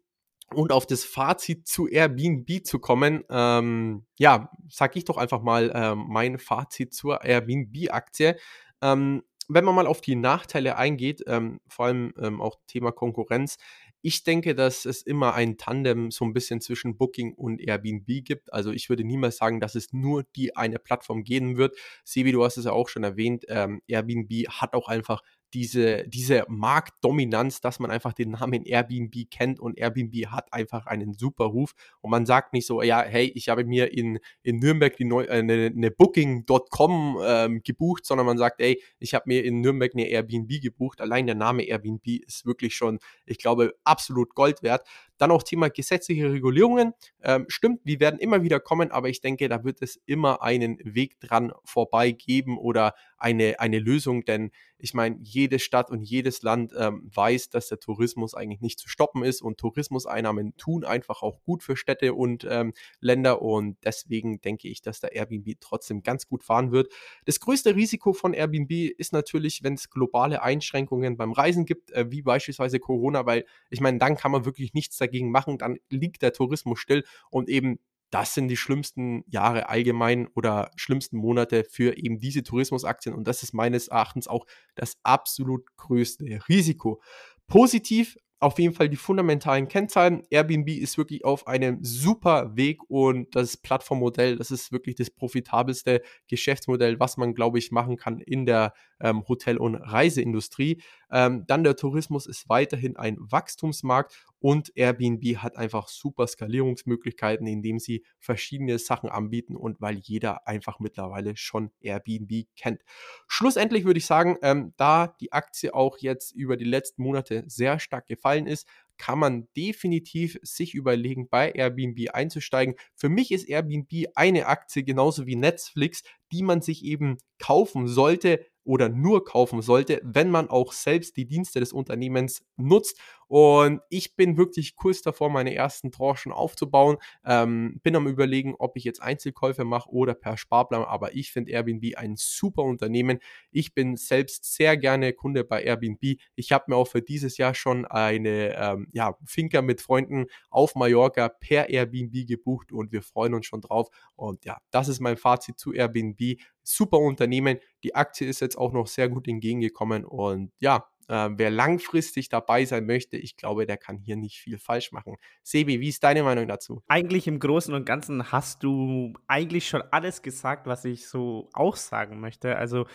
und 0.54 0.71
auf 0.71 0.86
das 0.86 1.04
Fazit 1.04 1.67
zu 1.67 1.88
Airbnb 1.88 2.65
zu 2.65 2.80
kommen, 2.80 3.24
ähm, 3.30 4.06
ja, 4.17 4.52
sag 4.69 4.95
ich 4.95 5.06
doch 5.06 5.17
einfach 5.17 5.41
mal 5.41 5.71
ähm, 5.74 6.06
mein 6.08 6.38
Fazit 6.38 6.93
zur 6.93 7.24
Airbnb-Aktie. 7.24 8.38
Ähm, 8.82 9.24
wenn 9.48 9.66
man 9.66 9.76
mal 9.76 9.88
auf 9.88 10.02
die 10.02 10.16
Nachteile 10.16 10.78
eingeht, 10.78 11.24
ähm, 11.28 11.60
vor 11.68 11.86
allem 11.86 12.14
ähm, 12.20 12.42
auch 12.42 12.58
Thema 12.68 12.92
Konkurrenz, 12.92 13.58
ich 14.02 14.24
denke, 14.24 14.54
dass 14.54 14.86
es 14.86 15.02
immer 15.02 15.34
ein 15.34 15.58
Tandem 15.58 16.12
so 16.12 16.26
ein 16.26 16.34
bisschen 16.34 16.62
zwischen 16.62 16.96
Booking 16.96 17.34
und 17.34 17.60
Airbnb 17.60 18.06
gibt. 18.24 18.54
Also 18.54 18.72
ich 18.72 18.88
würde 18.88 19.04
niemals 19.04 19.38
sagen, 19.38 19.60
dass 19.60 19.74
es 19.74 19.94
nur 19.94 20.24
die 20.36 20.56
eine 20.56 20.78
Plattform 20.78 21.24
geben 21.24 21.58
wird. 21.58 21.76
Sebi, 22.04 22.32
du 22.32 22.44
hast 22.44 22.58
es 22.58 22.66
ja 22.66 22.72
auch 22.72 22.88
schon 22.88 23.04
erwähnt, 23.04 23.46
ähm, 23.48 23.82
Airbnb 23.88 24.32
hat 24.50 24.76
auch 24.76 24.88
einfach 24.90 25.24
diese, 25.56 26.06
diese 26.08 26.44
Marktdominanz, 26.50 27.62
dass 27.62 27.80
man 27.80 27.89
einfach 27.89 28.12
den 28.12 28.32
Namen 28.32 28.65
Airbnb 28.65 29.32
kennt 29.32 29.60
und 29.62 29.78
Airbnb 29.80 30.28
hat 30.28 30.52
einfach 30.52 30.86
einen 30.86 31.13
super 31.13 31.46
Ruf 31.46 31.72
und 32.02 32.12
man 32.12 32.26
sagt 32.26 32.52
nicht 32.52 32.68
so, 32.68 32.82
ja, 32.82 33.02
hey, 33.02 33.32
ich 33.34 33.48
habe 33.48 33.63
mir 33.63 33.94
in, 33.94 34.20
in 34.44 34.60
Nürnberg 34.60 34.98
die 34.98 35.06
neu, 35.06 35.24
äh, 35.24 35.39
eine, 35.39 35.72
eine 35.74 35.91
Booking.com 35.91 37.20
ähm, 37.24 37.62
gebucht, 37.63 38.06
sondern 38.06 38.26
man 38.26 38.38
sagt, 38.38 38.60
ey, 38.60 38.84
ich 39.00 39.13
habe 39.13 39.24
mir 39.28 39.46
in 39.46 39.62
Nürnberg 39.62 39.91
eine 39.94 40.08
Airbnb 40.08 40.62
gebucht. 40.62 41.00
Allein 41.00 41.26
der 41.26 41.36
Name 41.36 41.63
Airbnb 41.63 42.06
ist 42.06 42.46
wirklich 42.46 42.76
schon, 42.76 43.00
ich 43.26 43.38
glaube, 43.38 43.74
absolut 43.86 44.36
Gold 44.36 44.62
wert. 44.62 44.86
Dann 45.18 45.32
auch 45.32 45.44
Thema 45.44 45.70
gesetzliche 45.70 46.30
Regulierungen. 46.30 46.91
Ähm, 47.24 47.46
stimmt, 47.48 47.80
die 47.86 48.02
werden 48.02 48.20
immer 48.20 48.44
wieder 48.44 48.60
kommen, 48.60 48.91
aber 48.91 49.08
ich 49.08 49.22
denke, 49.22 49.48
da 49.48 49.63
wird 49.63 49.82
es 49.82 50.02
immer 50.06 50.41
einen 50.41 50.78
Weg 50.84 51.18
dran 51.22 51.54
vorbei 51.63 52.12
geben 52.12 52.58
oder 52.58 52.94
eine, 53.26 53.60
eine 53.60 53.80
Lösung, 53.80 54.24
denn 54.24 54.52
ich 54.78 54.94
meine, 54.94 55.18
jede 55.24 55.58
Stadt 55.58 55.90
und 55.90 56.04
jedes 56.04 56.44
Land 56.44 56.74
ähm, 56.78 57.10
weiß, 57.12 57.50
dass 57.50 57.70
der 57.70 57.80
Tourismus 57.80 58.36
eigentlich 58.36 58.62
nicht 58.62 58.80
zu 58.80 58.88
stoppen 58.88 59.24
ist 59.24 59.42
und 59.42 59.58
Tourismuseinnahmen 59.58 60.56
tun 60.58 60.84
einfach 60.84 61.24
auch 61.24 61.42
gut 61.42 61.64
für 61.64 61.76
Städte 61.76 62.14
und 62.14 62.46
ähm, 62.48 62.74
Länder 63.00 63.42
und 63.42 63.78
deswegen 63.84 64.42
denke 64.42 64.68
ich, 64.68 64.84
dass 64.84 65.00
der 65.00 65.14
Airbnb 65.14 65.56
trotzdem 65.60 66.04
ganz 66.04 66.28
gut 66.28 66.44
fahren 66.44 66.72
wird. 66.72 66.94
Das 67.26 67.40
größte 67.40 67.76
Risiko 67.76 68.14
von 68.14 68.36
Airbnb 68.36 68.72
ist 68.96 69.12
natürlich, 69.12 69.64
wenn 69.64 69.74
es 69.74 69.90
globale 69.90 70.44
Einschränkungen 70.44 71.18
beim 71.18 71.32
Reisen 71.32 71.66
gibt, 71.66 71.90
äh, 71.94 72.12
wie 72.12 72.22
beispielsweise 72.22 72.80
Corona, 72.80 73.26
weil 73.26 73.46
ich 73.72 73.82
meine, 73.82 73.98
dann 73.98 74.18
kann 74.18 74.32
man 74.32 74.46
wirklich 74.46 74.76
nichts 74.76 74.98
dagegen 74.98 75.32
machen, 75.32 75.58
dann 75.58 75.78
liegt 75.90 76.22
der 76.22 76.32
Tourismus 76.32 76.78
still 76.78 77.04
und 77.32 77.50
eben 77.50 77.80
das 78.12 78.34
sind 78.34 78.47
die 78.47 78.58
schlimmsten 78.58 79.24
Jahre 79.28 79.70
allgemein 79.70 80.28
oder 80.36 80.72
schlimmsten 80.76 81.18
Monate 81.18 81.64
für 81.64 81.97
eben 81.97 82.20
diese 82.20 82.43
Tourismusaktien. 82.43 83.14
Und 83.16 83.28
das 83.28 83.43
ist 83.43 83.53
meines 83.53 83.88
Erachtens 83.88 84.28
auch 84.28 84.45
das 84.76 84.97
absolut 85.03 85.76
größte 85.78 86.39
Risiko. 86.47 87.01
Positiv 87.47 88.18
auf 88.39 88.60
jeden 88.60 88.74
Fall 88.74 88.89
die 88.89 88.97
fundamentalen 88.97 89.68
Kennzahlen. 89.68 90.24
Airbnb 90.30 90.70
ist 90.70 90.97
wirklich 90.97 91.24
auf 91.26 91.47
einem 91.47 91.80
super 91.84 92.56
Weg 92.56 92.82
und 92.89 93.36
das 93.36 93.58
Plattformmodell, 93.58 94.36
das 94.36 94.51
ist 94.51 94.72
wirklich 94.72 94.95
das 94.95 95.10
profitabelste 95.10 96.01
Geschäftsmodell, 96.28 96.99
was 96.99 97.18
man, 97.18 97.34
glaube 97.34 97.60
ich, 97.60 97.72
machen 97.72 97.97
kann 97.97 98.20
in 98.20 98.45
der 98.45 98.74
ähm, 99.00 99.28
Hotel- 99.28 99.58
und 99.58 99.76
Reiseindustrie. 99.76 100.82
Ähm, 101.12 101.46
dann 101.48 101.64
der 101.64 101.76
Tourismus 101.76 102.26
ist 102.28 102.50
weiterhin 102.50 102.98
ein 102.98 103.18
Wachstumsmarkt 103.20 104.16
und 104.39 104.72
Airbnb 104.76 105.38
hat 105.38 105.58
einfach 105.58 105.88
super 105.88 106.28
Skalierungsmöglichkeiten, 106.28 107.48
indem 107.48 107.80
sie 107.80 108.06
verschiedene 108.20 108.78
Sachen 108.80 109.10
anbieten 109.10 109.56
und 109.56 109.82
weil 109.82 109.98
jeder 109.98 110.48
einfach 110.48 110.80
mittlerweile 110.80 111.36
schon 111.36 111.72
Airbnb 111.80 112.46
kennt. 112.56 112.82
Schlussendlich 113.28 113.86
würde 113.86 113.98
ich 113.98 114.06
sagen, 114.06 114.38
ähm, 114.41 114.74
da 114.78 115.16
die 115.20 115.32
Aktie 115.32 115.74
auch 115.74 115.98
jetzt 115.98 116.32
über 116.32 116.58
die 116.58 116.66
letzten 116.66 117.04
Monate 117.04 117.43
sehr 117.48 117.80
stark 117.80 118.08
gefallen 118.08 118.48
ist, 118.48 118.68
kann 118.98 119.20
man 119.20 119.48
definitiv 119.56 120.38
sich 120.41 120.74
überlegen, 120.74 121.28
bei 121.30 121.52
Airbnb 121.52 122.12
einzusteigen. 122.14 122.76
Für 122.96 123.10
mich 123.10 123.32
ist 123.32 123.48
Airbnb 123.48 124.08
eine 124.16 124.48
Aktie 124.48 124.84
genauso 124.84 125.26
wie 125.26 125.36
Netflix, 125.36 126.04
die 126.32 126.43
man 126.43 126.62
sich 126.62 126.84
eben 126.84 127.18
kaufen 127.39 127.88
sollte, 127.88 128.46
oder 128.66 128.89
nur 128.89 129.24
kaufen 129.24 129.61
sollte, 129.61 130.01
wenn 130.03 130.30
man 130.30 130.49
auch 130.49 130.74
selbst 130.74 131.18
die 131.18 131.26
Dienste 131.26 131.59
des 131.59 131.72
Unternehmens 131.74 132.43
nutzt. 132.57 132.99
Und 133.28 133.82
ich 133.89 134.15
bin 134.15 134.38
wirklich 134.38 134.76
kurz 134.76 135.01
davor, 135.01 135.30
meine 135.30 135.53
ersten 135.53 135.91
Tranchen 135.91 136.32
aufzubauen. 136.32 136.97
Ähm, 137.26 137.80
bin 137.84 137.95
am 137.95 138.07
überlegen, 138.07 138.55
ob 138.57 138.78
ich 138.78 138.84
jetzt 138.84 139.01
Einzelkäufe 139.01 139.63
mache 139.63 139.89
oder 139.89 140.13
per 140.13 140.38
Sparplan. 140.38 140.84
Aber 140.84 141.15
ich 141.15 141.32
finde 141.32 141.51
Airbnb 141.51 141.97
ein 141.97 142.15
super 142.17 142.63
Unternehmen. 142.63 143.19
Ich 143.51 143.73
bin 143.73 143.97
selbst 143.97 144.53
sehr 144.53 144.78
gerne 144.78 145.13
Kunde 145.13 145.43
bei 145.43 145.63
Airbnb. 145.63 146.19
Ich 146.36 146.51
habe 146.51 146.65
mir 146.67 146.76
auch 146.76 146.88
für 146.88 147.01
dieses 147.01 147.38
Jahr 147.38 147.53
schon 147.55 147.86
eine 147.86 148.55
ähm, 148.55 148.88
ja, 148.93 149.17
Finca 149.26 149.61
mit 149.61 149.82
Freunden 149.82 150.26
auf 150.49 150.76
Mallorca 150.76 151.30
per 151.30 151.69
Airbnb 151.69 152.28
gebucht 152.28 152.71
und 152.71 152.91
wir 152.91 153.01
freuen 153.01 153.34
uns 153.34 153.45
schon 153.45 153.61
drauf. 153.61 153.89
Und 154.15 154.45
ja, 154.45 154.59
das 154.71 154.88
ist 154.88 154.99
mein 154.99 155.17
Fazit 155.17 155.59
zu 155.59 155.73
Airbnb 155.73 156.38
super 156.65 156.97
Unternehmen. 156.97 157.59
Die 157.84 157.95
Aktie 157.95 158.28
ist 158.28 158.41
jetzt 158.41 158.57
auch 158.57 158.73
noch 158.73 158.88
sehr 158.88 159.07
gut 159.09 159.28
entgegengekommen 159.28 160.03
und 160.03 160.51
ja, 160.59 160.88
äh, 161.08 161.30
wer 161.32 161.49
langfristig 161.49 162.30
dabei 162.30 162.66
sein 162.66 162.86
möchte, 162.86 163.18
ich 163.18 163.38
glaube, 163.38 163.66
der 163.66 163.78
kann 163.78 163.97
hier 163.97 164.16
nicht 164.16 164.39
viel 164.39 164.58
falsch 164.58 164.91
machen. 164.91 165.16
Sebi, 165.43 165.80
wie 165.80 165.89
ist 165.89 166.03
deine 166.03 166.24
Meinung 166.24 166.47
dazu? 166.47 166.84
Eigentlich 166.88 167.28
im 167.28 167.39
Großen 167.39 167.74
und 167.74 167.86
Ganzen 167.86 168.32
hast 168.32 168.64
du 168.64 169.14
eigentlich 169.28 169.68
schon 169.68 169.84
alles 169.91 170.22
gesagt, 170.22 170.68
was 170.68 170.86
ich 170.86 171.08
so 171.08 171.49
auch 171.53 171.76
sagen 171.76 172.20
möchte. 172.20 172.58
Also 172.58 172.86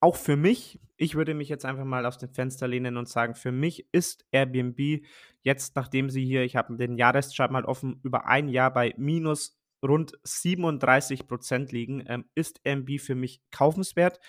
auch 0.00 0.16
für 0.16 0.36
mich, 0.36 0.80
ich 0.96 1.14
würde 1.14 1.34
mich 1.34 1.48
jetzt 1.48 1.64
einfach 1.64 1.84
mal 1.84 2.06
aus 2.06 2.18
dem 2.18 2.32
Fenster 2.34 2.66
lehnen 2.66 2.96
und 2.96 3.08
sagen, 3.08 3.34
für 3.34 3.52
mich 3.52 3.86
ist 3.92 4.24
Airbnb 4.32 5.04
jetzt, 5.42 5.76
nachdem 5.76 6.10
sie 6.10 6.24
hier, 6.24 6.42
ich 6.42 6.56
habe 6.56 6.76
den 6.76 6.96
Jahreschart 6.96 7.52
mal 7.52 7.64
offen, 7.64 8.00
über 8.02 8.26
ein 8.26 8.48
Jahr 8.48 8.72
bei 8.72 8.94
minus 8.96 9.62
rund 9.84 10.12
37 10.24 11.26
Prozent 11.26 11.72
liegen, 11.72 12.04
ähm, 12.06 12.24
ist 12.34 12.60
MB 12.64 12.98
für 13.00 13.14
mich 13.14 13.42
kaufenswert. 13.50 14.20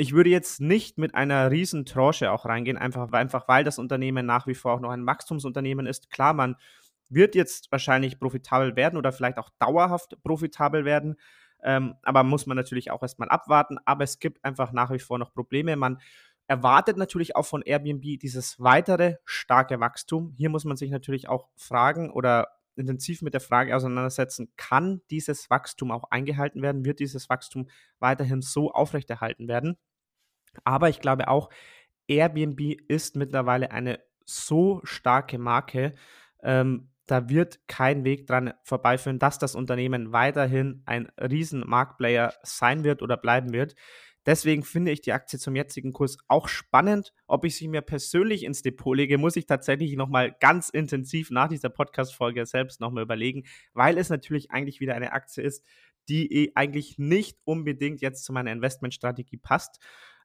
Ich 0.00 0.12
würde 0.12 0.30
jetzt 0.30 0.60
nicht 0.60 0.96
mit 0.96 1.16
einer 1.16 1.50
riesen 1.50 1.84
Tranche 1.84 2.30
auch 2.30 2.44
reingehen, 2.44 2.78
einfach, 2.78 3.10
einfach 3.10 3.48
weil 3.48 3.64
das 3.64 3.80
Unternehmen 3.80 4.24
nach 4.24 4.46
wie 4.46 4.54
vor 4.54 4.74
auch 4.74 4.80
noch 4.80 4.90
ein 4.90 5.04
Wachstumsunternehmen 5.04 5.86
ist. 5.86 6.08
Klar, 6.08 6.34
man 6.34 6.54
wird 7.08 7.34
jetzt 7.34 7.72
wahrscheinlich 7.72 8.20
profitabel 8.20 8.76
werden 8.76 8.96
oder 8.96 9.10
vielleicht 9.10 9.38
auch 9.38 9.50
dauerhaft 9.58 10.16
profitabel 10.22 10.84
werden, 10.84 11.16
ähm, 11.64 11.96
aber 12.04 12.22
muss 12.22 12.46
man 12.46 12.56
natürlich 12.56 12.92
auch 12.92 13.02
erstmal 13.02 13.28
abwarten. 13.28 13.78
Aber 13.86 14.04
es 14.04 14.20
gibt 14.20 14.44
einfach 14.44 14.70
nach 14.70 14.92
wie 14.92 15.00
vor 15.00 15.18
noch 15.18 15.34
Probleme. 15.34 15.74
Man 15.74 15.98
erwartet 16.46 16.96
natürlich 16.96 17.34
auch 17.34 17.46
von 17.46 17.62
Airbnb 17.62 18.20
dieses 18.20 18.60
weitere 18.60 19.16
starke 19.24 19.80
Wachstum. 19.80 20.32
Hier 20.36 20.48
muss 20.48 20.64
man 20.64 20.76
sich 20.76 20.92
natürlich 20.92 21.28
auch 21.28 21.48
fragen 21.56 22.12
oder 22.12 22.46
intensiv 22.76 23.20
mit 23.22 23.34
der 23.34 23.40
Frage 23.40 23.74
auseinandersetzen, 23.74 24.52
kann 24.56 25.02
dieses 25.10 25.50
Wachstum 25.50 25.90
auch 25.90 26.04
eingehalten 26.12 26.62
werden? 26.62 26.84
Wird 26.84 27.00
dieses 27.00 27.28
Wachstum 27.28 27.68
weiterhin 27.98 28.42
so 28.42 28.70
aufrechterhalten 28.70 29.48
werden? 29.48 29.76
Aber 30.64 30.88
ich 30.88 31.00
glaube 31.00 31.28
auch, 31.28 31.50
Airbnb 32.06 32.60
ist 32.88 33.16
mittlerweile 33.16 33.70
eine 33.70 34.00
so 34.24 34.80
starke 34.84 35.38
Marke, 35.38 35.94
ähm, 36.42 36.90
da 37.08 37.30
wird 37.30 37.66
kein 37.68 38.04
Weg 38.04 38.26
dran 38.26 38.52
vorbeiführen, 38.62 39.18
dass 39.18 39.38
das 39.38 39.54
Unternehmen 39.54 40.12
weiterhin 40.12 40.82
ein 40.84 41.08
riesen 41.18 41.64
Marktplayer 41.66 42.34
sein 42.42 42.84
wird 42.84 43.00
oder 43.00 43.16
bleiben 43.16 43.52
wird. 43.54 43.74
Deswegen 44.26 44.62
finde 44.62 44.92
ich 44.92 45.00
die 45.00 45.14
Aktie 45.14 45.38
zum 45.38 45.56
jetzigen 45.56 45.94
Kurs 45.94 46.18
auch 46.28 46.48
spannend. 46.48 47.14
Ob 47.26 47.46
ich 47.46 47.56
sie 47.56 47.66
mir 47.66 47.80
persönlich 47.80 48.42
ins 48.44 48.60
Depot 48.60 48.94
lege, 48.94 49.16
muss 49.16 49.36
ich 49.36 49.46
tatsächlich 49.46 49.96
nochmal 49.96 50.36
ganz 50.38 50.68
intensiv 50.68 51.30
nach 51.30 51.48
dieser 51.48 51.70
Podcast-Folge 51.70 52.44
selbst 52.44 52.78
nochmal 52.78 53.04
überlegen, 53.04 53.44
weil 53.72 53.96
es 53.96 54.10
natürlich 54.10 54.50
eigentlich 54.50 54.80
wieder 54.80 54.94
eine 54.94 55.12
Aktie 55.12 55.42
ist, 55.42 55.64
die 56.10 56.30
eh 56.30 56.52
eigentlich 56.56 56.98
nicht 56.98 57.38
unbedingt 57.44 58.02
jetzt 58.02 58.24
zu 58.24 58.34
meiner 58.34 58.52
Investmentstrategie 58.52 59.38
passt. 59.38 59.80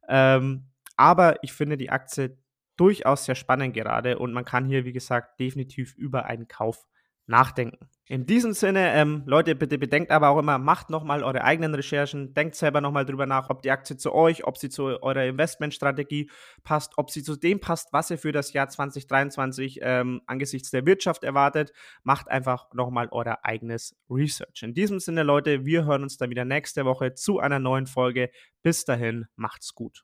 Ähm, 0.07 0.69
aber 0.95 1.43
ich 1.43 1.53
finde 1.53 1.77
die 1.77 1.89
Aktie 1.89 2.37
durchaus 2.77 3.25
sehr 3.25 3.35
spannend 3.35 3.73
gerade 3.73 4.17
und 4.19 4.33
man 4.33 4.45
kann 4.45 4.65
hier, 4.65 4.85
wie 4.85 4.93
gesagt, 4.93 5.39
definitiv 5.39 5.95
über 5.95 6.25
einen 6.25 6.47
Kauf 6.47 6.85
nachdenken. 7.25 7.89
In 8.05 8.25
diesem 8.25 8.51
Sinne, 8.51 8.93
ähm, 8.93 9.23
Leute, 9.25 9.55
bitte 9.55 9.77
bedenkt 9.77 10.11
aber 10.11 10.29
auch 10.29 10.37
immer, 10.37 10.57
macht 10.57 10.89
nochmal 10.89 11.23
eure 11.23 11.45
eigenen 11.45 11.73
Recherchen, 11.73 12.33
denkt 12.33 12.55
selber 12.55 12.81
nochmal 12.81 13.05
drüber 13.05 13.25
nach, 13.25 13.49
ob 13.49 13.61
die 13.61 13.71
Aktie 13.71 13.95
zu 13.95 14.13
euch, 14.13 14.45
ob 14.45 14.57
sie 14.57 14.69
zu 14.69 15.01
eurer 15.01 15.23
Investmentstrategie 15.23 16.29
passt, 16.63 16.97
ob 16.97 17.11
sie 17.11 17.23
zu 17.23 17.37
dem 17.37 17.61
passt, 17.61 17.93
was 17.93 18.11
ihr 18.11 18.17
für 18.17 18.33
das 18.33 18.51
Jahr 18.51 18.67
2023 18.67 19.79
ähm, 19.81 20.21
angesichts 20.25 20.69
der 20.69 20.85
Wirtschaft 20.85 21.23
erwartet. 21.23 21.71
Macht 22.03 22.27
einfach 22.27 22.73
nochmal 22.73 23.07
euer 23.11 23.39
eigenes 23.43 23.95
Research. 24.09 24.63
In 24.63 24.73
diesem 24.73 24.99
Sinne, 24.99 25.23
Leute, 25.23 25.65
wir 25.65 25.85
hören 25.85 26.03
uns 26.03 26.17
dann 26.17 26.29
wieder 26.29 26.43
nächste 26.43 26.83
Woche 26.83 27.13
zu 27.13 27.39
einer 27.39 27.59
neuen 27.59 27.87
Folge. 27.87 28.31
Bis 28.63 28.83
dahin, 28.83 29.27
macht's 29.37 29.73
gut. 29.73 30.03